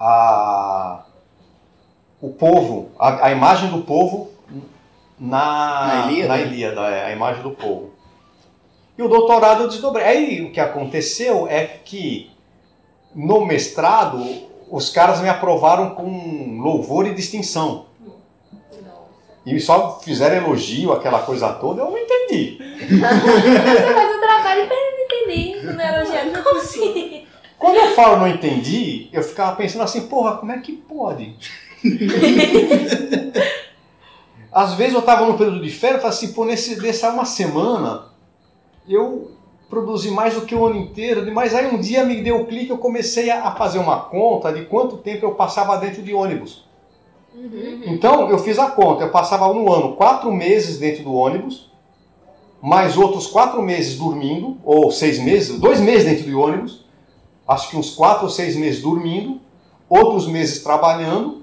a, 0.00 1.04
o 2.20 2.30
povo, 2.30 2.88
a, 2.98 3.26
a 3.26 3.32
imagem 3.32 3.70
do 3.70 3.82
povo 3.82 4.30
na, 5.18 5.86
Na 6.06 6.10
Ilíada? 6.10 6.28
na 6.28 6.40
Ilíada, 6.40 6.80
é, 6.88 7.04
a 7.06 7.12
imagem 7.12 7.42
do 7.42 7.50
povo. 7.50 7.90
E 8.98 9.02
o 9.02 9.08
doutorado 9.08 9.64
eu 9.64 9.68
desdobrei. 9.68 10.04
Aí 10.06 10.42
o 10.42 10.50
que 10.52 10.58
aconteceu 10.60 11.46
é 11.48 11.64
que 11.66 12.30
no 13.16 13.46
mestrado 13.46 14.22
os 14.70 14.90
caras 14.90 15.20
me 15.20 15.28
aprovaram 15.28 15.90
com 15.90 16.60
louvor 16.60 17.06
e 17.06 17.14
distinção. 17.14 17.86
E 19.46 19.58
só 19.60 20.00
fizeram 20.00 20.36
elogio, 20.36 20.92
aquela 20.92 21.20
coisa 21.20 21.52
toda, 21.54 21.80
eu 21.80 21.90
não 21.90 21.96
entendi. 21.96 22.58
Você 22.58 23.94
faz 23.94 24.16
o 24.16 24.20
trabalho 24.20 24.66
pra 24.66 24.76
ele 24.76 25.04
entender. 25.04 25.72
Não 25.72 25.80
é 25.80 25.96
elogiar, 25.96 26.24
não 26.26 26.56
assim. 26.56 27.24
Quando 27.58 27.76
eu 27.76 27.94
falo 27.94 28.16
não 28.18 28.28
entendi, 28.28 29.08
eu 29.12 29.22
ficava 29.22 29.56
pensando 29.56 29.82
assim, 29.82 30.08
porra, 30.08 30.36
como 30.36 30.52
é 30.52 30.58
que 30.58 30.72
pode? 30.72 31.36
Às 34.52 34.74
vezes 34.74 34.94
eu 34.94 35.00
estava 35.00 35.24
no 35.24 35.38
período 35.38 35.62
de 35.62 35.70
férias 35.70 35.98
e 35.98 36.02
falava 36.02 36.16
assim, 36.16 36.32
pô, 36.32 36.44
nesse, 36.44 36.80
nessa 36.80 37.10
uma 37.10 37.24
semana 37.24 38.06
eu 38.88 39.35
produzi 39.68 40.10
mais 40.10 40.34
do 40.34 40.42
que 40.42 40.54
o 40.54 40.66
ano 40.66 40.76
inteiro, 40.76 41.30
mas 41.32 41.54
aí 41.54 41.66
um 41.66 41.78
dia 41.78 42.04
me 42.04 42.22
deu 42.22 42.40
o 42.40 42.46
clique 42.46 42.70
eu 42.70 42.78
comecei 42.78 43.30
a 43.30 43.50
fazer 43.52 43.78
uma 43.78 44.00
conta 44.00 44.52
de 44.52 44.64
quanto 44.64 44.98
tempo 44.98 45.26
eu 45.26 45.34
passava 45.34 45.76
dentro 45.78 46.02
de 46.02 46.14
ônibus. 46.14 46.64
Então 47.86 48.30
eu 48.30 48.38
fiz 48.38 48.58
a 48.58 48.70
conta, 48.70 49.04
eu 49.04 49.10
passava 49.10 49.52
no 49.52 49.70
ano 49.72 49.94
quatro 49.96 50.32
meses 50.32 50.78
dentro 50.78 51.04
do 51.04 51.12
ônibus, 51.12 51.70
mais 52.62 52.96
outros 52.96 53.26
quatro 53.26 53.60
meses 53.62 53.98
dormindo, 53.98 54.56
ou 54.64 54.90
seis 54.90 55.18
meses, 55.18 55.58
dois 55.58 55.80
meses 55.80 56.04
dentro 56.04 56.30
do 56.30 56.40
ônibus, 56.40 56.84
acho 57.46 57.68
que 57.68 57.76
uns 57.76 57.90
quatro 57.90 58.24
ou 58.24 58.30
seis 58.30 58.56
meses 58.56 58.80
dormindo, 58.80 59.40
outros 59.88 60.26
meses 60.26 60.62
trabalhando, 60.62 61.42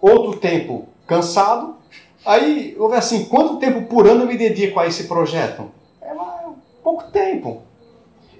outro 0.00 0.38
tempo 0.38 0.86
cansado, 1.06 1.78
Aí, 2.24 2.76
houve 2.78 2.96
assim, 2.96 3.24
quanto 3.24 3.56
tempo 3.56 3.82
por 3.82 4.06
ano 4.06 4.22
eu 4.22 4.26
me 4.26 4.36
dedico 4.36 4.78
a 4.78 4.86
esse 4.86 5.04
projeto? 5.04 5.70
Pouco 6.88 7.04
tempo. 7.10 7.64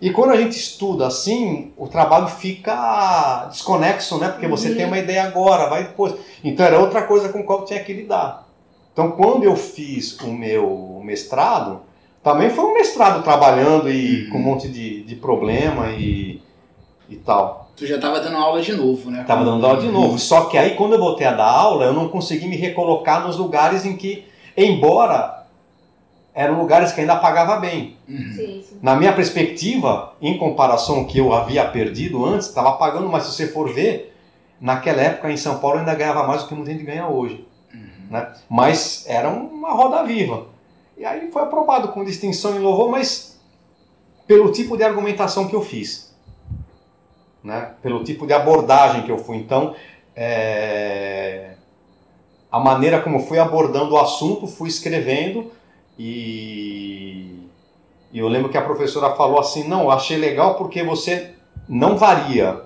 E 0.00 0.10
quando 0.10 0.30
a 0.30 0.36
gente 0.38 0.56
estuda 0.56 1.06
assim, 1.06 1.70
o 1.76 1.86
trabalho 1.86 2.28
fica 2.28 3.44
desconexo, 3.50 4.16
né? 4.16 4.28
Porque 4.28 4.48
você 4.48 4.74
tem 4.74 4.86
uma 4.86 4.96
ideia 4.96 5.24
agora, 5.24 5.68
vai 5.68 5.84
depois. 5.84 6.14
Então 6.42 6.64
era 6.64 6.78
outra 6.78 7.02
coisa 7.02 7.28
com 7.28 7.40
a 7.40 7.42
qual 7.42 7.58
eu 7.58 7.64
tinha 7.66 7.84
que 7.84 7.92
lidar. 7.92 8.48
Então 8.90 9.10
quando 9.10 9.44
eu 9.44 9.54
fiz 9.54 10.18
o 10.20 10.28
meu 10.28 11.02
mestrado, 11.04 11.82
também 12.22 12.48
foi 12.48 12.64
um 12.64 12.72
mestrado 12.72 13.22
trabalhando 13.22 13.90
e 13.90 14.26
com 14.30 14.38
um 14.38 14.42
monte 14.42 14.66
de, 14.66 15.02
de 15.02 15.14
problema 15.14 15.90
e, 15.90 16.40
e 17.06 17.16
tal. 17.16 17.70
Tu 17.76 17.86
já 17.86 17.98
tava 17.98 18.18
dando 18.18 18.38
aula 18.38 18.62
de 18.62 18.72
novo, 18.72 19.10
né? 19.10 19.24
Tava 19.26 19.44
dando 19.44 19.66
aula 19.66 19.78
de 19.78 19.88
novo. 19.88 20.18
Só 20.18 20.46
que 20.46 20.56
aí 20.56 20.74
quando 20.74 20.94
eu 20.94 20.98
voltei 20.98 21.26
a 21.26 21.34
dar 21.34 21.50
aula, 21.50 21.84
eu 21.84 21.92
não 21.92 22.08
consegui 22.08 22.46
me 22.46 22.56
recolocar 22.56 23.26
nos 23.26 23.36
lugares 23.36 23.84
em 23.84 23.94
que, 23.94 24.24
embora 24.56 25.37
eram 26.38 26.56
lugares 26.56 26.92
que 26.92 27.00
ainda 27.00 27.16
pagava 27.16 27.56
bem. 27.56 27.96
Uhum. 28.08 28.32
Sim, 28.32 28.62
sim. 28.62 28.78
Na 28.80 28.94
minha 28.94 29.12
perspectiva, 29.12 30.14
em 30.22 30.38
comparação 30.38 31.00
ao 31.00 31.04
que 31.04 31.18
eu 31.18 31.32
havia 31.32 31.66
perdido 31.66 32.24
antes, 32.24 32.46
estava 32.46 32.76
pagando, 32.76 33.08
mas 33.08 33.24
se 33.24 33.32
você 33.32 33.48
for 33.48 33.74
ver, 33.74 34.14
naquela 34.60 35.02
época 35.02 35.32
em 35.32 35.36
São 35.36 35.58
Paulo 35.58 35.80
ainda 35.80 35.92
ganhava 35.96 36.28
mais 36.28 36.42
do 36.42 36.48
que 36.48 36.54
muita 36.54 36.70
gente 36.70 36.84
ganha 36.84 37.08
hoje. 37.08 37.44
Né? 38.08 38.32
Mas 38.48 39.04
era 39.08 39.28
uma 39.28 39.72
roda 39.72 40.04
viva. 40.04 40.46
E 40.96 41.04
aí 41.04 41.28
foi 41.32 41.42
aprovado 41.42 41.88
com 41.88 42.04
distinção 42.04 42.54
em 42.54 42.60
louvor, 42.60 42.88
mas 42.88 43.36
pelo 44.24 44.52
tipo 44.52 44.76
de 44.76 44.84
argumentação 44.84 45.48
que 45.48 45.56
eu 45.56 45.62
fiz. 45.62 46.14
Né? 47.42 47.72
Pelo 47.82 48.04
tipo 48.04 48.28
de 48.28 48.32
abordagem 48.32 49.02
que 49.02 49.10
eu 49.10 49.18
fui. 49.18 49.38
Então, 49.38 49.74
é, 50.14 51.54
a 52.48 52.60
maneira 52.60 53.00
como 53.00 53.16
eu 53.16 53.22
fui 53.22 53.40
abordando 53.40 53.94
o 53.94 53.98
assunto, 53.98 54.46
fui 54.46 54.68
escrevendo 54.68 55.57
e, 55.98 57.48
eu 58.14 58.28
lembro 58.28 58.48
que 58.48 58.56
a 58.56 58.62
professora 58.62 59.16
falou 59.16 59.40
assim: 59.40 59.66
não, 59.66 59.82
eu 59.82 59.90
achei 59.90 60.16
legal 60.16 60.54
porque 60.54 60.82
você 60.82 61.34
não 61.68 61.96
varia, 61.96 62.62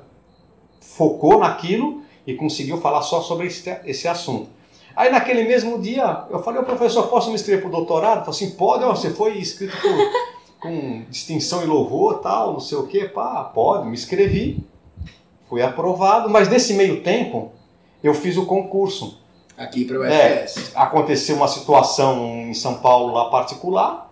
focou 0.81 1.39
naquilo 1.39 2.03
e 2.27 2.35
conseguiu 2.35 2.79
falar 2.79 3.03
só 3.03 3.23
sobre 3.23 3.47
esse, 3.47 3.75
esse 3.85 4.07
assunto. 4.07 4.51
Aí 4.95 5.11
naquele 5.11 5.45
mesmo 5.45 5.81
dia 5.81 6.27
eu 6.31 6.43
falei: 6.43 6.61
ô 6.61 6.65
professor, 6.65 7.07
posso 7.09 7.29
me 7.29 7.35
inscrever 7.35 7.63
para 7.63 7.69
o 7.69 7.73
doutorado? 7.73 8.19
Falou 8.19 8.31
assim: 8.31 8.51
pode, 8.51 8.85
você 8.85 9.11
foi 9.11 9.39
inscrito 9.39 9.77
com 10.61 11.05
distinção 11.09 11.63
e 11.63 11.67
louvor, 11.67 12.19
tal, 12.19 12.53
não 12.53 12.61
sei 12.61 12.77
o 12.77 12.87
que, 12.87 13.09
pá, 13.09 13.43
pode, 13.45 13.87
me 13.87 13.95
inscrevi, 13.95 14.65
fui 15.49 15.63
aprovado, 15.63 16.29
mas 16.29 16.49
nesse 16.49 16.75
meio 16.75 17.03
tempo 17.03 17.51
eu 18.05 18.15
fiz 18.15 18.37
o 18.37 18.47
concurso 18.47 19.22
Aqui 19.63 19.85
para 19.85 19.99
o 19.99 20.05
É. 20.05 20.45
UFS. 20.45 20.73
aconteceu 20.75 21.37
uma 21.37 21.49
situação 21.49 22.25
em 22.49 22.55
São 22.55 22.75
Paulo 22.75 23.13
lá 23.15 23.27
particular. 23.31 24.11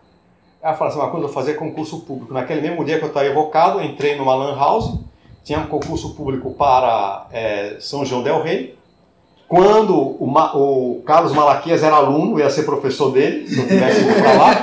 Eu 0.62 0.74
falei 0.74 0.88
assim, 0.92 0.98
uma 1.02 1.10
coisa, 1.10 1.24
eu 1.26 1.28
vou 1.32 1.34
fazer 1.34 1.54
concurso 1.54 2.00
público. 2.00 2.32
Naquele 2.34 2.60
mesmo 2.60 2.84
dia 2.84 2.98
que 2.98 3.04
eu 3.04 3.08
estava 3.08 3.26
evocado, 3.26 3.80
eu 3.80 3.84
entrei 3.84 4.16
numa 4.16 4.34
lan 4.34 4.54
house, 4.56 4.98
tinha 5.42 5.58
um 5.58 5.66
concurso 5.66 6.14
público 6.14 6.52
para 6.52 7.26
é, 7.32 7.76
São 7.80 8.04
João 8.04 8.22
del 8.22 8.42
Rei. 8.42 8.78
Quando 9.48 9.98
o, 9.98 10.26
Ma- 10.26 10.54
o 10.54 11.02
Carlos 11.04 11.32
Malaquias 11.32 11.82
era 11.82 11.96
aluno, 11.96 12.38
ia 12.38 12.48
ser 12.50 12.62
professor 12.64 13.10
dele, 13.10 13.48
se 13.48 13.58
eu 13.58 13.66
tivesse 13.66 14.00
ido 14.02 14.14
para 14.14 14.32
lá. 14.34 14.54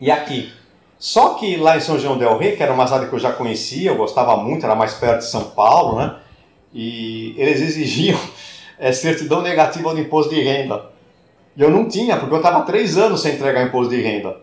E 0.00 0.10
aqui. 0.10 0.52
Só 0.98 1.30
que 1.34 1.56
lá 1.56 1.78
em 1.78 1.80
São 1.80 1.98
João 1.98 2.18
del 2.18 2.36
Rei, 2.36 2.56
que 2.56 2.62
era 2.62 2.72
uma 2.74 2.86
cidade 2.86 3.06
que 3.08 3.12
eu 3.14 3.18
já 3.18 3.32
conhecia, 3.32 3.90
eu 3.90 3.96
gostava 3.96 4.36
muito, 4.36 4.66
era 4.66 4.74
mais 4.74 4.92
perto 4.94 5.20
de 5.20 5.26
São 5.30 5.44
Paulo, 5.44 5.96
né? 5.98 6.16
E 6.74 7.34
eles 7.38 7.60
exigiam 7.62 8.18
é, 8.80 8.90
certidão 8.92 9.42
negativa 9.42 9.92
do 9.92 10.00
imposto 10.00 10.34
de 10.34 10.40
renda. 10.40 10.86
E 11.56 11.62
eu 11.62 11.70
não 11.70 11.86
tinha, 11.86 12.16
porque 12.16 12.34
eu 12.34 12.38
estava 12.38 12.62
três 12.62 12.96
anos 12.96 13.20
sem 13.20 13.34
entregar 13.34 13.62
imposto 13.62 13.94
de 13.94 14.00
renda. 14.00 14.36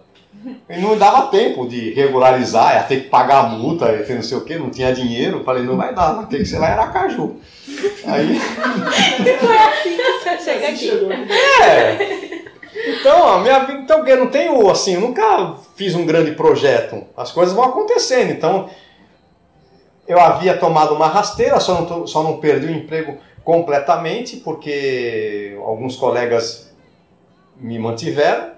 E 0.69 0.77
não 0.77 0.97
dava 0.97 1.27
tempo 1.27 1.67
de 1.67 1.91
regularizar, 1.93 2.75
ia 2.75 2.83
ter 2.83 3.03
que 3.03 3.09
pagar 3.09 3.39
a 3.39 3.47
multa, 3.49 3.91
ia 3.91 4.03
ter 4.03 4.13
não 4.13 4.21
sei 4.21 4.37
o 4.37 4.45
quê, 4.45 4.57
não 4.57 4.69
tinha 4.69 4.93
dinheiro. 4.93 5.43
Falei, 5.43 5.63
não 5.63 5.75
vai 5.75 5.93
dar, 5.93 6.13
vai 6.13 6.25
ter 6.27 6.37
que 6.37 6.45
ser 6.45 6.59
lá 6.59 6.69
em 6.69 6.73
Aracaju. 6.73 7.37
Aí, 8.05 8.39
Foi 9.39 9.57
assim 9.57 9.97
que 9.97 10.11
você 10.13 10.37
chega 10.39 10.67
aqui. 10.67 10.77
Chegou 10.77 11.11
é. 11.11 12.37
Então, 12.99 13.27
a 13.27 13.39
minha 13.39 13.59
vida, 13.59 13.79
então, 13.79 14.07
eu 14.07 14.17
não 14.17 14.27
tenho, 14.27 14.69
assim, 14.69 14.93
eu 14.93 15.01
nunca 15.01 15.55
fiz 15.75 15.95
um 15.95 16.05
grande 16.05 16.31
projeto. 16.31 17.03
As 17.17 17.31
coisas 17.31 17.55
vão 17.55 17.65
acontecendo. 17.65 18.31
Então, 18.31 18.69
eu 20.07 20.19
havia 20.19 20.55
tomado 20.55 20.93
uma 20.93 21.07
rasteira, 21.07 21.59
só 21.59 21.81
não, 21.81 22.07
só 22.07 22.23
não 22.23 22.37
perdi 22.37 22.67
o 22.67 22.71
emprego 22.71 23.17
completamente, 23.47 24.35
porque 24.35 25.57
alguns 25.65 25.95
colegas 25.95 26.69
me 27.57 27.79
mantiveram. 27.79 28.49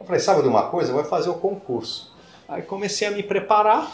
Eu 0.00 0.06
falei, 0.06 0.18
sabe 0.18 0.40
de 0.40 0.48
uma 0.48 0.62
coisa? 0.62 0.92
Eu 0.92 0.94
vou 0.94 1.04
fazer 1.04 1.28
o 1.28 1.34
concurso. 1.34 2.10
Aí 2.48 2.62
comecei 2.62 3.06
a 3.06 3.10
me 3.10 3.22
preparar 3.22 3.86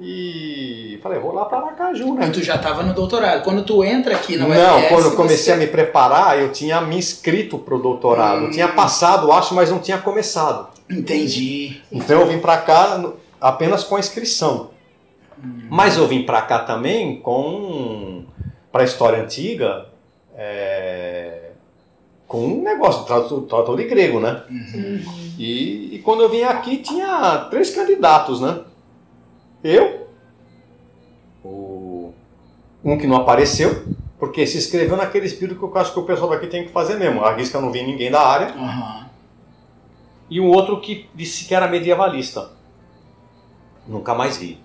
e 0.00 0.98
falei, 1.02 1.18
vou 1.18 1.34
lá 1.34 1.44
para 1.44 1.58
Aracaju, 1.58 2.14
né? 2.14 2.20
Mas 2.20 2.30
tu 2.30 2.42
já 2.42 2.56
tava 2.56 2.82
no 2.82 2.94
doutorado. 2.94 3.44
Quando 3.44 3.62
tu 3.62 3.84
entra 3.84 4.16
aqui 4.16 4.38
na 4.38 4.48
Não, 4.48 4.78
UFS, 4.78 4.88
quando 4.88 5.04
eu 5.04 5.16
comecei 5.16 5.36
você... 5.44 5.52
a 5.52 5.56
me 5.58 5.66
preparar, 5.66 6.40
eu 6.40 6.50
tinha 6.50 6.80
me 6.80 6.96
inscrito 6.96 7.58
pro 7.58 7.78
doutorado. 7.78 8.44
Eu 8.46 8.50
tinha 8.50 8.68
passado, 8.68 9.30
acho, 9.32 9.54
mas 9.54 9.70
não 9.70 9.80
tinha 9.80 9.98
começado. 9.98 10.68
Entendi. 10.88 11.82
Então 11.92 12.22
eu 12.22 12.26
vim 12.26 12.38
para 12.38 12.56
cá 12.56 12.96
no- 12.96 13.16
apenas 13.38 13.84
com 13.84 13.96
a 13.96 14.00
inscrição. 14.00 14.70
Mas 15.68 15.98
eu 15.98 16.06
vim 16.08 16.22
para 16.22 16.40
cá 16.40 16.60
também 16.60 17.20
com 17.20 18.15
para 18.70 18.82
a 18.82 18.84
história 18.84 19.22
antiga, 19.22 19.86
é, 20.34 21.50
com 22.26 22.44
um 22.44 22.62
negócio 22.62 23.04
tradutor, 23.04 23.42
tradutor 23.42 23.76
de 23.76 23.84
grego, 23.84 24.20
né? 24.20 24.42
E, 25.38 25.94
e 25.94 25.98
quando 26.00 26.22
eu 26.22 26.28
vim 26.28 26.42
aqui 26.42 26.78
tinha 26.78 27.46
três 27.50 27.74
candidatos, 27.74 28.40
né? 28.40 28.60
Eu, 29.62 30.08
o, 31.44 32.12
um 32.84 32.98
que 32.98 33.06
não 33.06 33.16
apareceu, 33.16 33.84
porque 34.18 34.46
se 34.46 34.58
inscreveu 34.58 34.96
naquele 34.96 35.26
espírito 35.26 35.58
que 35.58 35.64
eu 35.64 35.78
acho 35.80 35.92
que 35.92 35.98
o 35.98 36.04
pessoal 36.04 36.30
daqui 36.30 36.46
tem 36.46 36.64
que 36.64 36.72
fazer 36.72 36.96
mesmo. 36.96 37.24
Arrisca 37.24 37.60
não 37.60 37.70
vi 37.70 37.82
ninguém 37.82 38.10
da 38.10 38.20
área 38.20 38.48
Aham. 38.54 39.06
e 40.30 40.40
um 40.40 40.48
outro 40.48 40.80
que 40.80 41.08
disse 41.14 41.44
que 41.46 41.54
era 41.54 41.68
medievalista. 41.68 42.50
Nunca 43.86 44.14
mais 44.14 44.36
vi. 44.36 44.58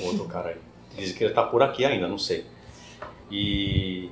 Outro 0.00 0.24
cara 0.24 0.50
aí. 0.50 0.56
Diz 0.96 1.12
que 1.12 1.24
ele 1.24 1.32
tá 1.32 1.42
por 1.42 1.62
aqui 1.62 1.84
ainda, 1.84 2.08
não 2.08 2.18
sei. 2.18 2.44
E 3.30 4.10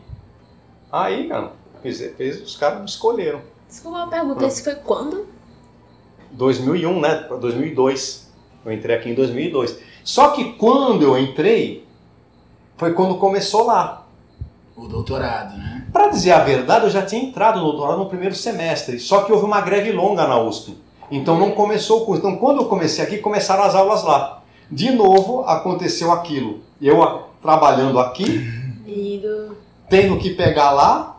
aí, 0.90 1.28
cara, 1.28 1.52
fez, 1.82 1.98
fez- 2.16 2.42
os 2.42 2.56
caras 2.56 2.80
me 2.80 2.86
escolheram. 2.86 3.40
Desculpa 3.68 3.98
uma 3.98 4.08
pergunta, 4.08 4.44
esse 4.46 4.62
foi 4.62 4.74
quando? 4.76 5.26
2001, 6.32 7.00
né? 7.00 7.14
Pra 7.16 7.36
2002. 7.36 8.30
Eu 8.64 8.72
entrei 8.72 8.96
aqui 8.96 9.10
em 9.10 9.14
2002. 9.14 9.78
Só 10.02 10.30
que 10.30 10.54
quando 10.54 11.02
eu 11.02 11.18
entrei, 11.18 11.86
foi 12.76 12.92
quando 12.92 13.16
começou 13.18 13.64
lá. 13.66 14.06
O 14.76 14.88
doutorado, 14.88 15.56
né? 15.56 15.86
Para 15.92 16.08
dizer 16.08 16.32
a 16.32 16.40
verdade, 16.42 16.86
eu 16.86 16.90
já 16.90 17.02
tinha 17.06 17.22
entrado 17.22 17.60
no 17.60 17.66
doutorado 17.66 17.98
no 17.98 18.06
primeiro 18.06 18.34
semestre, 18.34 18.98
só 18.98 19.22
que 19.22 19.32
houve 19.32 19.44
uma 19.44 19.60
greve 19.60 19.92
longa 19.92 20.26
na 20.26 20.40
USP. 20.40 20.76
Então 21.10 21.38
não 21.38 21.52
começou 21.52 22.02
o 22.02 22.06
curso. 22.06 22.18
Então 22.20 22.36
quando 22.36 22.62
eu 22.62 22.68
comecei 22.68 23.04
aqui, 23.04 23.18
começaram 23.18 23.62
as 23.62 23.74
aulas 23.76 24.02
lá. 24.02 24.42
De 24.70 24.90
novo, 24.90 25.42
aconteceu 25.42 26.10
aquilo. 26.10 26.60
Eu 26.82 27.02
a- 27.04 27.22
trabalhando 27.40 28.00
aqui. 28.00 28.40
Tendo 29.88 30.16
que 30.18 30.30
pegar 30.30 30.70
lá, 30.72 31.16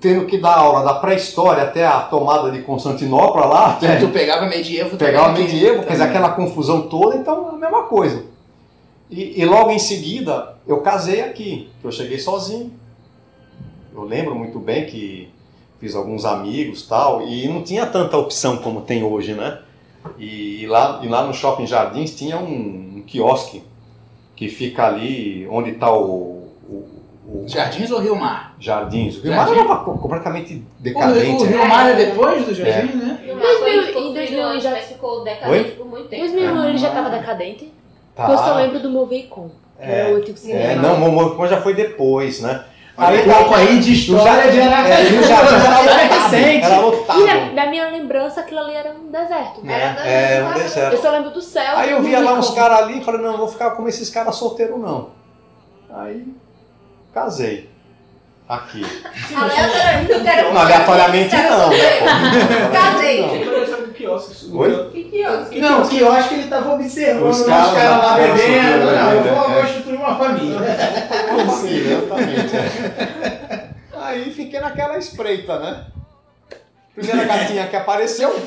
tendo 0.00 0.26
que 0.26 0.38
dar 0.38 0.56
aula 0.58 0.82
da 0.84 0.94
pré-história 0.94 1.62
até 1.62 1.86
a 1.86 2.00
tomada 2.00 2.50
de 2.50 2.62
Constantinopla 2.62 3.46
lá, 3.46 3.70
até 3.70 3.96
Tu 3.96 4.08
pegava 4.08 4.46
medievo 4.46 4.96
também 4.96 5.14
o 5.16 5.20
aqui. 5.22 5.42
medievo, 5.42 5.82
fez 5.82 5.98
Também. 5.98 6.08
aquela 6.08 6.30
confusão 6.32 6.82
toda, 6.88 7.16
então 7.16 7.48
é 7.50 7.54
a 7.54 7.58
mesma 7.58 7.82
coisa. 7.84 8.24
E, 9.10 9.40
e 9.40 9.44
logo 9.44 9.70
em 9.70 9.78
seguida 9.78 10.56
eu 10.66 10.80
casei 10.80 11.20
aqui, 11.22 11.70
que 11.80 11.86
eu 11.86 11.92
cheguei 11.92 12.18
sozinho. 12.18 12.72
Eu 13.94 14.02
lembro 14.02 14.34
muito 14.34 14.58
bem 14.58 14.86
que 14.86 15.32
fiz 15.78 15.94
alguns 15.94 16.24
amigos 16.24 16.82
tal, 16.86 17.22
e 17.22 17.46
não 17.46 17.62
tinha 17.62 17.86
tanta 17.86 18.16
opção 18.16 18.56
como 18.56 18.80
tem 18.80 19.04
hoje, 19.04 19.34
né? 19.34 19.58
E 20.18 20.66
lá, 20.66 21.00
e 21.02 21.08
lá 21.08 21.24
no 21.26 21.32
Shopping 21.32 21.66
Jardins 21.66 22.14
tinha 22.14 22.38
um, 22.38 22.96
um 22.96 23.02
quiosque 23.06 23.62
que 24.36 24.48
fica 24.48 24.86
ali 24.86 25.46
onde 25.50 25.70
está 25.70 25.92
o, 25.92 26.48
o, 26.68 26.88
o 27.26 27.44
Jardins 27.48 27.90
ou 27.90 28.00
Rio 28.00 28.16
Mar? 28.16 28.54
Jardins. 28.58 29.16
O 29.18 29.22
Rio 29.22 29.32
Mar 29.34 29.46
Jardim. 29.46 29.62
estava 29.62 29.84
completamente 29.84 30.54
O, 30.56 30.82
decadente. 30.82 31.42
o 31.42 31.46
né? 31.46 31.56
Rio 31.56 31.68
Mar 31.68 31.88
é 31.90 31.94
depois 31.94 32.44
do 32.46 32.54
Jardim, 32.54 32.96
né? 32.96 33.18
Ele 33.22 33.34
ficou 33.86 34.02
em 34.02 34.12
dois 34.12 34.30
construído 34.30 34.30
mil 34.32 34.44
antes, 34.44 34.62
já- 34.62 34.70
mas 34.70 34.84
ficou 34.84 35.24
decadente 35.24 35.70
por 35.72 35.86
muito 35.86 36.04
Em 36.06 36.08
tempo. 36.08 36.22
2001 36.22 36.64
ele 36.68 36.78
já 36.78 36.90
tava 36.90 37.10
decadente. 37.10 37.72
Tá. 38.14 38.30
Eu 38.30 38.38
só 38.38 38.54
lembro 38.54 38.78
do 38.78 38.90
Movicon, 38.90 39.50
que 39.80 39.84
É. 39.90 40.00
era 40.00 40.14
o 40.14 40.16
antigo 40.18 40.36
cinema. 40.38 40.60
É, 40.60 40.76
não, 40.76 40.94
o 40.94 41.00
Momocon 41.00 41.46
já 41.48 41.60
foi 41.60 41.74
depois, 41.74 42.40
né? 42.40 42.64
Aí, 42.96 43.24
tá- 43.24 43.34
pouco 43.34 43.54
aí 43.56 43.80
de 43.80 43.92
história 43.92 44.52
de 44.52 44.58
É, 44.60 44.62
Aracaju. 44.62 45.16
Era 45.16 45.34
É 45.34 46.06
lotado. 46.06 46.30
recente. 46.30 46.64
Era 46.64 46.78
lotado. 46.80 47.20
E 47.20 47.24
na, 47.26 47.52
na 47.64 47.66
minha 47.70 47.88
lembrança 47.90 48.40
aquilo 48.40 48.60
ali 48.60 48.72
era 48.74 48.92
um 48.92 49.10
deserto. 49.10 49.64
né? 49.64 49.96
Era 49.98 50.08
É, 50.08 50.44
um 50.44 50.48
Eu 50.52 50.54
deserto. 50.62 51.02
só 51.02 51.10
lembro 51.10 51.30
do 51.30 51.40
céu. 51.42 51.76
Aí 51.76 51.90
eu 51.90 52.00
via 52.02 52.20
lá 52.20 52.34
uns 52.34 52.50
Movicon. 52.50 52.54
caras 52.54 52.78
ali 52.78 53.00
e 53.00 53.04
falei, 53.04 53.20
não, 53.20 53.32
eu 53.32 53.38
vou 53.38 53.48
ficar 53.48 53.72
como 53.72 53.88
esses 53.88 54.08
caras 54.10 54.36
solteiros 54.36 54.78
não. 54.78 55.08
Aí 55.90 56.24
casei. 57.14 57.70
Aqui. 58.46 58.84
Aleatoriamente, 59.34 60.12
eu 60.12 60.22
quero 60.22 60.52
Não, 60.52 60.60
aleatoriamente 60.60 61.34
não, 61.34 61.70
né, 61.70 61.76
pô? 62.00 62.72
Casei. 62.76 63.24
Quiosque? 63.94 64.50
Oi? 64.52 64.90
Que 64.90 65.04
quiosque? 65.04 65.60
Não, 65.60 65.86
que 65.88 65.98
eu 66.00 66.12
acho 66.12 66.28
que 66.28 66.34
ele 66.34 66.48
tava 66.48 66.74
observando 66.74 67.30
Os 67.30 67.42
caras 67.46 67.72
lá 67.74 68.16
bebendo. 68.16 68.84
Não, 68.86 69.12
eu 69.12 69.20
né? 69.22 69.32
vou 69.32 69.50
É. 69.50 69.62
constituir 69.62 69.96
uma 69.96 70.18
família. 70.18 70.58
Sim, 71.60 71.76
exatamente. 71.78 72.56
é. 72.56 73.68
Aí 73.96 74.30
fiquei 74.30 74.60
naquela 74.60 74.98
espreita, 74.98 75.58
né? 75.60 75.86
Primeira 76.94 77.24
gatinha 77.24 77.66
que 77.68 77.76
apareceu. 77.76 78.30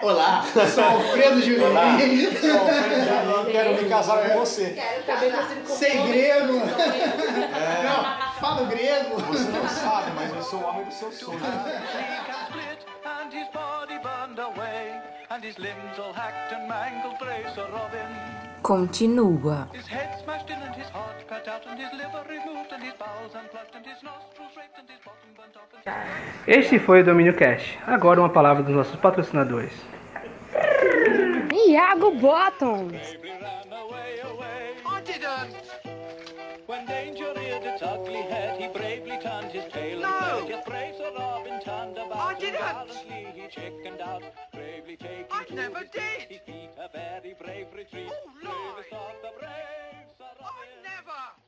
Olá, 0.00 0.44
sou 0.74 0.84
Alfredo 0.84 1.40
Julinho. 1.40 1.70
Olá, 1.70 1.98
sou 2.40 2.60
Alfredo 2.60 3.50
quero 3.50 3.82
me 3.82 3.88
casar 3.88 4.28
com 4.30 4.38
você. 4.38 4.70
Quero 4.70 5.02
casar. 5.04 5.48
Sei 5.66 5.90
grego. 6.06 6.58
É, 6.58 7.82
Não, 7.82 8.32
falo 8.40 8.66
grego. 8.66 9.16
você 9.20 9.48
não 9.50 9.68
sabe, 9.68 10.10
mas 10.14 10.34
eu 10.34 10.42
sou 10.42 10.60
o 10.60 10.64
homem 10.66 10.84
do 10.84 10.92
seu 10.94 11.10
sonho. 11.12 11.40
and 13.20 13.32
his 13.32 13.48
body 13.52 13.98
burned 14.02 14.38
away 14.38 14.92
and 15.30 15.42
his 15.44 15.56
limbs 15.58 15.98
all 15.98 16.12
hacked 16.12 16.52
and 16.54 16.68
mangled 16.68 17.18
Continua. 18.62 19.68
his 19.72 19.86
head 19.86 20.18
smashed 20.22 20.50
in 20.50 20.56
and 20.56 20.74
his 20.74 20.88
heart 20.90 21.17
cut 21.28 21.46
out 21.46 21.66
and 21.66 21.78
his 21.78 21.92
liver 21.92 22.24
removed 22.28 22.72
and 22.72 22.82
his 22.82 22.94
bowels 22.94 23.34
unplugged 23.34 23.74
and 23.76 23.84
his 23.84 24.02
nostrils 24.02 24.52
raped 24.56 24.78
and 24.78 24.88
his 24.88 24.98
bottom 25.04 25.30
burnt 25.36 25.56
off 25.56 25.68
and 25.76 25.84
Este 26.46 26.78
foi 26.78 27.00
o 27.00 27.04
Domínio 27.04 27.34
Cash. 27.34 27.76
Agora 27.86 28.20
uma 28.20 28.30
palavra 28.30 28.62
dos 28.62 28.74
nossos 28.74 28.96
patrocinadores. 28.96 29.72
Iago 31.52 32.12
Bottom. 32.12 32.88
bravely 32.88 33.30
ran 33.42 33.72
away 33.72 34.20
away 34.24 34.74
I 34.86 35.00
didn't 35.02 35.54
when 36.66 36.86
danger 36.86 37.32
reared 37.36 37.64
its 37.64 37.82
ugly 37.82 38.22
head 38.32 38.58
he 38.60 38.68
bravely 38.68 39.18
turned 39.18 39.50
his 39.52 39.70
tail 39.70 40.02
and 40.02 40.14
fled 40.14 40.48
yet 40.48 40.64
brace 40.66 41.00
a 41.08 41.10
robin 41.18 41.60
turned 41.60 41.98
about 41.98 42.16
I 42.16 42.38
didn't 42.40 42.58
gallantly 42.58 43.26
he 43.36 43.44
chickened 43.48 44.00
out 44.00 44.22
bravely 44.54 44.96
taking 44.96 45.26
I 45.30 45.44
never 45.52 45.82
did 45.92 46.28
his 46.32 46.40
feet 46.46 46.70
a 46.78 46.88
very 46.88 47.34
brave 47.42 47.68
retreat 47.76 48.12
oh, 48.12 48.30
bravest 48.42 48.92
of 48.92 49.16
the 49.24 49.32
brave 49.38 49.97
Never! 50.98 51.47